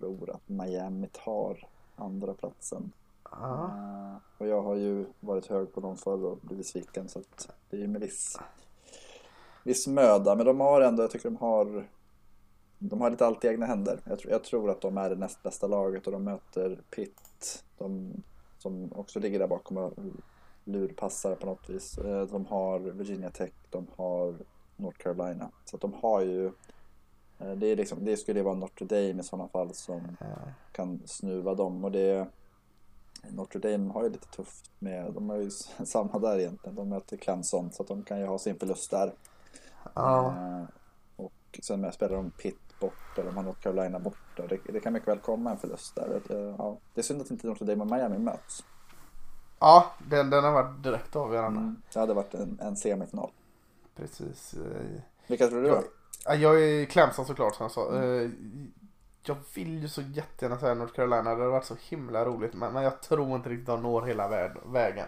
tror 0.00 0.30
att 0.30 0.48
Miami 0.48 1.08
tar 1.24 1.66
andra 1.96 2.34
platsen. 2.34 2.92
Eh, 3.32 4.14
och 4.38 4.46
jag 4.46 4.62
har 4.62 4.74
ju 4.74 5.06
varit 5.20 5.46
hög 5.46 5.74
på 5.74 5.80
dem 5.80 5.96
förr 5.96 6.24
och 6.24 6.38
blivit 6.42 6.66
sviken 6.66 7.08
så 7.08 7.18
att 7.18 7.48
det 7.70 7.76
är 7.76 7.80
ju 7.80 7.86
med 7.88 8.00
viss, 8.00 8.38
viss 9.62 9.86
möda. 9.86 10.34
Men 10.34 10.46
de 10.46 10.60
har 10.60 10.80
ändå, 10.80 11.02
jag 11.02 11.10
tycker 11.10 11.30
de 11.30 11.36
har 11.36 11.86
de 12.82 13.00
har 13.00 13.10
lite 13.10 13.26
allt 13.26 13.44
i 13.44 13.48
egna 13.48 13.66
händer. 13.66 14.00
Jag 14.04 14.18
tror, 14.18 14.32
jag 14.32 14.44
tror 14.44 14.70
att 14.70 14.80
de 14.80 14.98
är 14.98 15.10
det 15.10 15.16
näst 15.16 15.42
bästa 15.42 15.66
laget 15.66 16.06
och 16.06 16.12
de 16.12 16.24
möter 16.24 16.78
Pitt 16.90 17.64
de, 17.78 18.12
som 18.58 18.92
också 18.92 19.20
ligger 19.20 19.38
där 19.38 19.46
bakom 19.46 19.76
och 19.76 19.92
lurpassar 20.64 21.34
på 21.34 21.46
något 21.46 21.70
vis. 21.70 21.98
Eh, 21.98 22.26
de 22.26 22.46
har 22.46 22.78
Virginia 22.80 23.30
Tech, 23.30 23.50
de 23.70 23.86
har 23.96 24.34
North 24.76 24.98
Carolina. 24.98 25.50
Så 25.64 25.76
de 25.76 25.94
har 25.94 26.20
ju 26.20 26.46
eh, 27.38 27.52
det, 27.56 27.66
är 27.66 27.76
liksom, 27.76 28.04
det 28.04 28.16
skulle 28.16 28.42
vara 28.42 28.54
Notre 28.54 28.86
Dame 28.86 29.20
i 29.20 29.22
sådana 29.22 29.48
fall 29.48 29.74
som 29.74 30.16
kan 30.72 31.00
snuva 31.06 31.54
dem. 31.54 31.84
Och 31.84 31.92
det, 31.92 32.26
Notre 33.30 33.70
Dame 33.70 33.92
har 33.92 34.02
ju 34.02 34.10
lite 34.10 34.28
tufft 34.28 34.70
med, 34.78 35.12
de 35.12 35.30
har 35.30 35.36
ju 35.36 35.50
samma 35.84 36.18
där 36.18 36.38
egentligen. 36.38 36.76
De 36.76 36.88
möter 36.88 37.16
Clemson 37.16 37.72
så 37.72 37.82
de 37.82 38.02
kan 38.02 38.20
ju 38.20 38.26
ha 38.26 38.38
sin 38.38 38.58
förlust 38.58 38.90
där. 38.90 39.12
Ja. 39.94 40.26
Eh, 40.26 40.64
och 41.16 41.60
sen 41.62 41.92
spelar 41.92 42.16
de 42.16 42.30
Pitt 42.30 42.69
borta, 42.80 43.22
de 43.22 43.36
har 43.36 43.42
North 43.42 43.60
Carolina 43.60 43.98
borta. 43.98 44.46
Det, 44.48 44.58
det 44.72 44.80
kan 44.80 44.92
mycket 44.92 45.08
väl 45.08 45.18
komma 45.18 45.50
en 45.50 45.58
förlust 45.58 45.94
där. 45.94 46.20
Det, 46.28 46.54
ja, 46.58 46.78
det 46.94 47.00
är 47.00 47.02
synd 47.02 47.20
att 47.20 47.30
inte 47.30 47.46
Notre 47.46 47.64
Dame 47.66 47.84
och 47.84 47.90
Miami 47.90 48.18
möts. 48.18 48.64
Ja, 49.58 49.92
den, 50.08 50.30
den 50.30 50.44
har 50.44 50.52
varit 50.52 50.82
direkt 50.82 51.16
avgörande. 51.16 51.60
Mm, 51.60 51.82
det 51.92 52.00
hade 52.00 52.14
varit 52.14 52.34
en, 52.34 52.58
en 52.62 52.76
semifinal. 52.76 53.30
Precis. 53.96 54.54
eh, 54.54 55.00
Vilka 55.26 55.48
tror 55.48 55.62
du 55.62 55.68
då? 55.68 55.74
Jag, 55.74 55.84
ja, 56.24 56.34
jag 56.34 56.62
är 56.62 56.84
Clemson 56.84 57.26
såklart 57.26 57.54
som 57.54 57.64
jag 57.64 57.70
sa. 57.70 58.02
Eh, 58.02 58.30
Jag 59.22 59.36
vill 59.54 59.82
ju 59.82 59.88
så 59.88 60.02
jättegärna 60.02 60.58
säga 60.58 60.74
North 60.74 60.92
Carolina. 60.92 61.22
Det 61.22 61.30
hade 61.30 61.46
varit 61.46 61.64
så 61.64 61.76
himla 61.80 62.24
roligt. 62.24 62.54
Men, 62.54 62.72
men 62.72 62.82
jag 62.82 63.02
tror 63.02 63.36
inte 63.36 63.48
riktigt 63.48 63.66
de 63.66 63.82
når 63.82 64.02
hela 64.02 64.28
vä- 64.28 64.72
vägen. 64.72 65.06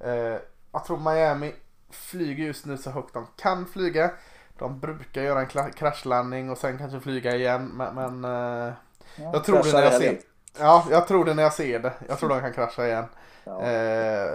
Eh, 0.00 0.36
Jag 0.72 0.84
tror 0.86 0.98
Miami 1.12 1.54
flyger 1.90 2.44
just 2.44 2.66
nu 2.66 2.76
så 2.78 2.90
högt 2.90 3.14
de 3.14 3.26
kan 3.36 3.66
flyga. 3.66 4.10
De 4.58 4.80
brukar 4.80 5.22
göra 5.22 5.40
en 5.40 5.72
kraschlandning 5.72 6.50
och 6.50 6.58
sen 6.58 6.78
kanske 6.78 7.00
flyga 7.00 7.36
igen. 7.36 7.66
Men, 7.66 7.94
men 7.94 8.24
eh, 8.24 8.72
Ja, 9.16 9.30
jag 9.32 9.44
tror 9.44 9.62
det 9.64 9.72
när 9.72 9.82
jag 9.82 9.92
ser 9.92 10.00
helgen. 10.00 10.22
Ja, 10.58 10.86
jag 10.90 11.08
tror 11.08 11.24
det 11.24 11.34
när 11.34 11.42
jag 11.42 11.52
ser 11.52 11.78
det. 11.78 11.92
Jag 12.08 12.18
tror 12.18 12.28
de 12.28 12.40
kan 12.40 12.52
krascha 12.52 12.86
igen. 12.86 13.04
Ja. 13.44 13.62
Eh, 13.62 14.30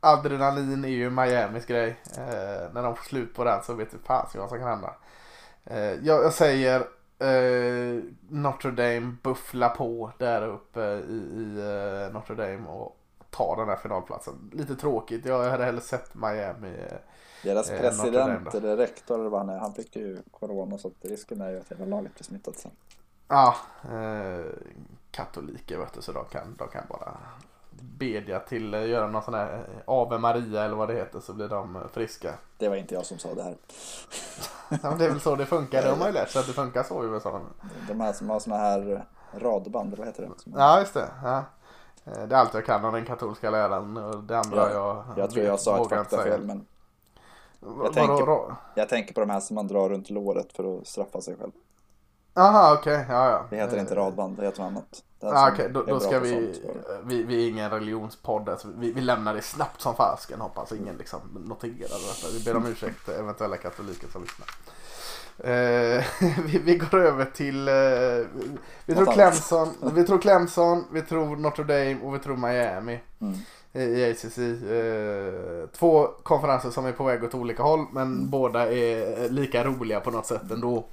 adrenalin 0.00 0.84
är 0.84 0.88
ju 0.88 1.10
Miamis 1.10 1.66
grej. 1.66 1.96
Eh, 2.16 2.72
när 2.72 2.82
de 2.82 2.96
får 2.96 3.04
slut 3.04 3.34
på 3.34 3.44
den 3.44 3.62
så 3.62 3.74
vet 3.74 3.90
du 3.90 3.98
fan 3.98 4.26
vad 4.34 4.48
som 4.48 4.58
kan 4.58 4.68
hända. 4.68 4.94
Eh, 5.64 5.78
jag, 6.06 6.24
jag 6.24 6.32
säger 6.32 6.80
eh, 7.18 8.02
Notre 8.28 8.70
Dame 8.70 9.16
buffla 9.22 9.68
på 9.68 10.12
där 10.18 10.46
uppe 10.48 10.80
i, 10.80 11.16
i 11.36 11.58
eh, 11.58 12.12
Notre 12.12 12.34
Dame 12.34 12.68
och 12.68 12.96
ta 13.30 13.56
den 13.56 13.68
här 13.68 13.76
finalplatsen. 13.76 14.50
Lite 14.52 14.76
tråkigt. 14.76 15.26
Jag 15.26 15.50
hade 15.50 15.64
hellre 15.64 15.80
sett 15.80 16.14
Miami. 16.14 16.76
Deras 17.46 17.70
eh, 17.70 17.80
president 17.80 18.54
eller 18.54 18.76
rektor 18.76 19.20
eller 19.20 19.30
vad 19.30 19.40
han 19.40 19.48
är, 19.48 19.58
han 19.58 19.74
fick 19.74 19.96
ju 19.96 20.22
corona 20.30 20.78
så 20.78 20.88
att 20.88 21.10
risken 21.10 21.40
är 21.40 21.50
ju 21.50 21.60
att 21.60 21.72
hela 21.72 21.84
laget 21.84 22.14
blir 22.14 22.24
smittat 22.24 22.56
sen. 22.58 22.70
Ja, 23.28 23.56
eh, 23.82 24.46
katoliker 25.10 25.78
vet 25.78 25.92
du 25.92 26.02
så 26.02 26.12
de 26.12 26.24
kan, 26.24 26.56
de 26.58 26.68
kan 26.68 26.82
bara 26.88 27.16
bedja 27.98 28.40
till, 28.40 28.74
eh, 28.74 28.88
göra 28.88 29.06
någon 29.06 29.22
sån 29.22 29.34
här 29.34 29.54
eh, 29.54 29.82
Ave 29.86 30.18
Maria 30.18 30.64
eller 30.64 30.76
vad 30.76 30.88
det 30.88 30.94
heter 30.94 31.20
så 31.20 31.32
blir 31.32 31.48
de 31.48 31.78
friska. 31.92 32.34
Det 32.58 32.68
var 32.68 32.76
inte 32.76 32.94
jag 32.94 33.06
som 33.06 33.18
sa 33.18 33.34
det 33.34 33.42
här. 33.42 33.56
Ja, 34.82 34.90
det 34.98 35.04
är 35.04 35.10
väl 35.10 35.20
så 35.20 35.36
det 35.36 35.46
funkar. 35.46 35.82
Det 35.82 35.88
har 35.88 35.96
man 35.96 36.06
ju 36.06 36.12
lärt 36.12 36.30
sig 36.30 36.40
att 36.40 36.46
det 36.46 36.52
funkar 36.52 36.82
så 36.82 37.04
i 37.04 37.06
USA. 37.06 37.40
De 37.88 38.00
här 38.00 38.12
som 38.12 38.30
har 38.30 38.40
såna 38.40 38.56
här 38.56 39.04
radband, 39.34 39.88
eller 39.92 39.96
vad 39.96 40.06
heter 40.06 40.22
det? 40.22 40.52
Ja, 40.56 40.80
just 40.80 40.94
det. 40.94 41.08
Ja. 41.22 41.44
Det 42.04 42.34
är 42.34 42.34
allt 42.34 42.54
jag 42.54 42.66
kan 42.66 42.84
om 42.84 42.94
den 42.94 43.04
katolska 43.04 43.50
läran 43.50 43.96
och 43.96 44.22
det 44.22 44.38
andra 44.38 44.72
Ja, 44.72 45.04
jag 45.08 45.18
Jag 45.18 45.30
tror 45.30 45.46
jag 45.46 45.60
sa 45.60 45.82
ett 45.82 45.88
faktafel 45.88 46.44
men 46.44 46.66
Vadå, 47.60 47.92
tänker- 47.92 48.54
jag 48.74 48.88
tänker 48.88 49.14
på 49.14 49.20
de 49.20 49.30
här 49.30 49.40
som 49.40 49.54
man 49.54 49.66
drar 49.68 49.88
runt 49.88 50.10
låret 50.10 50.52
för 50.52 50.78
att 50.78 50.86
straffa 50.86 51.20
sig 51.20 51.36
själv. 51.36 51.52
Aha, 52.34 52.76
okej. 52.80 53.06
Ja, 53.08 53.30
ja. 53.30 53.46
Det 53.50 53.56
heter 53.56 53.78
inte 53.78 53.94
Eh, 53.94 53.96
radband, 53.96 54.36
det 54.36 54.44
heter 54.44 54.62
något 54.62 54.70
annat. 54.70 55.02
Som 55.20 55.52
okej, 55.52 55.68
då, 55.70 55.82
då 55.82 56.00
ska 56.00 56.18
vi, 56.18 56.62
vi, 57.04 57.22
vi 57.22 57.44
är 57.44 57.48
ingen 57.48 57.70
religionspodd 57.70 58.48
alltså, 58.48 58.68
vi, 58.76 58.92
vi 58.92 59.00
lämnar 59.00 59.34
det 59.34 59.42
snabbt 59.42 59.80
som 59.80 59.94
fasken 59.94 60.40
hoppas 60.40 60.72
ingen 60.72 60.96
liksom 60.96 61.20
noterar 61.46 61.72
detta. 62.08 62.28
Vi 62.38 62.44
ber 62.44 62.56
om 62.56 62.66
ursäkt 62.66 63.08
eventuella 63.08 63.56
katoliker 63.56 64.08
som 64.08 64.22
lyssnar. 64.22 64.46
Eh, 65.38 66.04
vi, 66.44 66.58
vi 66.58 66.76
går 66.76 66.98
över 66.98 67.24
till, 67.24 67.68
eh, 67.68 67.74
vi, 68.86 68.94
tror 68.94 69.12
Clemson, 69.12 69.68
vi 69.94 70.04
tror 70.04 70.18
Clemson, 70.18 70.84
vi 70.92 71.02
tror 71.02 71.36
Notre 71.36 71.64
Dame 71.64 71.98
och 72.02 72.14
vi 72.14 72.18
tror 72.18 72.36
Miami 72.36 73.00
Mm. 73.20 73.34
I 73.72 74.10
ACC. 74.10 74.38
Eh, 74.38 75.68
två 75.72 76.06
konferenser 76.22 76.70
som 76.70 76.86
är 76.86 76.92
på 76.92 77.04
väg 77.04 77.24
åt 77.24 77.34
olika 77.34 77.62
håll 77.62 77.86
men 77.92 78.02
Mm. 78.02 78.30
båda 78.30 78.72
är 78.72 79.28
lika 79.28 79.64
roliga 79.64 80.00
på 80.00 80.10
något 80.10 80.26
sätt 80.26 80.50
ändå. 80.50 80.84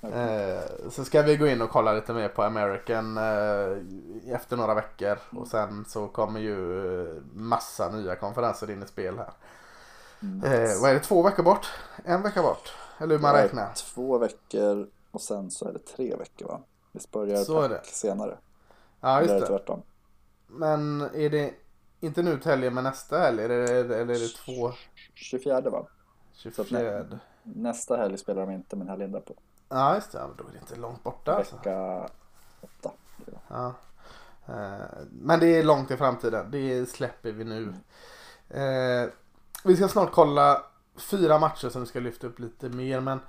Okej. 0.00 0.12
Eh, 0.12 0.60
så 0.90 1.04
ska 1.04 1.22
vi 1.22 1.36
gå 1.36 1.46
in 1.46 1.62
och 1.62 1.70
kolla 1.70 1.92
lite 1.92 2.12
mer 2.12 2.28
på 2.28 2.42
American 2.42 3.16
eh, 3.18 4.34
efter 4.34 4.56
några 4.56 4.74
veckor. 4.74 5.18
Och 5.36 5.48
sen 5.48 5.84
så 5.88 6.06
kommer 6.08 6.40
ju 6.40 6.80
eh, 7.10 7.14
massa 7.34 7.88
nya 7.88 8.16
konferenser 8.16 8.70
in 8.70 8.82
i 8.82 8.86
spel 8.86 9.18
här. 9.18 9.30
Mm. 10.22 10.44
Eh, 10.52 10.80
vad 10.82 10.90
är 10.90 10.94
det, 10.94 11.00
två 11.00 11.22
veckor 11.22 11.42
bort? 11.42 11.66
En 12.04 12.22
vecka 12.22 12.42
bort? 12.42 12.72
Eller 12.98 13.14
hur 13.14 13.22
man 13.22 13.34
räknar? 13.34 13.72
Två 13.74 14.18
veckor 14.18 14.86
och 15.10 15.20
sen 15.20 15.50
så 15.50 15.68
är 15.68 15.72
det 15.72 15.78
tre 15.96 16.16
veckor 16.16 16.46
va? 16.48 16.60
Visst 16.92 17.10
börjar 17.10 17.44
Så 17.44 17.60
är 17.60 17.68
pack 17.68 17.82
det. 17.84 17.90
senare? 17.90 18.36
Ja 19.00 19.18
just 19.20 19.28
det 19.34 19.40
det. 19.40 19.46
tvärtom? 19.46 19.82
Men 20.46 21.00
är 21.14 21.30
det 21.30 21.54
inte 22.00 22.22
nu 22.22 22.38
till 22.38 22.50
helgen 22.50 22.74
men 22.74 22.84
nästa 22.84 23.18
helg? 23.18 23.44
Eller 23.44 23.58
är 23.58 23.84
det, 23.84 23.96
eller 24.00 24.14
är 24.14 24.18
det 24.18 24.28
två? 24.28 24.72
24 25.14 25.60
va? 25.60 25.86
Så 26.32 26.48
att 26.48 26.54
24? 26.68 26.82
nä- 27.02 27.18
Nästa 27.42 27.96
helg 27.96 28.18
spelar 28.18 28.46
de 28.46 28.52
inte 28.52 28.76
men 28.76 28.88
helgen 28.88 29.12
därpå. 29.12 29.34
Ja 29.68 29.94
just 29.94 30.12
det, 30.12 30.18
ja, 30.18 30.30
då 30.38 30.44
är 30.48 30.52
det 30.52 30.58
inte 30.58 30.76
långt 30.76 31.02
borta 31.02 31.32
alltså. 31.34 31.56
Vecka 31.56 32.08
åtta. 32.60 32.92
blir 33.16 33.34
det. 33.34 33.40
Ja. 33.48 33.74
Eh, 34.46 34.86
Men 35.10 35.40
det 35.40 35.46
är 35.46 35.62
långt 35.64 35.90
i 35.90 35.96
framtiden. 35.96 36.50
Det 36.50 36.86
släpper 36.90 37.32
vi 37.32 37.44
nu. 37.44 37.74
Eh, 38.48 39.08
Vi 39.64 39.76
ska 39.76 39.88
snart 39.88 40.12
kolla 40.12 40.62
fyra 41.10 41.38
matcher 41.38 41.68
som 41.68 41.80
vi 41.80 41.86
ska 41.86 42.00
lyfta 42.00 42.26
upp 42.26 42.38
lite 42.38 42.68
mer. 42.68 43.00
Men 43.00 43.20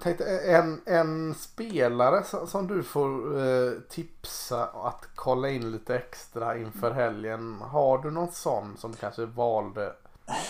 tänkte 0.00 0.24
en, 0.40 0.80
en 0.86 1.34
spelare 1.34 2.24
som, 2.24 2.46
som 2.46 2.66
du 2.66 2.82
får 2.82 3.38
eh, 3.40 3.72
tipsa 3.88 4.64
att 4.64 5.08
kolla 5.14 5.48
in 5.50 5.70
lite 5.72 5.96
extra 5.96 6.58
inför 6.58 6.90
helgen. 6.90 7.54
Har 7.60 7.98
du 7.98 8.10
någon 8.10 8.32
sån 8.32 8.76
som 8.76 8.90
du 8.92 8.96
kanske 8.98 9.26
valde 9.26 9.92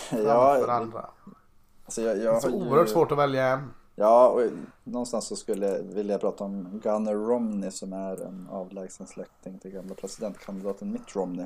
framför 0.09 0.27
Ja, 0.27 0.71
andra? 0.71 1.05
alltså 1.85 2.01
jag, 2.01 2.17
Det 2.17 2.21
är 2.21 2.25
jag 2.25 2.41
så 2.41 2.49
har 2.49 2.57
ju- 2.57 2.69
oerhört 2.69 2.89
svårt 2.89 3.11
att 3.11 3.17
välja 3.17 3.47
en. 3.47 3.73
Ja, 3.95 4.27
och 4.29 4.41
någonstans 4.83 5.25
så 5.27 5.35
skulle 5.35 5.81
vilja 5.81 6.17
prata 6.17 6.43
om 6.43 6.79
Gunnar 6.83 7.13
Romney 7.13 7.71
som 7.71 7.93
är 7.93 8.21
en 8.25 8.47
avlägsen 8.51 9.07
släkting 9.07 9.59
till 9.59 9.71
gamla 9.71 9.95
presidentkandidaten 9.95 10.91
Mitt 10.91 11.15
Romney. 11.15 11.45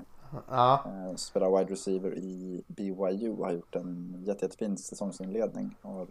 Ja, 0.49 0.83
Eh, 0.86 1.15
spelar 1.15 1.57
wide 1.57 1.71
receiver 1.71 2.13
i 2.15 2.63
BYU 2.67 3.36
har 3.41 3.51
gjort 3.51 3.75
en 3.75 4.15
jätte, 4.25 4.45
jättefin 4.45 4.77
säsongsinledning. 4.77 5.77
Har 5.81 6.07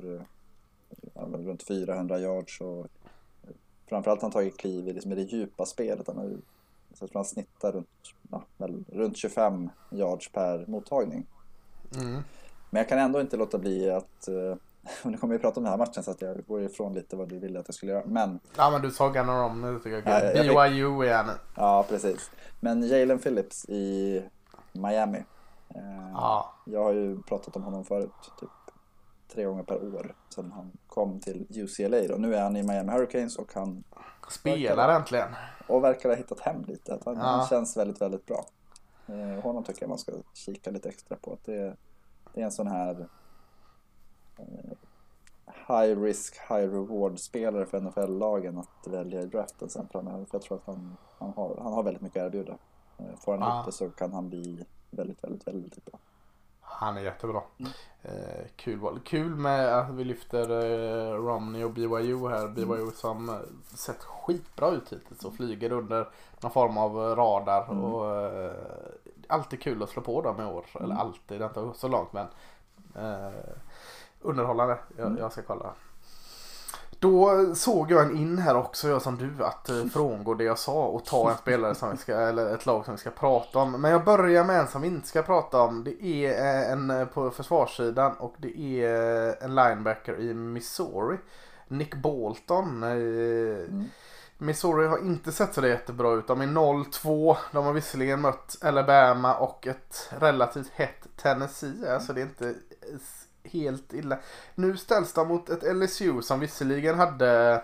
runt 1.14 1.62
400 1.62 2.18
yards 2.18 2.60
och 2.60 2.78
eh, 3.42 3.50
framförallt 3.88 4.20
har 4.20 4.26
han 4.28 4.32
tagit 4.32 4.56
kliv 4.58 4.88
i, 4.88 4.92
liksom, 4.92 5.10
det 5.10 5.22
djupa 5.22 5.66
spelet. 5.66 6.06
Han 6.06 6.16
har, 6.16 6.30
så 6.94 7.06
tror 7.06 7.14
han 7.18 7.24
snittar 7.24 7.72
runt, 7.72 7.88
ja, 8.30 8.42
runt 8.86 9.16
25 9.16 9.68
yards 9.90 10.32
per 10.32 10.64
mottagning. 10.66 11.26
mm. 12.00 12.22
Men 12.70 12.80
jag 12.80 12.88
kan 12.88 12.98
ändå 12.98 13.20
inte 13.20 13.36
låta 13.36 13.58
bli 13.58 13.90
att, 13.90 14.28
eh, 14.28 14.56
och 15.04 15.10
nu 15.10 15.16
kommer 15.16 15.34
vi 15.34 15.40
prata 15.40 15.60
om 15.60 15.64
den 15.64 15.70
här 15.70 15.78
matchen 15.78 16.02
så 16.02 16.10
att 16.10 16.22
jag 16.22 16.46
går 16.46 16.62
ifrån 16.62 16.94
lite 16.94 17.16
vad 17.16 17.28
du 17.28 17.38
ville 17.38 17.60
att 17.60 17.68
jag 17.68 17.74
skulle 17.74 17.92
göra. 17.92 18.04
Men 18.06 18.40
ja 18.56 18.70
men 18.70 18.82
du 18.82 18.90
sa 18.90 19.08
Gunnar 19.08 19.44
om 19.44 19.60
nu 19.60 19.78
tycker 19.78 19.90
jag. 19.90 20.02
Ja, 20.06 20.24
jag- 20.24 20.44
fick- 20.68 20.74
BYU 20.74 21.02
är 21.08 21.14
han. 21.16 21.30
Ja, 21.56 21.86
precis. 21.88 22.30
Men 22.60 22.88
Jalen 22.88 23.18
Phillips 23.18 23.64
i 23.68 24.22
Miami. 24.72 25.18
Eh, 25.74 26.10
Ja. 26.12 26.54
Jag 26.64 26.84
har 26.84 26.92
ju 26.92 27.22
pratat 27.22 27.56
om 27.56 27.62
honom 27.62 27.84
förut, 27.84 28.10
typ 28.40 28.48
tre 29.28 29.44
gånger 29.44 29.62
per 29.62 29.94
år 29.94 30.14
sedan 30.28 30.52
han 30.52 30.72
kom 30.86 31.20
till 31.20 31.46
UCLA. 31.50 32.08
Då. 32.08 32.16
Nu 32.16 32.34
är 32.34 32.42
han 32.42 32.56
i 32.56 32.62
Miami 32.62 32.92
Hurricanes 32.92 33.36
och 33.36 33.54
han 33.54 33.84
Spelar 34.30 34.88
äntligen. 34.88 35.28
och 35.68 35.84
verkar 35.84 36.08
ha 36.08 36.16
hittat 36.16 36.40
hem 36.40 36.62
lite. 36.64 36.98
Han, 37.04 37.16
Ja. 37.16 37.22
han 37.22 37.46
känns 37.46 37.76
väldigt, 37.76 38.00
väldigt 38.00 38.26
bra. 38.26 38.44
Eh, 39.06 39.42
honom 39.42 39.64
tycker 39.64 39.82
jag 39.82 39.88
man 39.88 39.98
ska 39.98 40.12
kika 40.34 40.70
lite 40.70 40.88
extra 40.88 41.16
på. 41.16 41.32
Att 41.32 41.44
det, 41.44 41.76
det 42.34 42.40
är 42.40 42.44
en 42.44 42.52
sån 42.52 42.66
här 42.66 43.08
eh, 44.38 44.76
high 45.68 46.00
risk, 46.02 46.34
high 46.48 46.68
reward 46.72 47.18
spelare 47.18 47.66
för 47.66 47.80
NFL-lagen 47.80 48.58
att 48.58 48.86
välja 48.86 49.20
i 49.22 49.26
draften 49.26 49.68
sen 49.68 49.88
framöver. 49.92 50.24
För 50.24 50.34
jag 50.34 50.42
tror 50.42 50.56
att 50.58 50.66
han, 50.66 50.96
han, 51.18 51.32
har, 51.36 51.58
han 51.62 51.72
har 51.72 51.82
väldigt 51.82 52.02
mycket 52.02 52.22
att 52.22 52.26
erbjuda. 52.26 52.58
Eh, 52.98 53.16
får 53.24 53.32
han 53.38 53.40
Ja. 53.40 53.60
upp 53.60 53.66
det 53.66 53.72
så 53.72 53.90
kan 53.90 54.12
han 54.12 54.28
bli 54.28 54.64
väldigt, 54.90 55.24
väldigt, 55.24 55.46
väldigt 55.46 55.84
bra. 55.84 55.98
Han 56.84 56.96
är 56.96 57.00
jättebra. 57.00 57.42
Mm. 57.58 57.72
Eh, 58.02 58.46
kul 58.56 58.78
val. 58.78 59.00
Kul 59.04 59.34
med 59.34 59.78
att 59.78 59.90
vi 59.90 60.04
lyfter 60.04 60.50
eh, 60.50 61.14
Romney 61.14 61.64
och 61.64 61.70
BYU 61.70 62.28
här. 62.28 62.48
BYU 62.48 62.74
mm. 62.74 62.90
som 62.90 63.28
eh, 63.28 63.36
sett 63.74 64.04
skitbra 64.04 64.70
ut 64.70 64.92
hittills 64.92 65.24
och 65.24 65.34
flyger 65.34 65.72
under 65.72 66.08
någon 66.40 66.50
form 66.50 66.78
av 66.78 66.96
radar. 66.96 67.70
Mm. 67.70 67.84
Och, 67.84 68.16
eh, 68.16 68.52
alltid 69.28 69.62
kul 69.62 69.82
att 69.82 69.90
slå 69.90 70.02
på 70.02 70.22
dem 70.22 70.40
i 70.40 70.44
år. 70.44 70.64
Eller 70.74 70.84
mm. 70.84 70.98
alltid, 70.98 71.40
det 71.40 71.44
är 71.44 71.48
inte 71.48 71.78
så 71.78 71.88
långt 71.88 72.12
men 72.12 72.26
eh, 72.94 73.32
underhållande. 74.20 74.78
Jag, 74.96 75.06
mm. 75.06 75.18
jag 75.18 75.32
ska 75.32 75.42
kolla. 75.42 75.72
Då 77.04 77.54
såg 77.54 77.90
jag 77.90 78.02
en 78.02 78.16
in 78.16 78.38
här 78.38 78.56
också, 78.56 78.88
jag 78.88 79.02
som 79.02 79.16
du, 79.16 79.44
att 79.44 79.68
eh, 79.68 79.84
frångå 79.84 80.34
det 80.34 80.44
jag 80.44 80.58
sa 80.58 80.84
och 80.86 81.04
ta 81.04 81.30
en 81.30 81.36
spelare 81.36 81.74
som 81.74 81.90
vi 81.90 81.96
ska, 81.96 82.14
eller 82.14 82.54
ett 82.54 82.66
lag 82.66 82.84
som 82.84 82.94
vi 82.94 83.00
ska 83.00 83.10
prata 83.10 83.58
om. 83.58 83.80
Men 83.80 83.90
jag 83.90 84.04
börjar 84.04 84.44
med 84.44 84.60
en 84.60 84.68
som 84.68 84.82
vi 84.82 84.88
inte 84.88 85.08
ska 85.08 85.22
prata 85.22 85.60
om. 85.60 85.84
Det 85.84 86.04
är 86.04 86.30
eh, 86.30 86.72
en 86.72 86.90
eh, 86.90 87.04
på 87.04 87.30
försvarssidan 87.30 88.12
och 88.12 88.34
det 88.38 88.60
är 88.60 89.44
en 89.44 89.54
linebacker 89.54 90.20
i 90.20 90.34
Missouri. 90.34 91.16
Nick 91.68 91.94
Bolton. 91.94 92.82
Mm. 92.82 93.84
Missouri 94.38 94.86
har 94.86 94.98
inte 94.98 95.32
sett 95.32 95.54
så 95.54 95.66
jättebra 95.66 96.12
ut. 96.12 96.26
De 96.26 96.40
är 96.40 96.46
0-2. 96.46 97.36
De 97.52 97.64
har 97.64 97.72
visserligen 97.72 98.20
mött 98.20 98.56
Alabama 98.62 99.34
och 99.34 99.66
ett 99.66 100.10
relativt 100.18 100.70
hett 100.74 101.06
Tennessee. 101.16 101.94
Alltså 101.94 102.12
det 102.12 102.20
är 102.20 102.26
inte 102.26 102.54
helt 103.54 103.92
illa. 103.92 104.18
Nu 104.54 104.76
ställs 104.76 105.12
de 105.12 105.28
mot 105.28 105.50
ett 105.50 105.76
LSU 105.76 106.22
som 106.22 106.40
visserligen 106.40 106.98
hade 106.98 107.62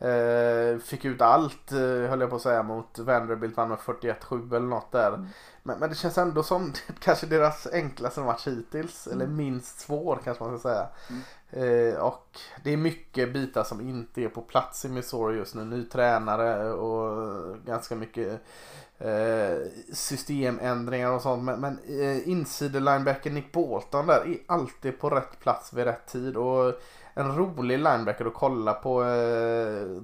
eh, 0.00 0.78
fick 0.78 1.04
ut 1.04 1.20
allt, 1.20 1.72
eh, 1.72 1.78
höll 1.78 2.20
jag 2.20 2.30
på 2.30 2.36
att 2.36 2.42
säga, 2.42 2.62
mot 2.62 2.98
Vanderbilt 2.98 3.56
vann 3.56 3.68
med 3.68 3.78
41-7 3.78 4.56
eller 4.56 4.66
något 4.66 4.92
där. 4.92 5.08
Mm. 5.08 5.26
Men, 5.62 5.78
men, 5.78 5.88
det 5.90 5.96
känns 5.96 6.18
ändå 6.18 6.42
som 6.42 6.72
kanske 7.00 7.26
deras 7.26 7.66
enklaste 7.72 8.20
match 8.20 8.46
hittills, 8.46 9.06
mm. 9.06 9.20
eller 9.20 9.30
minst 9.30 9.80
svår 9.80 10.20
kanske 10.24 10.44
man 10.44 10.58
ska 10.58 10.68
säga. 10.68 10.88
Eh, 11.50 11.94
och 11.94 12.38
det 12.64 12.72
är 12.72 12.76
mycket 12.76 13.32
bitar 13.32 13.64
som 13.64 13.80
inte 13.80 14.22
är 14.22 14.28
på 14.28 14.40
plats 14.40 14.84
i 14.84 14.88
Missouri 14.88 15.36
just 15.36 15.54
nu. 15.54 15.64
Ny 15.64 15.84
tränare 15.84 16.72
och 16.72 17.56
ganska 17.64 17.94
mycket 17.94 18.42
Eh, 19.00 19.58
systemändringar 19.92 21.12
och 21.12 21.22
sånt. 21.22 21.42
Men, 21.42 21.60
men 21.60 21.78
eh, 21.78 22.28
insider 22.28 23.30
Nick 23.30 23.52
Bolton 23.52 24.06
där 24.06 24.28
är 24.28 24.38
alltid 24.46 25.00
på 25.00 25.10
rätt 25.10 25.40
plats 25.40 25.72
vid 25.72 25.84
rätt 25.84 26.06
tid. 26.06 26.36
Och 26.36 26.74
en 27.14 27.36
rolig 27.36 27.78
linebacker 27.78 28.26
att 28.26 28.34
kolla 28.34 28.72
på. 28.72 29.04
Eh, 29.04 30.02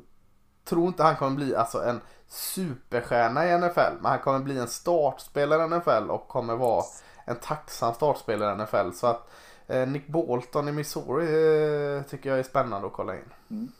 tror 0.64 0.86
inte 0.86 1.02
han 1.02 1.16
kommer 1.16 1.36
bli 1.36 1.56
alltså 1.56 1.82
en 1.84 2.00
superstjärna 2.28 3.46
i 3.46 3.58
NFL. 3.58 3.94
Men 4.00 4.10
han 4.10 4.18
kommer 4.18 4.38
bli 4.38 4.58
en 4.58 4.68
startspelare 4.68 5.64
i 5.64 5.68
NFL 5.68 6.10
och 6.10 6.28
kommer 6.28 6.56
vara 6.56 6.84
en 7.24 7.36
tacksam 7.36 7.94
startspelare 7.94 8.52
i 8.52 8.56
NFL. 8.56 8.92
Så 8.92 9.06
att 9.06 9.16
eh, 9.16 9.30
Nick 9.66 10.06
Bolton 10.06 10.68
i 10.68 10.72
Missouri 10.72 11.26
eh, 11.96 12.02
tycker 12.02 12.30
jag 12.30 12.38
är 12.38 12.42
spännande 12.42 12.86
att 12.86 12.92
kolla 12.92 13.14
in. 13.14 13.32
Mm. 13.50 13.72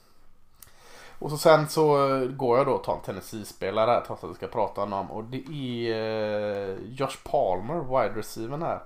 Och 1.19 1.31
så 1.31 1.39
sen 1.39 1.69
så 1.69 1.97
går 2.31 2.59
jag 2.59 2.67
då 2.67 2.73
och 2.73 2.85
tar 2.85 2.95
en 2.95 3.01
Tennessee-spelare 3.01 3.91
här 3.91 4.03
trots 4.07 4.25
att 4.25 4.31
vi 4.31 4.35
ska 4.35 4.47
prata 4.47 4.83
om 4.83 4.93
honom. 4.93 5.11
Och 5.11 5.25
det 5.25 5.45
är 5.47 6.71
eh, 6.71 6.77
Josh 6.85 7.17
Palmer, 7.25 7.81
wide 7.81 8.19
receiver 8.19 8.59
här. 8.59 8.81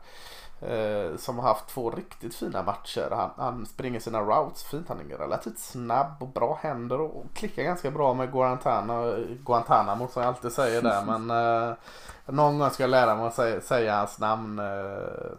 Eh, 0.63 1.17
som 1.17 1.39
har 1.39 1.49
haft 1.49 1.69
två 1.69 1.91
riktigt 1.91 2.35
fina 2.35 2.63
matcher. 2.63 3.09
Han, 3.11 3.31
han, 3.37 3.67
springer 3.67 4.01
sina 4.01 4.21
routes 4.21 4.63
fint. 4.63 4.89
Han 4.89 5.01
är 5.01 5.19
relativt 5.19 5.59
snabb 5.59 6.17
och 6.21 6.29
bra 6.29 6.59
händer 6.63 7.01
och, 7.01 7.25
klickar 7.35 7.63
ganska 7.63 7.91
bra 7.91 8.15
med 8.15 8.33
Guantana, 8.33 9.17
Guantanamo 9.45 10.09
som 10.09 10.23
jag 10.23 10.29
alltid 10.29 10.53
säger 10.53 10.83
där. 10.83 11.05
Men 11.19 11.31
eh, 11.31 11.75
någon 12.27 12.59
gång 12.59 12.71
ska 12.71 12.83
jag 12.83 12.91
lära 12.91 13.17
mig 13.17 13.27
att 13.27 13.35
säga, 13.35 13.61
säga 13.61 13.97
hans 13.97 14.19
namn. 14.19 14.59
Eh, 14.59 15.33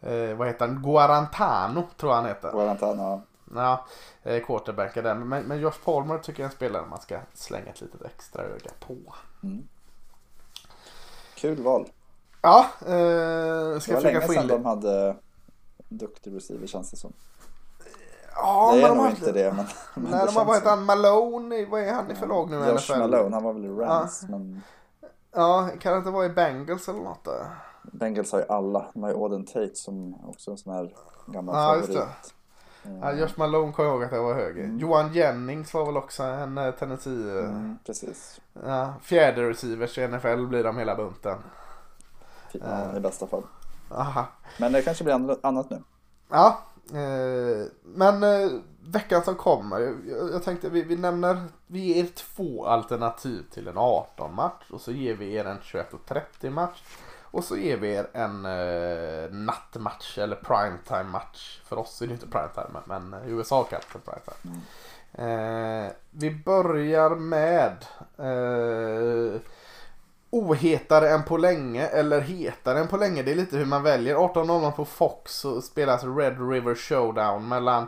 eh, 0.00 0.36
vad 0.36 0.46
heter 0.46 0.66
han? 0.66 0.82
Guarantano 0.82 1.82
tror 1.96 2.12
jag 2.12 2.16
han 2.16 2.26
heter. 2.26 2.52
Guarantano. 2.52 3.22
Ja, 3.54 3.86
eh, 4.22 4.42
quarterbackar 4.42 5.02
där. 5.02 5.14
Men, 5.14 5.44
men 5.44 5.60
Josh 5.60 5.84
Palmer 5.84 6.18
tycker 6.18 6.42
jag 6.42 6.48
är 6.48 6.50
en 6.50 6.56
spelare 6.56 6.86
man 6.90 7.00
ska 7.00 7.18
slänga 7.34 7.70
ett 7.70 7.80
litet 7.80 8.02
extra 8.02 8.42
öga 8.42 8.70
på. 8.86 8.96
Mm. 9.42 9.68
Kul 11.34 11.62
val. 11.62 11.88
Ja, 12.42 12.66
eh, 12.80 12.86
ska 12.86 12.92
det. 12.92 13.78
Det 13.86 13.94
var 13.94 14.00
länge 14.00 14.20
sedan 14.20 14.46
de 14.46 14.64
hade 14.64 15.16
duktig 15.88 16.36
receiver 16.36 16.66
känns 16.66 16.90
det 16.90 16.96
som. 16.96 17.12
Ja, 18.34 18.72
det 18.74 18.82
är 18.82 18.94
nog 18.94 19.04
de 19.04 19.10
inte 19.10 19.32
det. 19.32 19.52
Men, 19.52 19.66
men 19.94 20.10
nej, 20.10 20.26
de 20.26 20.36
har 20.36 20.44
varit 20.44 20.64
han 20.64 20.84
Malone, 20.84 21.66
vad 21.66 21.80
är 21.80 21.92
han 21.92 22.10
i 22.10 22.14
för 22.14 22.26
lag 22.26 22.50
nu 22.50 22.56
i 22.56 22.68
Josh 22.68 22.74
NFL? 22.74 22.98
Malone, 22.98 23.36
han 23.36 23.44
var 23.44 23.52
väl 23.52 23.64
i 23.64 23.68
Rams. 23.68 24.22
Ja. 24.22 24.28
Men... 24.28 24.62
ja, 25.32 25.70
kan 25.80 25.92
det 25.92 25.98
inte 25.98 26.10
vara 26.10 26.26
i 26.26 26.28
Bengals 26.28 26.88
eller 26.88 27.00
något 27.00 27.24
där? 27.24 27.46
Bengals 27.92 28.32
har 28.32 28.38
ju 28.38 28.46
alla. 28.48 28.86
De 28.94 29.02
har 29.02 29.10
ju 29.10 29.16
Auden 29.16 29.44
Tate 29.44 29.74
som 29.74 30.14
också 30.24 30.50
är 30.50 30.52
en 30.52 30.58
sån 30.58 30.74
här 30.74 30.94
gammal 31.26 31.54
ja, 31.54 31.86
favorit. 31.86 32.34
Ja, 33.00 33.12
Josh 33.12 33.32
Malone 33.36 33.72
kommer 33.72 33.88
jag 33.88 33.94
ihåg 33.96 34.04
att 34.04 34.12
jag 34.12 34.22
var 34.22 34.34
hög 34.34 34.58
mm. 34.58 34.78
Johan 34.78 35.12
Jennings 35.12 35.74
var 35.74 35.86
väl 35.86 35.96
också 35.96 36.22
en 36.22 36.58
uh, 36.58 36.70
Tennessee. 36.70 37.38
Mm, 37.38 37.78
precis. 37.86 38.40
Ja, 38.64 38.94
fjärde 39.02 39.50
receivers 39.50 39.98
i 39.98 40.08
NFL 40.08 40.46
blir 40.46 40.64
de 40.64 40.78
hela 40.78 40.94
bunten. 40.94 41.38
Ja, 42.52 42.96
I 42.96 43.00
bästa 43.00 43.26
fall. 43.26 43.42
Aha. 43.90 44.26
Men 44.58 44.72
det 44.72 44.82
kanske 44.82 45.04
blir 45.04 45.46
annat 45.46 45.70
nu. 45.70 45.82
Ja, 46.28 46.58
eh, 46.92 47.66
men 47.82 48.22
eh, 48.22 48.50
veckan 48.86 49.24
som 49.24 49.34
kommer. 49.34 49.80
Jag, 49.80 50.32
jag 50.32 50.42
tänkte 50.42 50.68
vi, 50.68 50.82
vi 50.82 50.96
nämner, 50.96 51.44
vi 51.66 51.80
ger 51.80 52.06
två 52.06 52.66
alternativ 52.66 53.42
till 53.50 53.68
en 53.68 53.78
18 53.78 54.34
match 54.34 54.70
och 54.70 54.80
så 54.80 54.92
ger 54.92 55.14
vi 55.14 55.34
er 55.34 55.44
en 55.44 55.58
21.30 55.58 56.50
match. 56.50 56.82
Och 57.30 57.44
så 57.44 57.56
ger 57.56 57.76
vi 57.76 57.92
er 57.92 58.06
en 58.12 58.44
eh, 58.44 59.30
nattmatch 59.30 60.18
eller 60.18 60.36
primetime 60.36 61.10
match. 61.10 61.60
För 61.64 61.78
oss 61.78 62.02
är 62.02 62.06
det 62.06 62.12
inte 62.12 62.26
primetime 62.26 62.80
men 62.84 63.16
USA 63.26 63.64
kallas 63.64 63.86
det 63.92 63.98
primetime. 63.98 64.36
Mm. 64.44 64.60
Eh, 65.14 65.92
vi 66.10 66.30
börjar 66.30 67.10
med 67.10 67.84
eh, 68.18 69.40
ohetare 70.30 71.10
än 71.10 71.22
på 71.24 71.36
länge 71.36 71.86
eller 71.86 72.20
hetare 72.20 72.78
än 72.78 72.88
på 72.88 72.96
länge. 72.96 73.22
Det 73.22 73.30
är 73.30 73.34
lite 73.36 73.56
hur 73.56 73.66
man 73.66 73.82
väljer. 73.82 74.14
18.00 74.14 74.70
på 74.70 74.84
Fox 74.84 75.32
så 75.32 75.62
spelas 75.62 76.04
Red 76.04 76.50
River 76.50 76.74
Showdown 76.74 77.48
mellan 77.48 77.86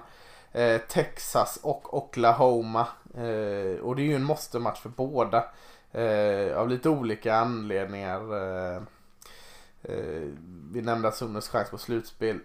eh, 0.53 0.80
Texas 0.80 1.59
och 1.62 1.97
Oklahoma. 1.97 2.86
Eh, 3.14 3.80
och 3.80 3.97
det 3.97 4.03
är 4.03 4.07
ju 4.07 4.14
en 4.14 4.24
måste-match 4.24 4.80
för 4.80 4.88
båda. 4.88 5.45
Eh, 5.93 6.59
av 6.59 6.68
lite 6.68 6.88
olika 6.88 7.34
anledningar. 7.34 8.20
Eh, 9.83 10.28
vi 10.72 10.83
nämnde 10.83 11.09
att 11.09 11.16
Sunes 11.16 11.49
chans 11.49 11.70
på 11.70 11.78
slutspel 11.78 12.41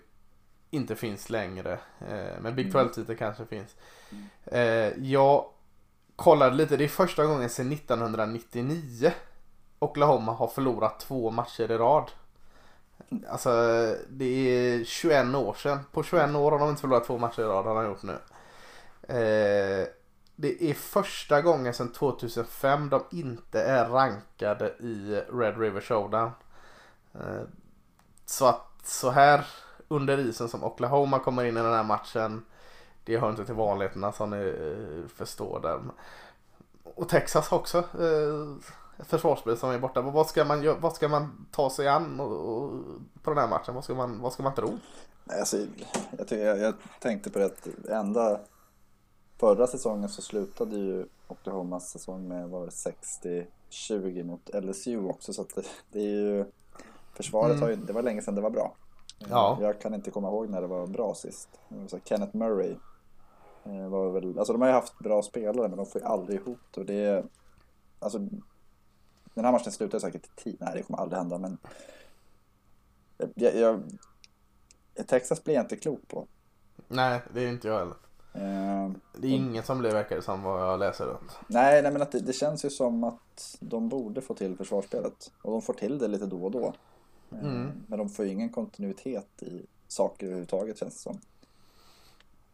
inte 0.69 0.95
finns 0.95 1.29
längre. 1.29 1.73
Eh, 1.99 2.41
men 2.41 2.55
Big 2.55 2.73
12-titeln 2.73 3.05
mm. 3.05 3.17
kanske 3.17 3.45
finns. 3.45 3.75
Eh, 4.45 4.93
jag 4.97 5.45
kollade 6.15 6.55
lite, 6.55 6.77
det 6.77 6.83
är 6.83 6.87
första 6.87 7.25
gången 7.25 7.49
sedan 7.49 7.71
1999 7.71 9.11
Oklahoma 9.79 10.31
har 10.31 10.47
förlorat 10.47 10.99
två 10.99 11.31
matcher 11.31 11.71
i 11.71 11.77
rad. 11.77 12.11
Alltså 13.27 13.49
det 14.09 14.25
är 14.25 14.83
21 14.83 15.35
år 15.35 15.53
sedan. 15.53 15.79
På 15.91 16.03
21 16.03 16.35
år 16.35 16.51
har 16.51 16.59
de 16.59 16.69
inte 16.69 16.81
förlorat 16.81 17.05
två 17.05 17.17
matcher 17.17 17.41
i 17.41 17.45
rad 17.45 17.65
har 17.65 17.75
de 17.75 17.85
gjort 17.85 18.03
nu. 18.03 18.17
Eh, 19.07 19.87
det 20.35 20.63
är 20.63 20.73
första 20.73 21.41
gången 21.41 21.73
sedan 21.73 21.91
2005 21.91 22.89
de 22.89 23.03
inte 23.11 23.61
är 23.61 23.89
rankade 23.89 24.67
i 24.67 25.21
Red 25.33 25.59
River 25.59 25.81
Showdown. 25.81 26.31
Eh, 27.19 27.43
så 28.25 28.45
att 28.45 28.67
så 28.83 29.09
här 29.09 29.47
under 29.87 30.17
isen 30.17 30.49
som 30.49 30.63
Oklahoma 30.63 31.19
kommer 31.19 31.43
in 31.43 31.57
i 31.57 31.61
den 31.61 31.73
här 31.73 31.83
matchen. 31.83 32.45
Det 33.03 33.17
hör 33.17 33.29
inte 33.29 33.45
till 33.45 33.55
vanligheterna 33.55 34.11
som 34.11 34.29
ni 34.29 34.37
eh, 34.37 35.07
förstår 35.09 35.59
där. 35.59 35.79
Och 36.83 37.09
Texas 37.09 37.51
också. 37.51 37.77
Eh, 37.77 38.57
ett 38.97 39.07
försvarsspel 39.07 39.57
som 39.57 39.69
är 39.69 39.79
borta. 39.79 40.01
Vad 40.01 40.27
ska 40.27 40.45
man, 40.45 40.81
vad 40.81 40.95
ska 40.95 41.07
man 41.07 41.47
ta 41.51 41.69
sig 41.69 41.87
an 41.87 42.17
på 43.23 43.29
den 43.29 43.37
här 43.37 43.47
matchen? 43.47 43.75
Vad 43.75 43.83
ska 43.83 43.93
man, 43.93 44.21
vad 44.21 44.33
ska 44.33 44.43
man 44.43 44.55
tro? 44.55 44.79
alltså, 45.39 45.57
jag, 46.17 46.39
jag, 46.39 46.59
jag 46.59 46.73
tänkte 46.99 47.29
på 47.29 47.39
det 47.39 47.45
att 47.45 47.67
ända 47.89 48.39
Förra 49.37 49.67
säsongen 49.67 50.09
så 50.09 50.21
slutade 50.21 50.75
ju 50.75 51.05
Oklahomas 51.27 51.89
säsong 51.89 52.27
med 52.27 52.49
60-20 52.49 54.23
mot 54.23 54.49
LSU 54.53 55.05
också 55.05 55.33
så 55.33 55.41
att 55.41 55.55
det, 55.55 55.63
det 55.91 55.99
är 55.99 56.03
ju 56.03 56.45
Försvaret 57.15 57.51
mm. 57.51 57.61
har 57.61 57.69
ju, 57.69 57.75
det 57.75 57.93
var 57.93 58.01
länge 58.01 58.21
sedan 58.21 58.35
det 58.35 58.41
var 58.41 58.49
bra. 58.49 58.75
Ja. 59.29 59.57
Jag 59.61 59.81
kan 59.81 59.93
inte 59.93 60.11
komma 60.11 60.27
ihåg 60.27 60.49
när 60.49 60.61
det 60.61 60.67
var 60.67 60.87
bra 60.87 61.15
sist. 61.15 61.49
Så 61.87 61.99
Kenneth 62.03 62.35
Murray 62.35 62.75
eh, 63.63 63.87
var 63.87 64.11
väl, 64.11 64.39
alltså 64.39 64.53
de 64.53 64.61
har 64.61 64.67
ju 64.67 64.73
haft 64.73 64.99
bra 64.99 65.21
spelare 65.21 65.67
men 65.67 65.77
de 65.77 65.85
får 65.85 66.01
ju 66.01 66.07
aldrig 66.07 66.39
ihop 66.39 66.59
det. 66.71 66.79
Och 66.79 66.85
det 66.85 67.25
alltså, 67.99 68.19
den 69.33 69.45
här 69.45 69.51
matchen 69.51 69.71
slutar 69.71 69.99
säkert 69.99 70.25
i 70.25 70.41
tid. 70.43 70.57
Nej, 70.59 70.71
det 70.73 70.83
kommer 70.83 70.99
aldrig 70.99 71.17
hända 71.17 71.37
men 71.37 71.57
jag, 73.35 73.55
jag, 73.55 73.81
Texas 75.07 75.43
blir 75.43 75.55
jag 75.55 75.63
inte 75.63 75.75
klok 75.75 76.07
på. 76.07 76.27
Nej, 76.87 77.21
det 77.33 77.43
är 77.43 77.47
inte 77.47 77.67
jag 77.67 77.79
heller. 77.79 77.95
Uh, 78.35 78.91
det 79.17 79.27
är 79.27 79.31
ingen 79.31 79.63
som 79.63 79.79
blir 79.79 79.91
verkar 79.91 80.21
som 80.21 80.43
vad 80.43 80.61
jag 80.61 80.79
läser 80.79 81.05
runt. 81.05 81.31
Nej, 81.47 81.81
nej 81.81 81.91
men 81.91 82.01
att 82.01 82.11
det, 82.11 82.19
det, 82.19 82.33
känns 82.33 82.65
ju 82.65 82.69
som 82.69 83.03
att 83.03 83.57
de 83.59 83.89
borde 83.89 84.21
få 84.21 84.33
till 84.33 84.57
försvarsspelet. 84.57 85.31
Och 85.41 85.51
de 85.51 85.61
får 85.61 85.73
till 85.73 85.97
det 85.97 86.07
lite 86.07 86.25
då 86.25 86.43
och 86.43 86.51
då. 86.51 86.73
Eh, 87.41 87.45
Mm. 87.45 87.71
Men 87.87 87.99
de 87.99 88.09
får 88.09 88.25
ju 88.25 88.31
ingen 88.31 88.49
kontinuitet 88.49 89.43
i 89.43 89.65
saker 89.87 90.25
överhuvudtaget 90.25 90.77
känns 90.77 90.93
det 90.93 90.99
som. 90.99 91.19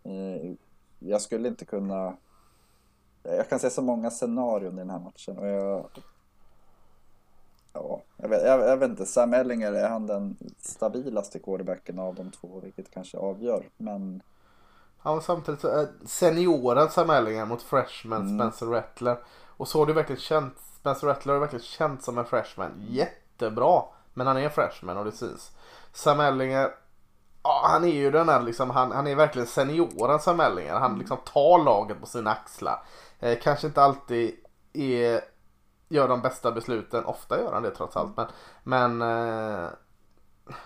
Eh, 0.04 0.52
Jag 1.00 1.22
skulle 1.22 1.48
inte 1.48 1.66
kunna... 1.66 2.14
Jag 3.24 3.50
kan 3.50 3.60
se 3.60 3.70
så 3.70 3.82
många 3.82 4.12
scenarion 4.12 4.74
i 4.74 4.78
den 4.78 4.90
här 4.90 5.00
matchen 5.00 5.38
och 5.38 5.48
jag... 5.48 5.86
Ja, 7.74 8.02
jag 8.18 8.30
vet, 8.30 8.44
jag, 8.44 8.60
jag 8.70 8.78
vet 8.78 8.90
inte. 8.90 9.06
Sam 9.06 9.34
Ellinger, 9.34 9.74
är 9.74 9.90
han 9.90 10.08
den 10.08 10.38
stabilaste 10.60 11.40
quarterbacken 11.40 12.00
av 12.00 12.16
de 12.16 12.32
två? 12.32 12.60
Vilket 12.64 12.92
kanske 12.92 13.18
avgör. 13.18 13.70
Men 13.78 14.22
Ja, 15.04 15.12
och 15.12 15.24
samtidigt 15.24 15.62
så 15.62 15.68
är 15.68 15.88
senioren 16.06 16.90
Sam 16.90 17.10
Ellinger 17.10 17.46
mot 17.46 17.62
freshman 17.62 18.22
Mm. 18.22 18.38
Spencer 18.40 18.66
Rattler. 18.66 19.18
Och 19.58 19.68
så 19.68 19.80
har 19.80 19.86
det 19.86 19.94
verkligen 19.94 20.20
känt, 20.22 20.54
Spencer 20.80 21.08
Rattler 21.08 21.34
har 21.34 21.40
verkligen 21.40 21.64
känt 21.64 22.04
som 22.04 22.18
en 22.18 22.26
freshman. 22.26 22.72
Jättebra. 22.90 23.84
Men 24.14 24.28
han 24.28 24.38
är 24.38 24.41
en 24.41 24.51
freshman 24.51 24.97
och 24.97 25.05
det 25.05 25.12
syns. 25.12 25.51
Sam 25.93 26.20
Ellinger, 26.20 26.70
ja 27.43 27.62
han 27.68 27.84
är 27.84 27.93
ju 27.93 28.12
den 28.12 28.30
här 28.30 28.41
liksom, 28.41 28.70
han, 28.70 28.91
han 28.91 29.07
är 29.07 29.16
verkligen 29.16 29.47
senioren 29.47 30.20
Sam 30.20 30.39
Ellinger. 30.39 30.76
Han 30.76 30.99
liksom 30.99 31.18
tar 31.18 31.64
laget 31.64 31.99
på 31.99 32.05
sina 32.05 32.32
axlar. 32.32 32.84
Eh, 33.20 33.38
kanske 33.41 33.68
inte 33.68 33.82
alltid 33.82 34.36
är, 34.74 35.22
gör 35.89 36.07
de 36.07 36.22
bästa 36.22 36.51
besluten. 36.51 37.05
Ofta 37.05 37.39
gör 37.39 37.53
han 37.53 37.64
det 37.64 37.72
trots 37.72 37.97
allt. 37.97 38.18
Men, 38.18 38.28
men 38.64 39.01
eh, 39.01 39.70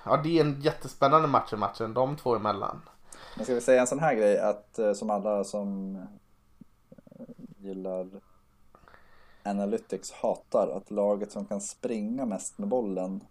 ja, 0.05 0.17
det 0.23 0.39
är 0.39 0.45
en 0.45 0.61
jättespännande 0.61 1.27
match 1.27 1.53
i 1.53 1.55
matchen, 1.55 1.93
de 1.93 2.15
två 2.15 2.35
emellan. 2.35 2.81
Men 3.35 3.45
ska 3.45 3.53
vi 3.53 3.61
säga 3.61 3.81
en 3.81 3.87
sån 3.87 3.99
här 3.99 4.15
grej 4.15 4.39
att 4.39 4.79
eh, 4.79 4.93
som 4.93 5.09
alla 5.09 5.43
som 5.43 5.95
eh, 5.95 7.25
gillar 7.57 8.09
Analytics 9.43 10.11
hatar 10.11 10.67
att 10.67 10.91
laget 10.91 11.31
som 11.31 11.45
kan 11.45 11.61
springa 11.61 12.25
mest 12.25 12.57
med 12.57 12.67
bollen 12.67 13.23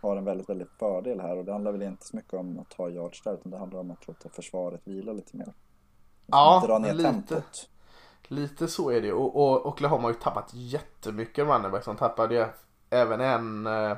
har 0.00 0.16
en 0.16 0.24
väldigt, 0.24 0.48
väldigt 0.48 0.72
fördel 0.78 1.20
här 1.20 1.36
och 1.36 1.44
det 1.44 1.52
handlar 1.52 1.72
väl 1.72 1.82
inte 1.82 2.06
så 2.06 2.16
mycket 2.16 2.34
om 2.34 2.58
att 2.58 2.70
ta 2.70 2.88
yards 2.90 3.22
där 3.22 3.34
utan 3.34 3.50
det 3.52 3.58
handlar 3.58 3.80
om 3.80 3.90
att 3.90 4.08
låta 4.08 4.28
försvaret 4.28 4.80
vila 4.84 5.12
lite 5.12 5.36
mer. 5.36 5.52
Ja, 6.26 6.62
Dra 6.66 6.78
ner 6.78 6.94
lite. 6.94 7.10
tempot. 7.10 7.68
Lite 8.28 8.68
så 8.68 8.90
är 8.90 9.00
det 9.00 9.12
och, 9.12 9.36
och 9.36 9.66
Oklahoma 9.66 10.02
har 10.02 10.10
ju 10.10 10.18
tappat 10.18 10.50
jättemycket 10.54 11.46
running 11.46 11.70
backs. 11.70 11.86
De 11.86 11.96
tappade 11.96 12.34
ju 12.34 12.44
även 12.90 13.20
en 13.20 13.66
eh, 13.66 13.96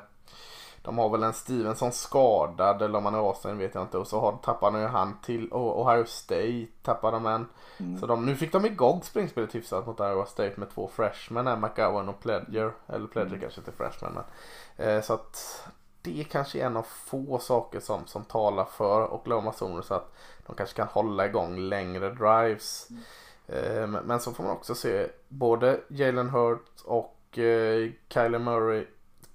De 0.89 0.99
har 0.99 1.09
väl 1.09 1.23
en 1.23 1.33
Stevenson 1.33 1.93
skadad 1.93 2.83
eller 2.83 2.99
om 2.99 3.05
han 3.05 3.15
är 3.15 3.19
Austin 3.19 3.59
vet 3.59 3.75
jag 3.75 3.85
inte 3.85 3.99
och 3.99 4.07
så 4.07 4.21
har, 4.21 4.37
tappade 4.43 4.81
ju 4.81 4.87
han 4.87 5.19
till 5.23 5.49
och 5.49 5.81
Ohio 5.87 6.05
State 6.05 6.67
tappade 6.83 7.17
de 7.17 7.27
en. 7.27 7.47
Mm. 7.79 7.99
Så 8.01 8.07
de, 8.07 8.27
nu 8.27 8.37
fick 8.37 8.53
de 8.53 8.67
igång 8.67 9.03
springspelet 9.03 9.55
hyfsat 9.55 9.87
mot 9.87 10.01
Iowa 10.01 10.27
State 10.27 10.53
med 10.57 10.71
två 10.71 10.91
freshmen 10.93 11.47
här, 11.47 11.57
McGowan 11.57 12.09
och 12.09 12.21
Pledger. 12.21 12.73
Eller 12.87 13.07
Pledger 13.07 13.29
Mm. 13.29 13.41
kanske 13.41 13.61
inte 13.61 13.71
är 13.71 13.75
freshman 13.75 14.13
men. 14.15 14.25
Eh, 14.89 15.03
så 15.03 15.15
att 15.15 15.69
det 16.03 16.21
är 16.21 16.25
kanske 16.25 16.61
en 16.61 16.77
av 16.77 16.87
få 16.89 17.39
saker 17.39 17.81
som, 17.81 18.07
som 18.07 18.25
talar 18.25 18.65
för 18.65 19.15
Oklahoma 19.15 19.53
Sooners 19.53 19.85
så 19.85 19.95
att 19.95 20.15
de 20.47 20.57
kanske 20.57 20.77
kan 20.77 20.89
hålla 20.89 21.27
igång 21.27 21.59
längre 21.59 22.11
drives. 22.11 22.89
Eh, 23.47 23.87
men, 23.87 24.05
men 24.05 24.21
så 24.21 24.33
får 24.33 24.45
man 24.45 24.53
också 24.53 24.75
se 24.75 25.07
både 25.29 25.81
Jalen 25.89 26.31
Hurts 26.31 26.83
och 26.85 27.39
eh, 27.39 27.91
Kyler 28.09 28.39
Murray 28.39 28.87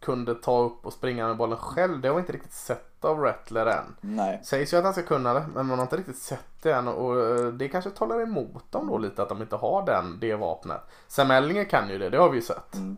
kunde 0.03 0.35
ta 0.35 0.59
upp 0.59 0.85
och 0.85 0.93
springa 0.93 1.27
med 1.27 1.37
bollen 1.37 1.57
själv. 1.57 2.01
Det 2.01 2.07
har 2.07 2.15
vi 2.15 2.19
inte 2.19 2.33
riktigt 2.33 2.53
sett 2.53 3.05
av 3.05 3.19
Rattler 3.19 3.65
än. 3.65 3.95
Nej, 4.01 4.41
Sägs 4.43 4.73
ju 4.73 4.77
att 4.77 4.83
han 4.83 4.93
ska 4.93 5.01
kunna 5.03 5.33
det, 5.33 5.45
men 5.55 5.65
man 5.65 5.79
har 5.79 5.85
inte 5.85 5.97
riktigt 5.97 6.17
sett 6.17 6.45
det 6.61 6.73
än 6.73 6.87
och 6.87 7.19
eh, 7.19 7.45
det 7.47 7.67
kanske 7.69 7.89
talar 7.89 8.21
emot 8.21 8.71
dem 8.71 8.87
då 8.87 8.97
lite 8.97 9.23
att 9.23 9.29
de 9.29 9.41
inte 9.41 9.55
har 9.55 9.85
den, 9.85 10.17
det 10.21 10.35
vapnet. 10.35 10.81
Sam 11.07 11.31
Ellinger 11.31 11.63
kan 11.65 11.89
ju 11.89 11.97
det, 11.97 12.09
det 12.09 12.17
har 12.17 12.29
vi 12.29 12.35
ju 12.35 12.41
sett. 12.41 12.75
Mm. 12.75 12.97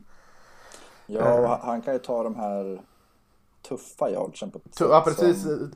ja 1.06 1.34
och 1.40 1.50
han- 1.50 1.60
han 1.62 1.82
kan 1.82 1.94
ju 1.94 2.00
ta 2.00 2.24
de 2.24 2.36
här 2.36 2.82
tuffa 3.68 4.10
yardsen 4.10 4.52
på 4.52 4.60
Ja 4.80 5.02
precis, 5.06 5.44
som- 5.44 5.72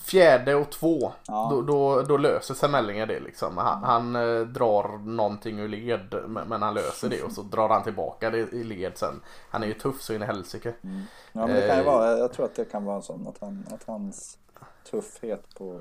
fjärde 0.00 0.54
och 0.54 0.70
två, 0.70 1.12
Ja. 1.26 1.48
då, 1.50 1.62
då, 1.62 2.02
då 2.02 2.16
löser 2.16 2.54
Sam 2.54 2.74
Ellinger 2.74 3.06
det 3.06 3.20
liksom. 3.20 3.56
Han, 3.56 3.84
han 3.84 4.16
eh, 4.16 4.40
drar 4.40 4.98
någonting 4.98 5.58
ur 5.58 5.68
led, 5.68 6.14
men, 6.26 6.62
han 6.62 6.74
löser 6.74 7.08
det 7.08 7.22
och 7.22 7.32
så 7.32 7.42
drar 7.42 7.68
han 7.68 7.82
tillbaka 7.82 8.30
det 8.30 8.38
i 8.38 8.64
led 8.64 8.98
sen. 8.98 9.20
Han 9.50 9.62
är 9.62 9.66
ju 9.66 9.74
tuff 9.74 10.02
så 10.02 10.12
in 10.14 10.22
i 10.22 10.26
helsike. 10.26 10.74
Mm. 10.82 11.02
Ja 11.32 11.46
men 11.46 11.56
det 11.56 11.66
kan 11.66 11.76
ju 11.76 11.82
Eh, 11.82 11.86
vara, 11.86 12.18
jag 12.18 12.32
tror 12.32 12.46
att 12.46 12.54
det 12.54 12.64
kan 12.64 12.84
vara 12.84 12.96
en 12.96 13.02
sån 13.02 13.26
att, 13.28 13.38
han, 13.40 13.66
att 13.70 13.84
hans 13.86 14.38
tuffhet 14.90 15.54
på 15.58 15.80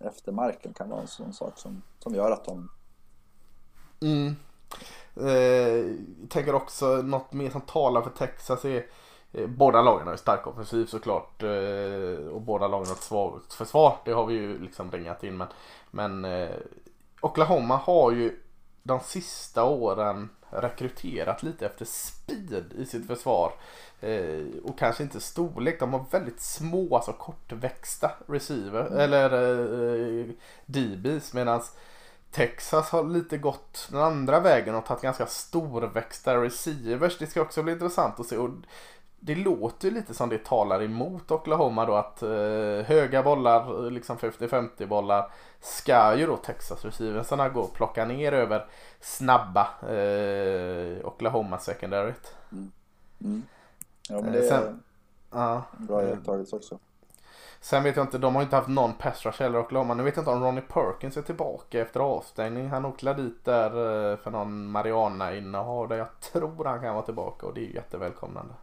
eftermarken 0.00 0.72
kan 0.72 0.88
vara 0.88 1.00
en 1.00 1.08
sån 1.08 1.32
sak 1.32 1.52
som, 1.58 1.82
som 1.98 2.14
gör 2.14 2.30
att 2.30 2.44
de 2.44 2.68
Mm. 4.00 4.36
Eh, 5.16 5.96
jag 6.20 6.30
tänker 6.30 6.54
också 6.54 6.86
något 6.86 7.32
mer 7.32 7.50
som 7.50 7.60
talar 7.60 8.02
för 8.02 8.10
Texas 8.10 8.64
är 8.64 8.86
Båda 9.32 9.82
lagen 9.82 10.06
har 10.06 10.14
ju 10.14 10.18
stark 10.18 10.46
offensiv 10.46 10.86
såklart 10.86 11.42
eh, 11.42 12.26
och 12.32 12.40
båda 12.40 12.68
lagen 12.68 12.86
har 12.86 12.94
ett 12.94 13.02
svagt 13.02 13.52
försvar. 13.52 13.96
Det 14.04 14.12
har 14.12 14.26
vi 14.26 14.34
ju 14.34 14.58
liksom 14.58 14.90
ringat 14.90 15.24
in 15.24 15.36
men, 15.36 15.48
men 15.90 16.24
eh, 16.24 16.56
Oklahoma 17.20 17.76
har 17.76 18.12
ju 18.12 18.40
de 18.82 19.00
sista 19.00 19.64
åren 19.64 20.28
rekryterat 20.50 21.42
lite 21.42 21.66
efter 21.66 21.84
speed 21.84 22.72
i 22.78 22.86
sitt 22.86 23.06
försvar. 23.06 23.52
Eh, 24.00 24.44
och 24.64 24.78
kanske 24.78 25.02
inte 25.02 25.20
storlek. 25.20 25.80
De 25.80 25.92
har 25.92 26.04
väldigt 26.10 26.40
små, 26.40 26.96
alltså 26.96 27.12
kortväxta 27.12 28.10
receiver 28.26 28.84
eller 28.84 29.32
eh, 30.20 30.26
DBs 30.66 31.32
medans 31.32 31.76
Texas 32.30 32.90
har 32.90 33.04
lite 33.04 33.38
gått 33.38 33.88
den 33.90 34.00
andra 34.00 34.40
vägen 34.40 34.74
och 34.74 34.84
tagit 34.84 35.02
ganska 35.02 35.26
storväxta 35.26 36.42
receivers. 36.42 37.18
Det 37.18 37.26
ska 37.26 37.42
också 37.42 37.62
bli 37.62 37.72
intressant 37.72 38.20
att 38.20 38.26
se. 38.26 38.36
Och 38.36 38.50
det 39.26 39.34
låter 39.34 39.88
ju 39.88 39.94
lite 39.94 40.14
som 40.14 40.28
det 40.28 40.44
talar 40.44 40.82
emot 40.82 41.30
Oklahoma 41.30 41.86
då 41.86 41.94
att 41.94 42.22
eh, 42.22 42.28
höga 42.86 43.22
bollar, 43.22 43.84
eh, 43.86 43.90
liksom 43.90 44.16
50-50 44.16 44.86
bollar, 44.86 45.30
ska 45.60 46.14
ju 46.16 46.26
då 46.26 46.36
Texas 46.36 46.84
receiversarna 46.84 47.48
gå 47.48 47.60
och 47.60 47.72
plocka 47.72 48.04
ner 48.04 48.32
över 48.32 48.66
snabba 49.00 49.68
eh, 49.88 51.06
Oklahoma 51.06 51.58
secondaryt. 51.58 52.34
mm. 53.20 53.42
Ja 54.08 54.14
men 54.20 54.24
Eh, 54.26 54.32
det 54.32 54.38
är 54.38 54.48
sen- 54.48 54.82
Ja. 55.32 55.62
en 55.78 55.86
bra 55.86 56.02
iakttagelse 56.02 56.56
också. 56.56 56.78
Sen 57.60 57.82
vet 57.82 57.96
jag 57.96 58.04
inte, 58.04 58.18
de 58.18 58.34
har 58.34 58.42
inte 58.42 58.56
haft 58.56 58.68
någon 58.68 58.92
pass 58.94 59.26
rush 59.26 59.42
heller 59.42 59.58
Oklahoma. 59.58 59.94
Nu 59.94 60.02
vet 60.02 60.16
jag 60.16 60.22
inte 60.22 60.30
om 60.30 60.42
Ronnie 60.44 60.60
Perkins 60.60 61.16
är 61.16 61.22
tillbaka 61.22 61.80
efter 61.80 62.00
avstängning. 62.00 62.68
Han 62.68 62.84
åkte 62.84 63.14
dit 63.14 63.44
där 63.44 63.70
eh, 64.12 64.16
för 64.18 64.30
någon 64.30 64.66
Mariana-innehav 64.70 65.88
där 65.88 65.96
jag 65.96 66.20
tror 66.20 66.64
han 66.64 66.80
kan 66.80 66.94
vara 66.94 67.04
tillbaka 67.04 67.46
och 67.46 67.54
det 67.54 67.60
är 67.60 67.64
ju 67.64 67.74
jättevälkomnande. 67.74 68.54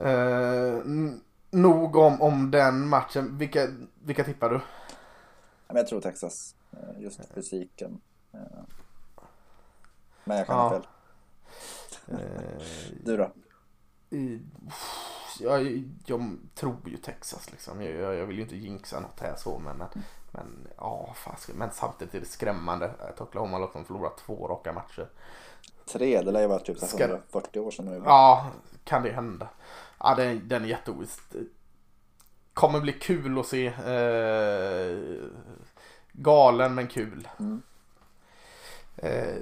Eh, 0.00 0.82
nog 1.50 1.96
om, 1.96 2.22
om 2.22 2.50
den 2.50 2.88
matchen. 2.88 3.38
Vilka, 3.38 3.68
vilka 4.04 4.24
tippar 4.24 4.50
du? 4.50 4.60
Jag 5.66 5.86
tror 5.86 6.00
Texas, 6.00 6.54
eh, 6.72 7.02
just 7.02 7.20
fysiken. 7.34 8.00
eh. 8.32 8.40
Men 10.24 10.36
jag 10.36 10.46
kan 10.46 10.56
Ja. 10.56 10.70
fel. 10.70 10.86
Eh, 12.08 12.52
Du 13.04 13.16
då? 13.16 13.30
jag, 15.40 15.84
jag 16.06 16.36
tror 16.54 16.76
ju 16.86 16.96
Texas 16.96 17.50
liksom. 17.50 17.82
Jag, 17.82 18.14
jag, 18.14 18.26
vill 18.26 18.36
ju 18.36 18.42
inte 18.42 18.56
jinxa 18.56 19.00
något 19.00 19.20
här 19.20 19.34
så 19.36 19.58
men, 19.58 19.76
men, 19.76 19.88
men 20.32 20.68
ja, 20.76 21.12
fast, 21.16 21.48
men 21.54 21.70
samtidigt 21.70 22.14
är 22.14 22.20
det 22.20 22.26
skrämmande 22.26 22.90
att 22.98 23.20
Oklahoma 23.20 23.52
har 23.56 23.60
liksom 23.64 23.84
förlorat 23.84 24.16
två 24.18 24.48
raka 24.48 24.72
matcher. 24.72 25.08
Tre, 25.92 26.22
det 26.22 26.30
lär 26.32 26.40
ju 26.40 26.46
vara 26.46 26.58
typ 26.58 26.78
så 26.78 26.86
här 26.86 26.92
Ska- 26.92 27.04
140 27.04 27.60
år 27.60 27.70
sedan 27.70 27.84
nu. 27.86 28.02
Ja, 28.04 28.46
kan 28.84 29.02
det 29.02 29.10
hända? 29.10 29.48
Ja, 29.98 30.14
den, 30.14 30.48
den 30.48 30.64
är 30.64 30.68
jätteoviss. 30.68 31.20
Kommer 32.54 32.80
bli 32.80 32.92
kul 32.92 33.38
att 33.38 33.46
se. 33.46 33.66
Eh, 33.66 34.98
galen 36.12 36.74
men 36.74 36.86
kul. 36.86 37.28
Mm. 37.38 37.62
Eh, 38.96 39.34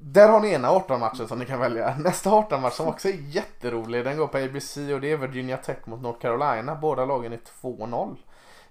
där 0.00 0.28
har 0.28 0.40
ni 0.40 0.52
ena 0.52 0.70
18-matchen 0.70 1.28
som 1.28 1.38
ni 1.38 1.46
kan 1.46 1.60
välja. 1.60 1.96
Nästa 1.98 2.30
18-match 2.30 2.74
som 2.74 2.88
också 2.88 3.08
är 3.08 3.12
jätterolig. 3.12 4.04
Den 4.04 4.16
går 4.16 4.26
på 4.26 4.38
ABC 4.38 4.76
och 4.76 5.00
det 5.00 5.12
är 5.12 5.16
Virginia 5.16 5.56
Tech 5.56 5.78
mot 5.84 6.02
North 6.02 6.18
Carolina. 6.20 6.74
Båda 6.74 7.04
lagen 7.04 7.32
är 7.32 7.40
2-0. 7.62 8.16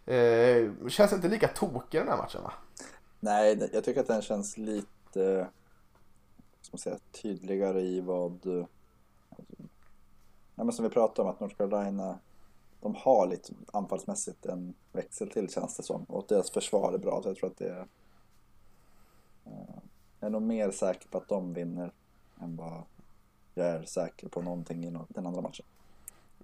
Eh, 0.05 0.87
känns 0.87 1.13
inte 1.13 1.27
lika 1.27 1.47
tokig 1.47 2.01
den 2.01 2.07
här 2.07 2.17
matchen 2.17 2.43
va? 2.43 2.53
Nej, 3.19 3.69
jag 3.73 3.83
tycker 3.83 4.01
att 4.01 4.07
den 4.07 4.21
känns 4.21 4.57
lite 4.57 5.47
ska 6.61 6.75
man 6.75 6.79
säga, 6.79 6.97
tydligare 7.21 7.81
i 7.81 8.01
vad 8.01 8.59
eh, 8.59 8.65
ja, 10.55 10.63
men 10.63 10.73
som 10.73 10.83
vi 10.83 10.89
pratade 10.89 11.21
om 11.21 11.33
att 11.35 11.39
North 11.39 11.55
Carolina 11.55 12.19
de 12.81 12.95
har 12.95 13.27
lite 13.27 13.53
anfallsmässigt 13.73 14.45
en 14.45 14.73
växel 14.91 15.29
till 15.29 15.49
känns 15.49 15.77
det 15.77 15.83
som 15.83 16.03
och 16.03 16.25
deras 16.27 16.51
försvar 16.51 16.93
är 16.93 16.97
bra 16.97 17.21
så 17.23 17.29
jag 17.29 17.37
tror 17.37 17.49
att 17.49 17.57
det 17.57 17.69
är 17.69 17.87
eh, 19.45 19.75
jag 20.19 20.27
är 20.27 20.31
nog 20.31 20.41
mer 20.41 20.71
säker 20.71 21.07
på 21.09 21.17
att 21.17 21.27
de 21.27 21.53
vinner 21.53 21.91
än 22.41 22.55
vad 22.55 22.83
jag 23.53 23.67
är 23.67 23.83
säker 23.83 24.27
på 24.27 24.41
någonting 24.41 24.85
i 24.85 24.97
den 25.07 25.27
andra 25.27 25.41
matchen. 25.41 25.65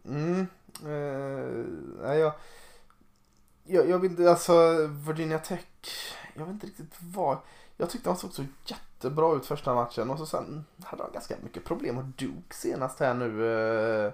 Mm. 0.05 0.39
Eh, 0.83 1.65
nej, 2.01 2.19
jag, 2.19 2.33
jag, 3.63 3.89
jag 3.89 3.99
vill 3.99 4.11
inte, 4.11 4.29
alltså 4.29 4.53
Virginia 5.07 5.39
Tech. 5.39 5.67
Jag 6.35 6.45
vet 6.45 6.53
inte 6.53 6.67
riktigt 6.67 6.95
vad. 7.01 7.37
Jag 7.81 7.89
tyckte 7.89 8.09
han 8.09 8.17
såg 8.17 8.33
så 8.33 8.45
jättebra 8.65 9.35
ut 9.35 9.45
första 9.45 9.75
matchen 9.75 10.09
och 10.09 10.17
så 10.17 10.25
sen 10.25 10.65
hade 10.83 11.03
han 11.03 11.11
ganska 11.11 11.35
mycket 11.43 11.63
problem 11.63 11.97
och 11.97 12.03
Duke 12.03 12.55
senast 12.55 12.99
här 12.99 13.13
nu. 13.13 13.55
Eh. 14.05 14.13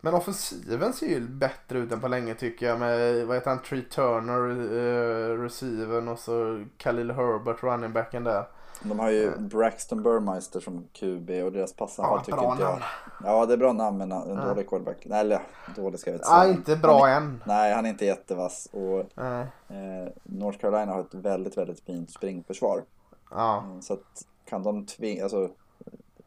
Men 0.00 0.14
offensiven 0.14 0.92
ser 0.92 1.06
ju 1.06 1.20
bättre 1.20 1.78
ut 1.78 1.92
än 1.92 2.00
på 2.00 2.08
länge 2.08 2.34
tycker 2.34 2.66
jag 2.66 2.80
med, 2.80 3.26
vad 3.26 3.36
heter 3.36 3.50
han, 3.50 3.62
Tree 3.62 3.82
Turner, 3.82 4.50
uh, 4.50 5.42
receiven 5.42 6.08
och 6.08 6.18
så 6.18 6.64
Khalil 6.76 7.10
Herbert, 7.10 7.62
running 7.62 7.92
backen 7.92 8.24
där. 8.24 8.44
De 8.82 8.98
har 8.98 9.10
ju 9.10 9.38
Braxton 9.38 10.02
Burmeister 10.02 10.60
som 10.60 10.84
QB 10.92 11.30
och 11.30 11.52
deras 11.52 11.72
passanfall 11.72 12.18
Ja, 12.18 12.24
tycker 12.24 12.50
inte 12.50 12.62
jag. 12.62 12.70
namn. 12.70 12.82
Ja, 13.24 13.46
det 13.46 13.52
är 13.52 13.56
bra 13.56 13.72
namn 13.72 13.98
men 13.98 14.12
en 14.12 14.28
Ja. 14.38 14.44
dålig 14.44 14.68
quarterback. 14.68 15.06
Nej, 15.06 15.20
eller 15.20 15.40
dålig 15.76 16.00
ska 16.00 16.10
jag 16.10 16.16
inte 16.16 16.28
Ja, 16.30 16.40
säga. 16.42 16.52
inte 16.54 16.76
bra 16.76 17.08
är, 17.08 17.16
än. 17.16 17.42
Nej, 17.46 17.74
han 17.74 17.86
är 17.86 17.90
inte 17.90 18.04
jättevass 18.04 18.68
och 18.72 19.04
Nej. 19.14 19.46
eh, 19.68 20.12
North 20.22 20.58
Carolina 20.58 20.92
har 20.92 21.00
ett 21.00 21.14
väldigt, 21.14 21.56
väldigt 21.58 21.80
fint 21.80 22.10
springförsvar. 22.10 22.82
Ja, 23.30 23.58
Mm, 23.58 23.82
Så 23.82 23.92
att 23.92 24.26
kan 24.44 24.62
de 24.62 24.86
tvinga, 24.86 25.22
alltså 25.22 25.48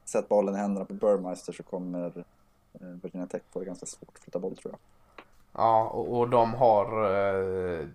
sätt 0.06 0.30
bollen 0.30 0.56
i 0.56 0.58
händerna 0.58 0.86
på 0.86 0.94
Burmeister 0.94 1.54
så 1.54 1.64
kommer 1.64 2.06
eh, 2.74 2.88
Virginia 3.04 3.28
Tech 3.28 3.42
få 3.54 3.60
det 3.60 3.66
ganska 3.66 3.86
svårt 3.86 4.10
att 4.14 4.20
flytta 4.24 4.40
boll 4.40 4.58
tror 4.58 4.74
jag. 4.74 4.80
ja 5.64 5.84
och, 5.90 6.18
och 6.18 6.30
de 6.30 6.54
har, 6.54 7.04
eh, 7.80 7.86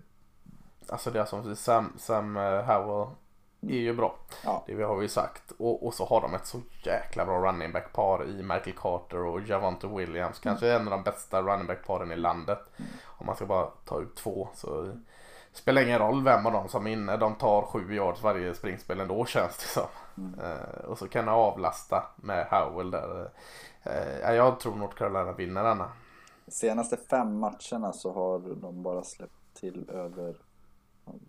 alltså 0.89 1.11
det 1.11 1.19
är 1.19 1.25
som 1.25 1.55
Sam, 1.55 1.93
Sam 1.97 2.37
eh, 2.37 2.43
Howell 2.63 3.07
är 3.69 3.79
ju 3.81 3.93
bra. 3.93 4.15
Ja, 4.43 4.63
Det 4.67 4.83
har 4.83 4.95
vi 4.95 5.07
sagt. 5.07 5.51
Och, 5.57 5.85
och 5.85 5.93
så 5.93 6.05
har 6.05 6.21
de 6.21 6.33
ett 6.33 6.45
så 6.45 6.61
jäkla 6.83 7.25
bra 7.25 7.47
running 7.47 7.71
back 7.71 7.93
par 7.93 8.25
i 8.25 8.43
Michael 8.43 8.73
Carter 8.77 9.17
och 9.25 9.41
Javante 9.41 9.87
Williams. 9.87 10.39
Kanske 10.39 10.73
en 10.73 10.87
av 10.87 10.91
de 10.91 11.03
bästa 11.03 11.41
running 11.41 11.67
back 11.67 11.85
paren 11.87 12.11
i 12.11 12.15
landet. 12.15 12.59
Om 13.05 13.25
man 13.25 13.35
ska 13.35 13.45
bara 13.45 13.65
ta 13.85 14.01
ut 14.01 14.15
två 14.15 14.47
så 14.53 14.97
spelar 15.53 15.81
ingen 15.81 15.99
roll 15.99 16.23
vem 16.23 16.45
av 16.45 16.51
dem 16.53 16.67
som 16.69 16.87
är 16.87 16.91
inne. 16.91 17.17
De 17.17 17.35
tar 17.35 17.61
sju 17.61 17.93
yards 17.95 18.23
varje 18.23 18.55
springspel 18.55 18.99
ändå 18.99 19.25
känns 19.25 19.57
det 19.57 19.67
som. 19.67 19.87
Eh, 20.43 20.85
och 20.85 20.97
så 20.97 21.07
kan 21.07 21.27
jag 21.27 21.35
avlasta 21.35 22.03
med 22.15 22.47
Howell 22.47 22.91
där. 22.91 23.29
Eh, 23.83 24.35
jag 24.35 24.59
tror 24.59 24.75
North 24.75 24.95
Carolina 24.95 25.31
vinner 25.31 25.63
denna. 25.63 25.91
de 26.45 26.51
senaste 26.51 26.97
fem 26.97 27.39
matcherna 27.39 27.93
så 27.93 28.13
har 28.13 28.39
de 28.61 28.83
bara 28.83 29.03
släppt 29.03 29.33
till 29.53 29.89
över, 29.89 30.35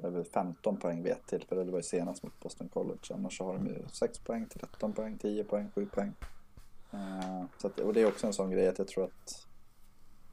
över 0.02 0.24
15 0.24 0.76
poäng 0.76 1.02
vet 1.02 1.18
jag 1.18 1.26
till. 1.26 1.48
För 1.48 1.64
det 1.64 1.70
var 1.70 1.78
ju 1.78 1.82
senast 1.82 2.22
mot 2.22 2.40
Boston 2.40 2.68
College. 2.68 3.14
Annars 3.14 3.40
har 3.40 3.54
de 3.54 3.66
ju 3.66 3.82
6 3.92 4.18
poäng, 4.18 4.46
13 4.48 4.92
poäng, 4.92 5.18
10 5.18 5.44
poäng, 5.44 5.70
7 5.74 5.86
poäng. 5.86 6.12
Eh, 6.92 7.44
så 7.58 7.66
att, 7.66 7.80
och 7.80 7.94
det 7.94 8.00
är 8.00 8.06
också 8.06 8.26
en 8.26 8.32
sån 8.32 8.50
grej 8.50 8.68
att 8.68 8.78
jag 8.78 8.88
tror 8.88 9.04
att 9.04 9.46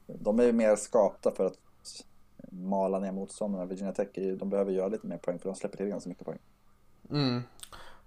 de 0.05 0.39
är 0.39 0.43
ju 0.43 0.51
mer 0.51 0.75
skapta 0.75 1.31
för 1.31 1.45
att 1.45 1.57
mala 2.51 2.99
ner 2.99 3.11
motståndarna. 3.11 3.65
Virginia 3.65 3.93
Tech, 3.93 4.07
ju- 4.13 4.35
de 4.35 4.49
behöver 4.49 4.71
göra 4.71 4.87
lite 4.87 5.07
mer 5.07 5.17
poäng 5.17 5.39
för 5.39 5.49
de 5.49 5.55
släpper 5.55 5.77
till 5.77 5.85
ganska 5.85 6.09
mycket 6.09 6.25
poäng. 6.25 6.39
Mm. 7.09 7.43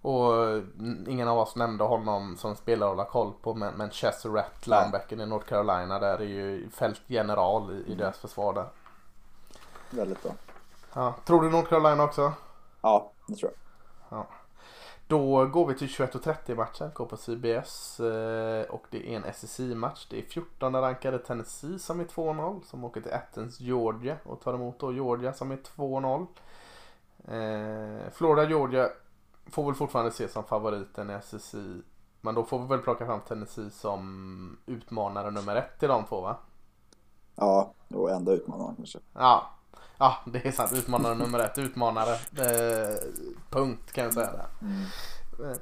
Och 0.02 0.44
mm, 0.48 1.06
ingen 1.08 1.28
av 1.28 1.38
oss 1.38 1.56
nämnde 1.56 1.84
honom 1.84 2.36
som 2.36 2.56
spelare 2.56 2.90
att 2.90 2.96
hålla 2.96 3.10
koll 3.10 3.32
på 3.42 3.54
men, 3.54 3.74
men 3.74 3.90
Chess 3.90 4.26
Rat, 4.26 4.66
linebacken 4.66 5.20
i 5.20 5.26
North 5.26 5.46
Carolina 5.46 5.98
där 5.98 6.18
är 6.18 6.24
ju 6.24 6.70
fältgeneral 6.70 7.72
i, 7.72 7.92
i 7.92 7.94
deras 7.94 8.18
försvar 8.18 8.54
där. 8.54 8.66
Väldigt 9.90 10.22
bra. 10.22 10.32
Ja. 10.94 11.14
Tror 11.24 11.42
du 11.42 11.50
North 11.50 11.68
Carolina 11.68 12.04
också? 12.04 12.32
Ja, 12.80 13.12
det 13.28 13.34
tror 13.34 13.52
jag. 13.52 14.26
Då 15.06 15.46
går 15.46 15.66
vi 15.66 15.74
till 15.74 15.88
21.30 15.88 16.56
matchen, 16.56 16.90
går 16.94 17.06
på 17.06 17.16
CBS 17.16 18.00
eh, 18.00 18.64
och 18.70 18.86
det 18.90 19.14
är 19.14 19.16
en 19.16 19.34
SEC-match. 19.34 20.06
Det 20.10 20.18
är 20.18 20.22
14 20.22 20.76
rankade 20.76 21.18
Tennessee 21.18 21.78
som 21.78 22.00
är 22.00 22.04
2-0 22.04 22.62
som 22.62 22.84
åker 22.84 23.00
till 23.00 23.12
Athens, 23.12 23.60
Georgia 23.60 24.16
och 24.24 24.40
tar 24.40 24.54
emot 24.54 24.78
då 24.78 24.92
Georgia 24.92 25.32
som 25.32 25.50
är 25.50 25.56
2-0. 25.56 26.26
Eh, 27.28 28.10
Florida, 28.12 28.48
Georgia 28.48 28.88
får 29.46 29.64
väl 29.64 29.74
fortfarande 29.74 30.08
ses 30.08 30.32
som 30.32 30.44
favoriten 30.44 31.10
i 31.10 31.18
SEC. 31.22 31.54
Men 32.20 32.34
då 32.34 32.44
får 32.44 32.58
vi 32.58 32.66
väl 32.66 32.78
plocka 32.78 33.06
fram 33.06 33.20
Tennessee 33.20 33.70
som 33.70 34.58
utmanare 34.66 35.30
nummer 35.30 35.56
ett 35.56 35.78
till 35.78 35.88
de 35.88 36.04
två 36.04 36.20
va? 36.20 36.36
Ja, 37.34 37.72
och 37.88 38.10
enda 38.10 38.32
utmanaren 38.32 38.76
kanske. 38.76 38.98
Ja, 39.12 39.50
ja 39.98 40.16
det 40.26 40.46
är 40.46 40.52
sant. 40.52 40.72
Utmanare 40.72 41.14
nummer 41.14 41.38
ett. 41.38 41.58
Utmanare. 41.58 42.12
Eh, 42.12 42.96
punkt 43.50 43.92
kan 43.92 44.04
jag 44.04 44.14
säga 44.14 44.32
där. 44.32 44.48
Eh, 45.50 45.56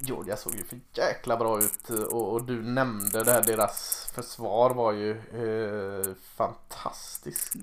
Georgia 0.00 0.36
såg 0.36 0.54
ju 0.54 0.64
för 0.64 0.80
jäkla 0.92 1.36
bra 1.36 1.58
ut 1.58 1.90
och, 1.90 2.32
och 2.32 2.44
du 2.44 2.62
nämnde 2.62 3.24
det 3.24 3.32
här, 3.32 3.42
deras 3.42 4.06
försvar 4.14 4.70
var 4.70 4.92
ju 4.92 5.10
eh, 5.10 6.14
fantastiskt. 6.14 7.56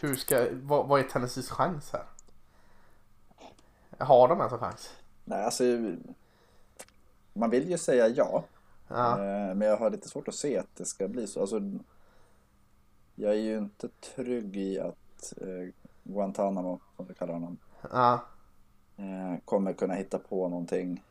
Hur 0.00 0.14
ska, 0.14 0.46
vad, 0.52 0.86
vad 0.88 1.00
är 1.00 1.04
Tennessees 1.04 1.50
chans 1.50 1.92
här? 1.92 2.04
Har 3.98 4.28
de 4.28 4.38
ens 4.38 4.52
en 4.52 4.58
chans? 4.58 4.90
Nej, 5.24 5.44
alltså 5.44 5.64
man 7.32 7.50
vill 7.50 7.70
ju 7.70 7.78
säga 7.78 8.08
ja. 8.08 8.44
Ja, 8.88 9.18
Eh, 9.18 9.54
Men 9.54 9.68
jag 9.68 9.76
har 9.76 9.90
lite 9.90 10.08
svårt 10.08 10.28
att 10.28 10.34
se 10.34 10.58
att 10.58 10.76
det 10.76 10.84
ska 10.84 11.08
bli 11.08 11.26
så. 11.26 11.40
Alltså, 11.40 11.60
jag 13.14 13.30
är 13.32 13.38
ju 13.38 13.58
inte 13.58 13.88
trygg 13.88 14.56
i 14.56 14.80
att 14.80 14.96
eh, 15.32 15.74
Guantanamo, 16.02 16.80
som 16.96 17.06
vi 17.06 17.14
kallar 17.14 17.34
honom, 17.34 17.58
ja, 17.92 18.24
eh, 18.96 19.40
kommer 19.44 19.72
kunna 19.72 19.94
hitta 19.94 20.18
på 20.18 20.48
någonting 20.48 21.02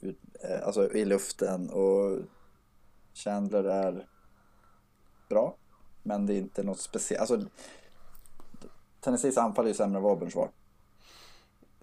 ut, 0.00 0.18
eh, 0.42 0.66
alltså 0.66 0.92
i 0.92 1.04
luften 1.04 1.70
och 1.70 2.18
Chandler 3.14 3.64
är 3.64 4.06
bra 5.28 5.56
men 6.06 6.26
det 6.26 6.34
är 6.34 6.38
inte 6.38 6.62
något 6.62 6.80
speciellt. 6.80 7.30
Alltså, 7.30 7.48
Tennessees 9.00 9.38
anfall 9.38 9.64
är 9.64 9.68
ju 9.68 9.74
sämre 9.74 9.96
än 9.96 10.02
vad 10.02 10.12
Auburns 10.12 10.34
var 10.34 10.50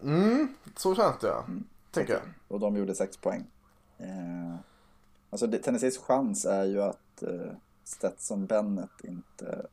mm, 0.01 0.55
så 0.77 0.95
känns 0.95 1.19
det 1.19 1.27
ja. 1.27 1.45
Tycker 1.91 2.13
jag. 2.13 2.21
och 2.47 2.59
de 2.59 2.75
gjorde 2.75 2.95
sex 2.95 3.17
poäng. 3.17 3.45
Eh, 3.97 4.55
alltså 5.29 5.47
det, 5.47 5.59
Tennessees 5.59 5.97
chans 5.97 6.45
är 6.45 6.63
ju 6.63 6.81
att 6.81 7.23
eh, 7.23 7.51
Stetson 7.83 8.45
Bennett 8.45 9.03
inte 9.03 9.67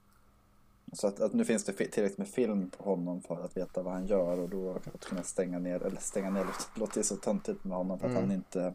så 0.92 1.06
att, 1.06 1.20
att 1.20 1.32
nu 1.32 1.44
finns 1.44 1.64
det 1.64 1.72
tillräckligt 1.72 2.18
med 2.18 2.28
film 2.28 2.70
på 2.70 2.84
honom 2.84 3.22
för 3.22 3.44
att 3.44 3.56
veta 3.56 3.82
vad 3.82 3.92
han 3.92 4.06
gör 4.06 4.40
och 4.40 4.48
då 4.48 4.70
att 4.94 5.04
kunna 5.04 5.22
stänga 5.22 5.58
ner, 5.58 5.82
eller 5.82 6.00
stänga 6.00 6.30
ner, 6.30 6.46
låter 6.74 6.98
ju 6.98 7.04
så 7.04 7.16
töntigt 7.16 7.64
med 7.64 7.76
honom 7.76 7.98
för 7.98 8.06
att 8.06 8.12
Mm. 8.12 8.22
han 8.22 8.32
inte 8.36 8.74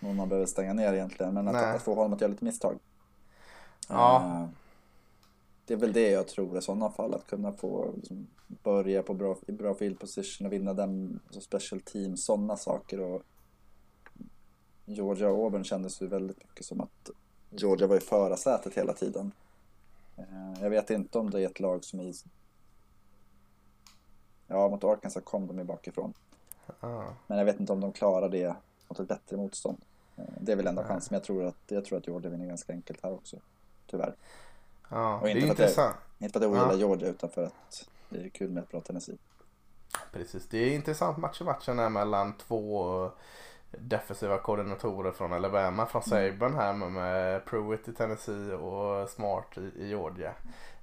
någon 0.00 0.16
man 0.16 0.28
behöver 0.28 0.46
stänga 0.46 0.72
ner 0.72 0.92
egentligen, 0.92 1.34
men 1.34 1.48
att, 1.48 1.54
Nej. 1.54 1.76
att 1.76 1.82
få 1.82 1.94
honom 1.94 2.12
att 2.12 2.20
göra 2.20 2.30
lite 2.30 2.44
misstag. 2.44 2.78
Ja. 3.88 4.16
Eh, 4.16 4.48
det 5.66 5.74
är 5.74 5.78
väl 5.78 5.92
det 5.92 6.10
jag 6.10 6.28
tror 6.28 6.58
i 6.58 6.62
sådana 6.62 6.90
fall, 6.90 7.14
att 7.14 7.26
kunna 7.26 7.52
få 7.52 7.92
liksom, 7.96 8.26
börja 8.62 9.02
på 9.02 9.14
bra, 9.14 9.36
i 9.46 9.52
bra 9.52 9.74
field 9.74 10.00
position 10.00 10.46
och 10.46 10.52
vinna 10.52 10.74
den, 10.74 11.20
alltså 11.26 11.40
special 11.40 11.80
team, 11.80 12.16
sådana 12.16 12.56
saker 12.56 13.00
och 13.00 13.22
Georgia 14.84 15.28
och 15.28 15.44
Auburn 15.44 15.64
kändes 15.64 16.02
ju 16.02 16.06
väldigt 16.06 16.38
mycket 16.38 16.66
som 16.66 16.80
att 16.80 17.10
Georgia 17.50 17.86
var 17.86 17.96
i 17.96 18.00
förarsätet 18.00 18.74
hela 18.74 18.92
tiden. 18.92 19.32
Eh, 20.16 20.62
Jag 20.62 20.70
vet 20.70 20.90
inte 20.90 21.18
om 21.18 21.30
det 21.30 21.40
är 21.42 21.46
ett 21.46 21.60
lag 21.60 21.84
som 21.84 22.00
i... 22.00 22.14
Ja, 24.46 24.68
mot 24.68 24.84
Arkansas 24.84 25.24
kom 25.24 25.46
de 25.46 25.58
ju 25.58 25.64
bakifrån. 25.64 26.14
Ja. 26.80 27.04
Men 27.26 27.38
jag 27.38 27.44
vet 27.44 27.60
inte 27.60 27.72
om 27.72 27.80
de 27.80 27.92
klarar 27.92 28.28
det 28.28 28.54
mot 28.88 29.00
ett 29.00 29.08
bättre 29.08 29.36
motstånd. 29.36 29.84
Eh, 30.16 30.24
Det 30.40 30.52
är 30.52 30.56
väl 30.56 30.66
enda 30.66 30.84
chansen, 30.84 31.08
men 31.10 31.18
jag 31.18 31.24
tror 31.24 31.44
att, 31.44 31.56
jag 31.66 31.84
tror 31.84 31.98
att 31.98 32.06
Georgia 32.06 32.30
vinner 32.30 32.46
ganska 32.46 32.72
enkelt 32.72 33.02
här 33.02 33.12
också. 33.12 33.36
Tyvärr. 33.86 34.14
Ja, 34.90 35.18
Och 35.18 35.24
det 35.26 35.30
inte 35.30 35.46
är 35.46 35.50
intressant. 35.50 35.96
Inte 36.18 36.32
för 36.32 36.46
att 36.46 36.52
jag 36.52 36.66
ogillar. 36.66 36.78
Georgia, 36.78 37.08
utan 37.08 37.30
för 37.30 37.44
att 37.44 37.88
det 38.08 38.20
är 38.24 38.28
kul 38.28 38.50
med 38.50 38.62
ett 38.62 38.70
bra 38.70 38.80
Tennessee. 38.80 39.18
Precis, 40.12 40.46
det 40.48 40.58
är 40.58 40.74
intressant 40.74 41.18
match 41.18 41.40
i 41.40 41.44
matchen 41.44 41.78
här 41.78 41.88
mellan 41.88 42.36
två 42.36 43.10
defensiva 43.78 44.38
koordinatorer 44.38 45.12
från 45.12 45.32
Alabama, 45.32 45.86
från 45.86 46.02
Saban 46.02 46.54
här 46.54 46.72
med, 46.72 46.92
med 46.92 47.44
Pruitt 47.44 47.88
i 47.88 47.92
Tennessee 47.92 48.54
och 48.54 49.08
Smart 49.08 49.58
i, 49.58 49.82
i 49.82 49.88
Georgia. 49.88 50.32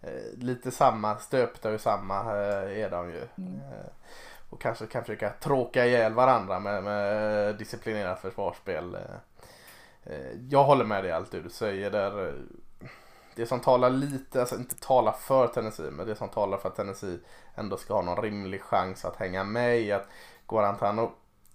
Eh, 0.02 0.38
lite 0.38 0.72
samma, 0.72 1.18
stöpta 1.18 1.70
ur 1.70 1.78
samma 1.78 2.20
eh, 2.20 2.84
är 2.84 2.90
de 2.90 3.10
ju. 3.10 3.28
Mm. 3.38 3.54
Eh, 3.56 3.92
och 4.50 4.62
kanske 4.62 4.88
kan 4.88 5.04
försöka 5.04 5.30
tråka 5.30 5.86
ihjäl 5.86 6.14
varandra 6.14 6.60
med, 6.60 6.84
med 6.84 7.56
disciplinerat 7.58 8.22
försvarsspel. 8.22 8.96
Eh, 8.96 10.14
eh, 10.14 10.32
jag 10.50 10.64
håller 10.64 10.86
med 10.86 11.04
dig 11.04 11.12
allt 11.12 11.32
du 11.32 11.50
säger 11.50 11.92
där. 11.92 12.28
eh, 12.28 12.34
Det 13.36 13.46
som 13.46 13.60
talar 13.60 13.90
lite, 13.90 14.40
alltså 14.40 14.56
inte 14.56 14.76
talar 14.80 15.12
för 15.12 15.48
Tennessee, 15.48 15.92
men 15.92 16.08
det 16.08 16.16
som 16.16 16.30
talar 16.30 16.58
för 16.58 16.70
att 16.70 16.76
Tennessee 16.76 17.20
ändå 17.56 17.78
ska 17.78 17.94
ha 17.94 18.02
någon 18.02 18.22
rimlig 18.22 18.62
chans 18.62 19.06
att 19.06 19.16
hänga 19.16 19.44
med 19.44 19.80
i 19.80 19.92
att 19.92 20.08
Guarantano, 20.48 21.12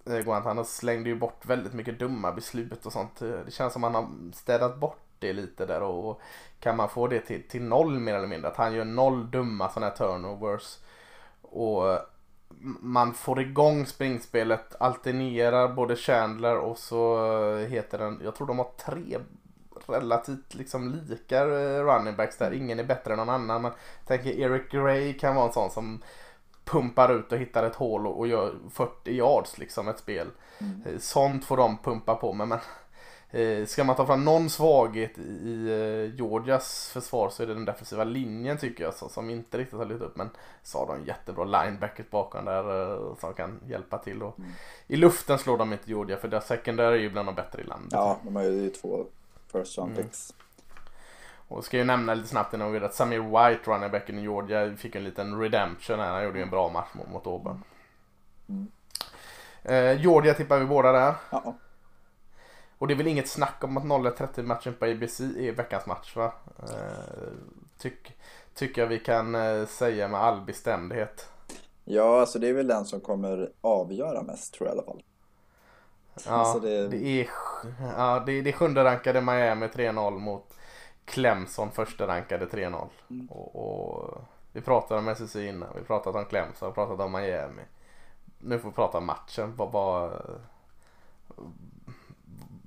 eh, 0.09 0.63
slängde 0.63 1.09
ju 1.09 1.15
bort 1.15 1.45
väldigt 1.45 1.73
mycket 1.73 1.99
dumma 1.99 2.31
beslut 2.31 2.85
och 2.85 2.93
sånt. 2.93 3.21
Eh, 3.21 3.39
det 3.45 3.51
känns 3.51 3.73
som 3.73 3.83
han 3.83 3.95
har 3.95 4.07
städat 4.33 4.77
bort 4.77 4.99
det 5.19 5.33
lite 5.33 5.65
där 5.65 5.81
och, 5.81 6.21
kan 6.59 6.77
man 6.77 6.89
få 6.89 7.07
det 7.07 7.19
till, 7.19 7.47
till 7.47 7.63
noll 7.63 7.99
mer 7.99 8.15
eller 8.15 8.27
mindre, 8.27 8.49
att 8.49 8.57
han 8.57 8.73
gör 8.73 8.85
noll 8.85 9.31
dumma 9.31 9.69
sådana 9.69 9.87
här 9.87 9.95
turnovers 9.95 10.77
och 11.41 11.91
eh, 11.91 11.99
man 12.81 13.13
får 13.13 13.41
igång 13.41 13.85
springspelet, 13.85 14.75
alternerar 14.79 15.73
både 15.73 15.95
Chandler 15.95 16.57
och 16.57 16.77
så 16.77 17.25
eh, 17.57 17.67
heter 17.67 17.97
den, 17.97 18.21
jag 18.23 18.35
tror 18.35 18.47
de 18.47 18.57
har 18.57 18.69
tre 18.85 19.17
relativt 19.87 20.55
liksom 20.55 21.01
lika 21.07 21.45
running 21.45 22.15
backs 22.15 22.37
där. 22.37 22.51
Ingen 22.51 22.79
är 22.79 22.83
bättre 22.83 23.13
än 23.13 23.17
någon 23.17 23.29
annan. 23.29 23.63
Jag 23.63 23.73
tänker 24.05 24.39
Eric 24.39 24.71
Gray 24.71 25.13
kan 25.13 25.35
vara 25.35 25.47
en 25.47 25.53
sån 25.53 25.71
som 25.71 26.01
pumpar 26.67 27.13
ut 27.13 27.31
och 27.31 27.37
hittar 27.37 27.63
ett 27.63 27.75
hål 27.75 28.07
och, 28.07 28.19
och 28.19 28.27
gör 28.27 28.53
40 28.71 29.11
yards 29.11 29.57
liksom 29.57 29.87
ett 29.87 29.99
spel. 29.99 30.27
Mm. 30.59 30.81
Eh, 30.85 30.99
Sånt 30.99 31.45
får 31.45 31.57
de 31.57 31.77
pumpa 31.77 32.15
på 32.15 32.33
med. 32.33 32.47
Men 32.47 32.59
eh, 33.31 33.65
ska 33.65 33.83
man 33.83 33.95
ta 33.95 34.05
fram 34.05 34.25
någon 34.25 34.49
svaghet 34.49 35.17
i, 35.17 35.67
eh, 35.69 36.15
Georgias 36.15 36.89
försvar 36.93 37.29
så 37.29 37.43
är 37.43 37.47
det 37.47 37.53
den 37.53 37.65
defensiva 37.65 38.03
linjen 38.03 38.57
tycker 38.57 38.83
jag 38.83 38.93
som, 38.93 39.09
som 39.09 39.29
inte 39.29 39.57
riktigt 39.57 39.77
har 39.79 39.85
lyft 39.85 40.01
upp. 40.01 40.15
Men 40.15 40.29
så 40.63 40.77
har 40.77 40.87
de 40.87 41.05
jättebra 41.05 41.45
linebackers 41.45 42.09
bakom 42.09 42.45
där 42.45 43.15
som 43.19 43.33
kan 43.33 43.59
hjälpa 43.67 43.97
till. 43.97 44.23
Och 44.23 44.39
Mm. 44.39 44.51
I 44.87 44.95
luften 44.95 45.37
slår 45.39 45.57
de 45.57 45.73
inte 45.73 45.89
Georgia 45.89 46.17
för 46.17 46.27
deras 46.27 46.47
secondary 46.47 46.97
är 46.97 47.01
ju 47.01 47.09
bland 47.09 47.27
de 47.27 47.35
bättre 47.35 47.61
i 47.61 47.65
landet. 47.65 47.91
Ja, 47.91 48.17
de 48.23 48.35
har 48.35 48.43
ju 48.43 48.69
två 48.69 49.05
first 49.51 49.77
round 49.77 49.91
Mm. 49.91 50.05
Och 51.47 51.65
ska 51.65 51.77
ju 51.77 51.83
nämna 51.83 52.13
lite 52.13 52.27
snabbt 52.29 52.53
innan 52.53 52.67
vi 52.67 52.73
vidare 52.73 52.89
att 52.89 52.95
Samir 52.95 53.19
White, 53.19 53.71
running 53.71 53.91
backen 53.91 54.19
i 54.19 54.21
Georgia, 54.21 54.75
fick 54.75 54.95
en 54.95 55.03
liten 55.03 55.39
redemption 55.39 55.99
här. 55.99 56.11
Han 56.11 56.23
gjorde 56.23 56.37
ju 56.37 56.43
en 56.43 56.49
bra 56.49 56.69
match 56.69 56.87
mot, 56.93 57.09
mot 57.09 57.27
Auburn. 57.27 57.63
Mm. 58.49 58.67
Eh, 59.63 60.01
Georgia 60.01 60.33
tippar 60.33 60.59
vi 60.59 60.65
båda 60.65 60.91
där. 60.91 61.13
Ja, 61.29 61.55
Och 62.77 62.87
det 62.87 62.93
är 62.93 62.95
väl 62.95 63.07
inget 63.07 63.29
snack 63.29 63.63
om 63.63 63.77
att 63.77 63.83
0-30 63.83 64.43
matchen 64.43 64.73
på 64.79 64.85
ABC 64.85 65.19
är 65.19 65.51
veckans 65.51 65.85
match 65.85 66.15
va? 66.15 66.31
Eh, 66.59 67.27
tyck, 67.77 68.13
tycker 68.55 68.81
jag 68.81 68.87
vi 68.87 68.99
kan 68.99 69.35
eh, 69.35 69.65
säga 69.65 70.07
med 70.07 70.19
all 70.21 70.41
bestämdhet. 70.41 71.29
ja, 71.85 72.19
alltså 72.19 72.39
det 72.39 72.47
är 72.49 72.53
väl 72.53 72.67
den 72.67 72.85
som 72.85 73.01
kommer 73.01 73.49
avgöra 73.61 74.21
mest 74.23 74.53
tror 74.53 74.67
jag 74.69 74.75
i 74.75 74.77
alla 74.79 74.85
fall. 74.85 75.03
Ja, 76.25 76.31
Alltså 76.31 76.59
det... 76.59 76.87
det- 76.87 77.21
är, 77.21 77.29
ja, 77.97 78.23
det, 78.25 78.31
är, 78.31 78.41
det 78.41 78.49
är 78.49 78.53
sjunde 78.53 78.83
rankade 78.83 79.21
Miami 79.21 79.67
3-0 79.67 80.11
mot 80.19 80.53
Clemson 81.07 81.71
första 81.71 82.07
rankade 82.07 82.45
3-0. 82.45 82.87
Mm. 83.09 83.27
Och, 83.27 83.55
och 83.55 84.21
vi 84.53 84.61
pratade 84.61 84.99
om 84.99 85.07
SSC 85.07 85.35
innan, 85.35 85.69
vi 85.75 85.81
pratat 85.81 86.15
om 86.15 86.25
Clemson, 86.25 86.69
vi 86.69 86.75
pratat 86.75 86.99
om 86.99 87.11
Miami. 87.11 87.61
Nu 88.39 88.59
får 88.59 88.69
vi 88.69 88.75
prata 88.75 88.97
om 88.97 89.05
matchen. 89.05 89.53
Vad, 89.55 89.71
vad, 89.71 90.21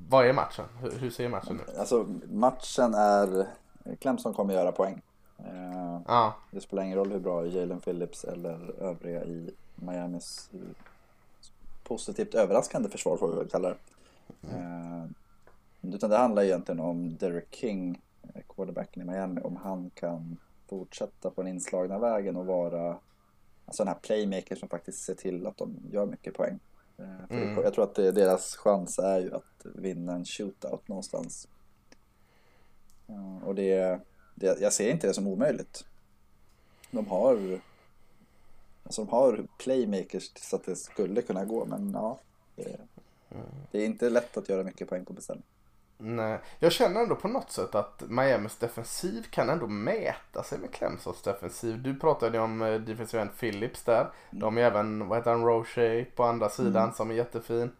vad 0.08 0.26
är 0.26 0.32
matchen? 0.32 0.64
Hur, 0.80 0.90
hur 0.90 1.10
ser 1.10 1.28
matchen 1.28 1.60
ut? 1.60 1.78
Alltså 1.78 2.06
matchen 2.30 2.94
är, 2.94 3.46
Clemson 3.98 4.34
kommer 4.34 4.54
göra 4.54 4.72
poäng. 4.72 5.02
Eh, 5.38 6.00
Ja, 6.06 6.34
Det 6.50 6.60
spelar 6.60 6.82
ingen 6.82 6.98
roll 6.98 7.10
hur 7.12 7.18
bra 7.20 7.46
Jalen 7.46 7.80
Phillips 7.80 8.24
eller 8.24 8.82
övriga 8.82 9.24
i 9.24 9.50
Miamis 9.74 10.50
positivt 11.84 12.34
överraskande 12.34 12.88
försvar 12.88 13.16
får 13.16 13.28
vi 13.28 13.36
väl 13.36 13.48
kalla 13.48 13.68
det. 13.68 13.76
Eh, 14.42 15.04
Utan 15.82 16.10
det 16.10 16.16
handlar 16.16 16.42
egentligen 16.42 16.80
om 16.80 17.16
Derek 17.16 17.54
King, 17.54 18.00
quarterbacken 18.48 19.02
i 19.02 19.06
Miami, 19.06 19.40
om 19.40 19.56
han 19.56 19.90
kan 19.94 20.36
fortsätta 20.68 21.30
på 21.30 21.42
den 21.42 21.52
inslagna 21.52 21.98
vägen 21.98 22.36
och 22.36 22.46
vara 22.46 22.98
alltså 23.66 23.84
den 23.84 23.88
här 23.88 24.00
playmaker 24.00 24.56
som 24.56 24.68
faktiskt 24.68 25.04
ser 25.04 25.14
till 25.14 25.46
att 25.46 25.56
de 25.56 25.76
gör 25.90 26.06
mycket 26.06 26.34
poäng. 26.34 26.58
Eh, 26.98 27.36
Mm. 27.36 27.62
Jag 27.62 27.74
tror 27.74 27.84
att 27.84 27.94
det, 27.94 28.12
deras 28.12 28.56
chans 28.56 28.98
är 28.98 29.18
ju 29.20 29.34
att 29.34 29.66
vinna 29.74 30.12
en 30.12 30.24
shootout 30.24 30.88
någonstans. 30.88 31.48
Ja, 33.06 33.40
Och 33.44 33.54
det, 33.54 34.00
det, 34.34 34.60
jag 34.60 34.72
ser 34.72 34.90
inte 34.90 35.06
det 35.06 35.14
som 35.14 35.26
omöjligt. 35.26 35.84
De 36.90 37.06
har, 37.06 37.60
alltså 38.84 39.04
de 39.04 39.10
har 39.10 39.46
playmakers 39.58 40.30
så 40.36 40.56
att 40.56 40.64
det 40.64 40.76
skulle 40.76 41.22
kunna 41.22 41.44
gå, 41.44 41.64
men 41.64 41.90
ja. 41.94 42.18
Det, 42.56 42.76
det 43.70 43.78
är 43.78 43.86
inte 43.86 44.10
lätt 44.10 44.36
att 44.36 44.48
göra 44.48 44.64
mycket 44.64 44.88
poäng 44.88 45.04
på 45.04 45.12
beställning. 45.12 45.46
Nej. 46.00 46.38
Jag 46.58 46.72
känner 46.72 47.00
ändå 47.00 47.14
på 47.14 47.28
något 47.28 47.50
sätt 47.50 47.74
att 47.74 48.02
Miamis 48.08 48.56
defensiv 48.56 49.26
kan 49.30 49.50
ändå 49.50 49.66
mäta 49.66 50.42
sig 50.42 50.58
med 50.58 50.72
Clemsons 50.72 51.22
defensiv. 51.22 51.82
Du 51.82 51.98
pratade 51.98 52.36
ju 52.38 52.44
om 52.44 52.62
eh, 52.62 52.74
defensive 52.80 53.22
end 53.22 53.38
Phillips 53.40 53.82
där. 53.82 54.10
De 54.30 54.58
är 54.58 54.62
även, 54.62 55.08
vad 55.08 55.18
heter 55.18 55.30
han, 55.30 55.44
Roche 55.44 56.04
på 56.16 56.24
andra 56.24 56.48
sidan 56.48 56.92
som 56.94 57.10
är 57.10 57.14
jättefin. 57.14 57.70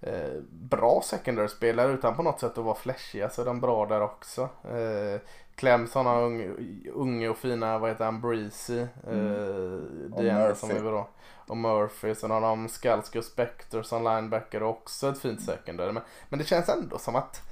Eh, 0.00 0.40
bra 0.50 1.02
secondary-spelare 1.04 1.92
utan 1.92 2.16
på 2.16 2.22
något 2.22 2.40
sätt 2.40 2.58
att 2.58 2.64
vara 2.64 2.74
flashiga 2.74 3.30
så 3.30 3.42
är 3.42 3.46
de 3.46 3.60
bra 3.60 3.86
där 3.86 4.00
också. 4.00 4.42
Eh, 4.64 5.20
Clemson 5.54 6.06
har 6.06 6.22
unge, 6.22 6.50
unge 6.94 7.28
och 7.28 7.36
fina, 7.36 7.78
vad 7.78 7.90
heter 7.90 8.04
han, 8.04 8.20
Breezy. 8.20 8.80
Eh, 8.80 10.12
Och 10.12 10.22
det 10.22 10.30
är 10.30 10.54
som 10.54 10.70
är 10.70 10.80
bra. 10.80 11.08
Och 11.46 11.56
Murphy. 11.56 12.14
Sen 12.14 12.30
har 12.30 12.40
de 12.40 12.68
Skalski 12.68 13.18
och 13.18 13.24
Spector 13.24 13.82
som 13.82 14.04
linebacker 14.04 14.62
och 14.62 14.70
också 14.70 15.08
ett 15.08 15.18
fint 15.18 15.42
secondary. 15.42 15.92
Men, 15.92 16.02
men 16.28 16.38
det 16.38 16.44
känns 16.44 16.68
ändå 16.68 16.98
som 16.98 17.16
att 17.16 17.42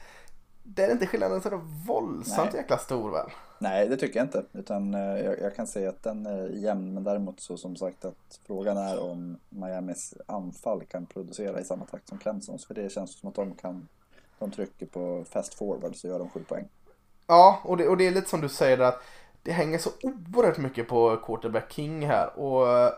det 0.63 0.85
är 0.85 0.91
inte 0.91 1.07
skillnaden 1.07 1.41
så 1.41 1.61
våldsamt 1.87 2.53
Nej. 2.53 2.61
jäkla 2.63 2.79
stor 2.79 3.11
väl? 3.11 3.31
Nej, 3.59 3.89
det 3.89 3.97
tycker 3.97 4.19
jag 4.19 4.27
inte. 4.27 4.45
Utan 4.53 4.95
eh, 4.95 5.01
jag, 5.01 5.41
jag 5.41 5.57
kan 5.57 5.67
säga 5.67 5.89
att 5.89 6.03
den 6.03 6.27
är 6.27 6.49
jämn. 6.49 6.95
Men 6.95 7.05
däremot 7.05 7.41
så 7.41 7.57
som 7.57 7.77
sagt 7.77 8.05
att 8.05 8.41
frågan 8.47 8.77
är 8.77 9.01
om 9.01 9.39
Miamis 9.49 10.15
anfall 10.27 10.85
kan 10.85 11.07
producera 11.07 11.61
i 11.61 11.65
samma 11.65 11.85
takt 11.85 12.09
som 12.09 12.19
Clemsons. 12.19 12.67
För 12.67 12.75
det 12.75 12.93
känns 12.93 13.19
som 13.19 13.29
att 13.29 13.35
de 13.35 13.55
kan, 13.55 13.89
de 14.39 14.51
trycker 14.51 14.87
på 14.87 15.25
fast 15.31 15.55
forward 15.55 15.97
så 15.97 16.09
gör 16.09 16.19
de 16.19 16.31
sju 16.31 16.45
poäng. 16.49 16.69
Ja, 17.27 17.61
och 17.65 17.77
det, 17.77 17.89
och 17.89 17.97
det 17.97 18.07
är 18.07 18.11
lite 18.11 18.31
som 18.31 18.41
du 18.41 18.49
säger 18.49 18.79
att 18.79 19.03
det 19.43 19.53
hänger 19.53 19.79
så 19.79 19.91
oerhört 20.03 20.59
mycket 20.59 20.89
på 20.89 21.17
quarterback 21.17 21.73
King 21.73 22.07
här. 22.07 22.39
Och 22.39 22.69
eh, 22.69 22.93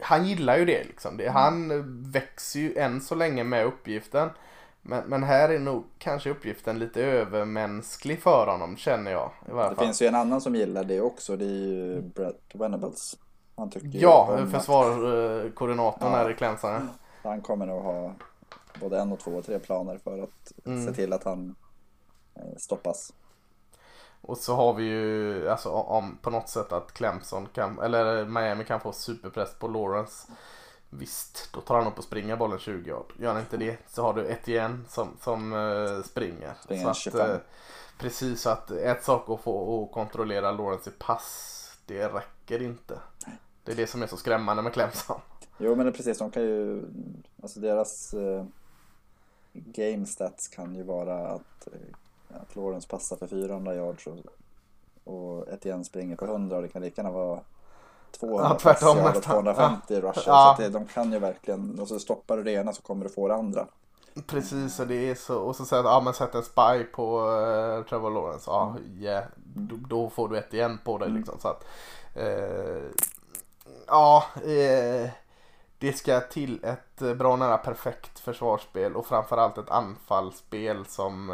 han 0.00 0.26
gillar 0.26 0.58
ju 0.58 0.64
det 0.64 0.84
liksom. 0.84 1.16
Det, 1.16 1.28
han 1.28 1.82
växer 2.12 2.60
ju 2.60 2.78
än 2.78 3.00
så 3.00 3.14
länge 3.14 3.44
med 3.44 3.66
uppgiften. 3.66 4.30
Men, 4.88 5.04
men 5.08 5.22
här 5.22 5.48
är 5.48 5.58
nog 5.58 5.84
kanske 5.98 6.30
uppgiften 6.30 6.78
lite 6.78 7.02
övermänsklig 7.04 8.22
för 8.22 8.46
honom 8.46 8.76
känner 8.76 9.10
jag. 9.10 9.30
I 9.48 9.50
varje 9.50 9.70
Det 9.70 9.76
fall. 9.76 9.84
finns 9.84 10.02
ju 10.02 10.06
en 10.06 10.14
annan 10.14 10.40
som 10.40 10.54
gillar 10.54 10.84
det 10.84 11.00
också. 11.00 11.36
Det 11.36 11.44
är 11.44 11.48
ju 11.48 12.00
Brett 12.02 12.42
Venables. 12.54 13.16
Han 13.56 13.70
tycker 13.70 13.88
Ja, 13.98 14.38
försvarskoordinatorn 14.52 16.12
Ja. 16.12 16.30
i 16.30 16.34
Clemson. 16.34 16.70
ja. 16.70 16.80
han 17.30 17.40
kommer 17.40 17.66
nog 17.66 17.82
ha 17.82 18.12
både 18.80 18.98
en 19.00 19.12
och 19.12 19.18
två 19.20 19.30
och 19.30 19.44
tre 19.46 19.58
planer 19.58 19.98
för 20.04 20.22
att 20.22 20.52
Mm. 20.66 20.86
se 20.86 20.92
till 20.92 21.12
att 21.12 21.24
han 21.24 21.54
eh, 22.34 22.42
stoppas. 22.58 23.12
Och 24.20 24.38
så 24.38 24.54
har 24.54 24.74
vi 24.74 24.84
ju 24.84 25.48
alltså 25.50 25.70
om 25.70 26.18
på 26.22 26.30
något 26.30 26.48
sätt 26.48 26.72
att 26.72 26.92
Clemson 26.92 27.48
kan, 27.54 27.78
eller 27.78 28.24
Miami 28.24 28.64
kan 28.64 28.80
få 28.80 28.92
superpress 28.92 29.54
på 29.58 29.68
Lawrence. 29.68 30.28
Visst, 30.90 31.52
då 31.52 31.60
tar 31.60 31.78
han 31.78 31.86
upp 31.86 31.98
och 31.98 32.04
springer 32.04 32.36
bollen 32.36 32.58
20 32.58 32.90
yard. 32.90 33.12
Gör 33.18 33.32
han 33.32 33.40
inte 33.40 33.56
det 33.56 33.78
så 33.88 34.02
har 34.02 34.14
du 34.14 34.26
Etienne 34.26 34.78
som, 34.88 35.08
som 35.20 35.52
eh, 35.52 36.02
springer. 36.02 36.54
Springer 36.64 36.84
så 36.84 36.90
att, 36.90 36.96
25. 36.96 37.30
eh, 37.30 37.36
precis 37.98 38.40
så 38.40 38.50
att 38.50 38.70
ett 38.70 39.04
sak 39.04 39.28
att 39.28 39.40
få 39.40 39.84
att 39.84 39.92
kontrollera 39.92 40.52
Lawrence 40.52 40.90
i 40.90 40.92
pass, 40.98 41.72
det 41.86 42.08
räcker 42.08 42.62
inte. 42.62 42.98
Det 43.64 43.72
är 43.72 43.76
det 43.76 43.86
som 43.86 44.02
är 44.02 44.06
så 44.06 44.16
skrämmande 44.16 44.62
med 44.62 44.72
Clemson. 44.72 45.20
Jo 45.58 45.74
men 45.74 45.86
det 45.86 45.92
är 45.92 45.96
precis, 45.96 46.18
de 46.18 46.30
kan 46.30 46.42
ju, 46.42 46.82
alltså 47.42 47.60
deras 47.60 48.14
eh, 48.14 48.44
game 49.52 50.06
stats 50.06 50.48
kan 50.48 50.74
ju 50.74 50.82
vara 50.82 51.28
att, 51.28 51.66
eh, 51.66 52.40
att 52.40 52.56
Lawrence 52.56 52.88
passar 52.88 53.16
för 53.16 53.26
400 53.26 53.74
yards 53.74 54.06
och, 54.06 54.16
och 55.04 55.48
Etienne 55.48 55.84
springer 55.84 56.16
på 56.16 56.24
100 56.24 56.56
och 56.56 56.62
det 56.62 56.68
kan 56.68 56.82
lika 56.82 57.02
gärna 57.02 57.14
vara 57.14 57.40
200 58.12 58.48
Ja, 58.50 58.58
tvärtom 58.58 58.96
pass, 58.96 59.14
nästan. 59.14 59.32
250 59.32 60.00
rusher. 60.00 60.12
Ja. 60.16 60.22
Så 60.22 60.32
att 60.32 60.56
det, 60.56 60.68
de 60.68 60.86
kan 60.86 61.12
ju 61.12 61.18
verkligen, 61.18 61.80
och 61.80 61.88
så 61.88 61.98
stoppar 61.98 62.36
du 62.36 62.42
det 62.42 62.52
ena 62.52 62.72
så 62.72 62.82
kommer 62.82 63.04
du 63.04 63.10
få 63.10 63.28
det 63.28 63.34
andra. 63.34 63.66
Precis, 64.26 64.80
och 64.80 64.86
det 64.86 65.10
är 65.10 65.14
så, 65.14 65.38
och 65.38 65.56
så 65.56 65.64
säger 65.64 65.84
att, 65.84 65.90
ja 65.90 66.00
men 66.00 66.14
sätt 66.14 66.34
en 66.34 66.42
spy 66.42 66.84
på 66.84 67.20
uh, 67.20 67.84
Trevor 67.84 68.10
Lawrence. 68.10 68.50
Ja, 68.50 68.76
Mm. 68.78 69.02
yeah, 69.02 69.24
då, 69.36 69.76
då 69.88 70.10
får 70.10 70.28
du 70.28 70.38
ett 70.38 70.54
igen 70.54 70.78
på 70.84 70.98
dig 70.98 71.08
liksom. 71.10 71.38
Så 71.38 71.48
att, 71.48 71.64
eh, 72.14 72.82
ja, 73.86 74.24
eh, 74.34 75.10
det 75.78 75.92
ska 75.92 76.20
till 76.20 76.64
ett 76.64 77.16
bra 77.16 77.36
nära 77.36 77.58
perfekt 77.58 78.18
försvarsspel 78.18 78.96
och 78.96 79.06
framförallt 79.06 79.58
ett 79.58 79.70
anfallsspel 79.70 80.86
som 80.86 81.32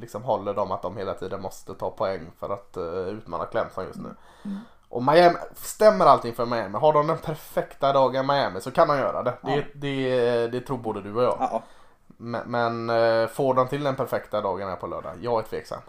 liksom 0.00 0.22
håller 0.22 0.54
dem 0.54 0.70
att 0.70 0.82
de 0.82 0.96
hela 0.96 1.14
tiden 1.14 1.42
måste 1.42 1.74
ta 1.74 1.90
poäng 1.90 2.30
för 2.38 2.50
att 2.50 2.76
uh, 2.76 3.08
utmana 3.08 3.44
Clemson 3.44 3.84
just 3.84 3.98
nu. 3.98 4.14
Mm. 4.44 4.58
Och 4.94 5.02
Miami, 5.02 5.36
stämmer 5.54 6.04
allting 6.04 6.34
för 6.34 6.46
Miami? 6.46 6.78
Har 6.78 6.92
de 6.92 7.06
den 7.06 7.18
perfekta 7.18 7.92
dagen 7.92 8.26
Miami 8.26 8.60
så 8.60 8.70
kan 8.70 8.88
de 8.88 8.98
göra 8.98 9.22
det. 9.22 9.34
Ja. 9.42 9.48
Det, 9.48 9.64
det, 9.74 10.48
det 10.48 10.60
tror 10.60 10.78
både 10.78 11.00
du 11.02 11.14
och 11.14 11.22
jag. 11.22 11.36
Ja, 11.40 11.62
Men, 12.06 12.50
men 12.50 12.90
eh, 12.90 13.28
får 13.28 13.54
de 13.54 13.68
till 13.68 13.84
den 13.84 13.96
perfekta 13.96 14.40
dagen 14.40 14.68
här 14.68 14.76
på 14.76 14.86
lördag? 14.86 15.12
Jag 15.20 15.38
är 15.38 15.42
tveksam. 15.48 15.80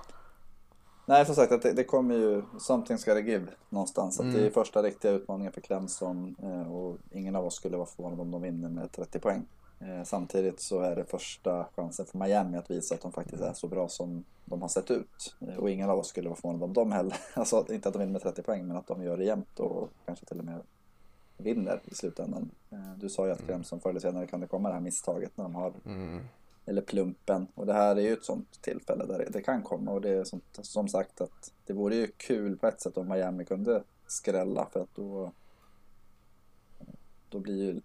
Nej, 1.05 1.25
som 1.25 1.35
sagt, 1.35 1.61
det, 1.63 1.73
det 1.73 1.83
kommer 1.83 2.15
ju 2.15 2.41
something 2.59 2.97
ska 2.97 3.13
det 3.13 3.21
give 3.21 3.47
någonstans. 3.69 4.19
Att 4.19 4.25
Det 4.25 4.37
är 4.37 4.41
Mm. 4.41 4.53
första 4.53 4.81
riktiga 4.83 5.11
utmaningen 5.11 5.53
för 5.53 5.61
Clemson 5.61 6.35
eh, 6.43 6.71
och 6.73 6.97
ingen 7.11 7.35
av 7.35 7.45
oss 7.45 7.55
skulle 7.55 7.77
vara 7.77 7.87
förvånad 7.87 8.19
om 8.19 8.31
de 8.31 8.41
vinner 8.41 8.69
med 8.69 8.91
30 8.91 9.19
poäng. 9.19 9.45
Eh, 9.79 10.03
Samtidigt 10.03 10.59
så 10.59 10.79
är 10.79 10.95
det 10.95 11.05
första 11.05 11.65
chansen 11.75 12.05
för 12.05 12.17
Miami 12.17 12.57
att 12.57 12.71
visa 12.71 12.95
att 12.95 13.01
de 13.01 13.11
faktiskt 13.11 13.41
är 13.43 13.53
så 13.53 13.67
bra 13.67 13.87
som 13.89 14.23
de 14.45 14.61
har 14.61 14.69
sett 14.69 14.91
ut. 14.91 15.35
Eh, 15.47 15.55
Och 15.57 15.69
ingen 15.69 15.89
av 15.89 15.99
oss 15.99 16.07
skulle 16.07 16.29
vara 16.29 16.39
förvånad 16.39 16.63
om 16.63 16.73
de 16.73 16.91
heller. 16.91 17.17
Alltså 17.33 17.65
inte 17.73 17.87
att 17.89 17.93
de 17.93 17.99
vinner 17.99 18.13
med 18.13 18.21
30 18.21 18.41
poäng, 18.41 18.67
men 18.67 18.77
att 18.77 18.87
de 18.87 19.03
gör 19.03 19.17
det 19.17 19.23
jämnt 19.23 19.59
och 19.59 19.89
kanske 20.05 20.25
till 20.25 20.39
och 20.39 20.45
med 20.45 20.59
vinner 21.37 21.81
i 21.85 21.95
slutändan. 21.95 22.49
Eh, 22.71 22.93
Du 22.97 23.09
sa 23.09 23.25
ju 23.25 23.31
att 23.31 23.45
Clemson 23.45 23.79
förr 23.79 23.89
eller 23.89 23.99
senare 23.99 24.27
kan 24.27 24.39
det 24.39 24.47
komma 24.47 24.69
det 24.69 24.73
här 24.75 24.81
misstaget 24.81 25.37
när 25.37 25.43
de 25.43 25.55
har 25.55 25.73
Mm. 25.85 26.19
eller 26.65 26.81
plumpen. 26.81 27.47
Och 27.55 27.65
det 27.65 27.73
här 27.73 27.95
är 27.95 28.01
ju 28.01 28.13
ett 28.13 28.23
sånt 28.25 28.61
tillfälle 28.61 29.05
där 29.05 29.17
det, 29.17 29.29
det 29.29 29.41
kan 29.41 29.61
komma. 29.63 29.91
Och 29.91 30.01
det 30.01 30.09
är 30.09 30.23
som, 30.23 30.41
som 30.61 30.87
sagt 30.87 31.21
att 31.21 31.51
det 31.65 31.73
vore 31.73 31.95
ju 31.95 32.07
kul 32.17 32.57
på 32.57 32.67
ett 32.67 32.81
sätt 32.81 32.97
om 32.97 33.07
Miami 33.09 33.45
kunde 33.45 33.83
skrälla 34.07 34.65
för 34.71 34.79
att 34.79 34.95
då 34.95 35.31
då 37.29 37.39
blir 37.39 37.55
ju 37.73 37.81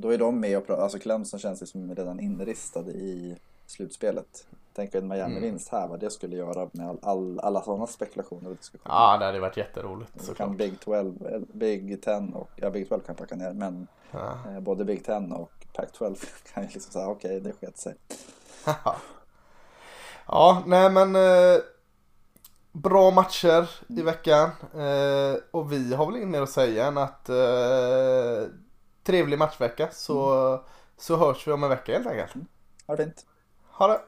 då 0.00 0.10
är 0.10 0.18
de 0.18 0.40
med 0.40 0.58
och 0.58 0.66
pratar, 0.66 0.82
alltså 0.82 0.98
Clemson 0.98 1.40
känns 1.40 1.62
ju 1.62 1.66
som 1.66 1.94
redan 1.94 2.20
inristade 2.20 2.90
i 2.90 3.36
slutspelet. 3.66 4.46
Tänk 4.74 4.94
en 4.94 5.12
Miami-vinst 5.12 5.68
här, 5.72 5.88
vad 5.88 6.00
det 6.00 6.10
skulle 6.10 6.36
göra 6.36 6.68
med 6.72 6.88
all, 6.88 6.98
all, 7.02 7.40
alla 7.40 7.62
sådana 7.62 7.86
spekulationer 7.86 8.50
och 8.50 8.56
diskussioner. 8.56 8.94
Ja, 8.94 9.16
det 9.18 9.24
hade 9.24 9.40
varit 9.40 9.56
jätteroligt 9.56 10.24
Så 10.24 10.34
kan 10.34 10.56
Big 10.56 10.80
12, 10.80 11.26
eh, 11.26 11.40
Big 11.52 12.02
10 12.02 12.32
och, 12.34 12.50
ja 12.56 12.70
Big 12.70 12.88
12 12.88 13.00
kan 13.00 13.14
packa 13.14 13.36
ner, 13.36 13.52
men 13.52 13.86
Ja. 14.12 14.38
eh, 14.48 14.60
både 14.60 14.84
Big 14.84 15.04
10 15.04 15.16
och 15.16 15.52
Pac-12 15.74 16.26
kan 16.54 16.62
ju 16.62 16.68
liksom 16.68 16.92
säga 16.92 17.06
okej, 17.08 17.40
det 17.40 17.52
sket 17.52 17.78
sig. 17.78 17.94
ja, 20.26 20.62
nej 20.66 20.90
men 20.90 21.16
eh, 21.16 21.60
bra 22.72 23.10
matcher 23.10 23.70
i 23.88 24.02
veckan. 24.02 24.50
Eh, 24.74 25.40
och 25.50 25.72
vi 25.72 25.94
har 25.94 26.06
väl 26.06 26.16
inget 26.16 26.28
mer 26.28 26.42
att 26.42 26.50
säga 26.50 26.86
än 26.86 26.98
att 26.98 27.28
eh, 27.28 28.44
trevlig 29.02 29.38
matchvecka 29.38 29.88
så, 29.92 30.18
så 30.96 31.16
hörs 31.16 31.46
vi 31.46 31.52
om 31.52 31.64
en 31.64 31.70
vecka 31.70 31.92
helt 31.92 32.06
enkelt. 32.06 32.34
Ha 32.86 32.96
det 32.96 33.04
fint! 33.04 33.26
Ha 33.80 33.88
det! 33.88 34.00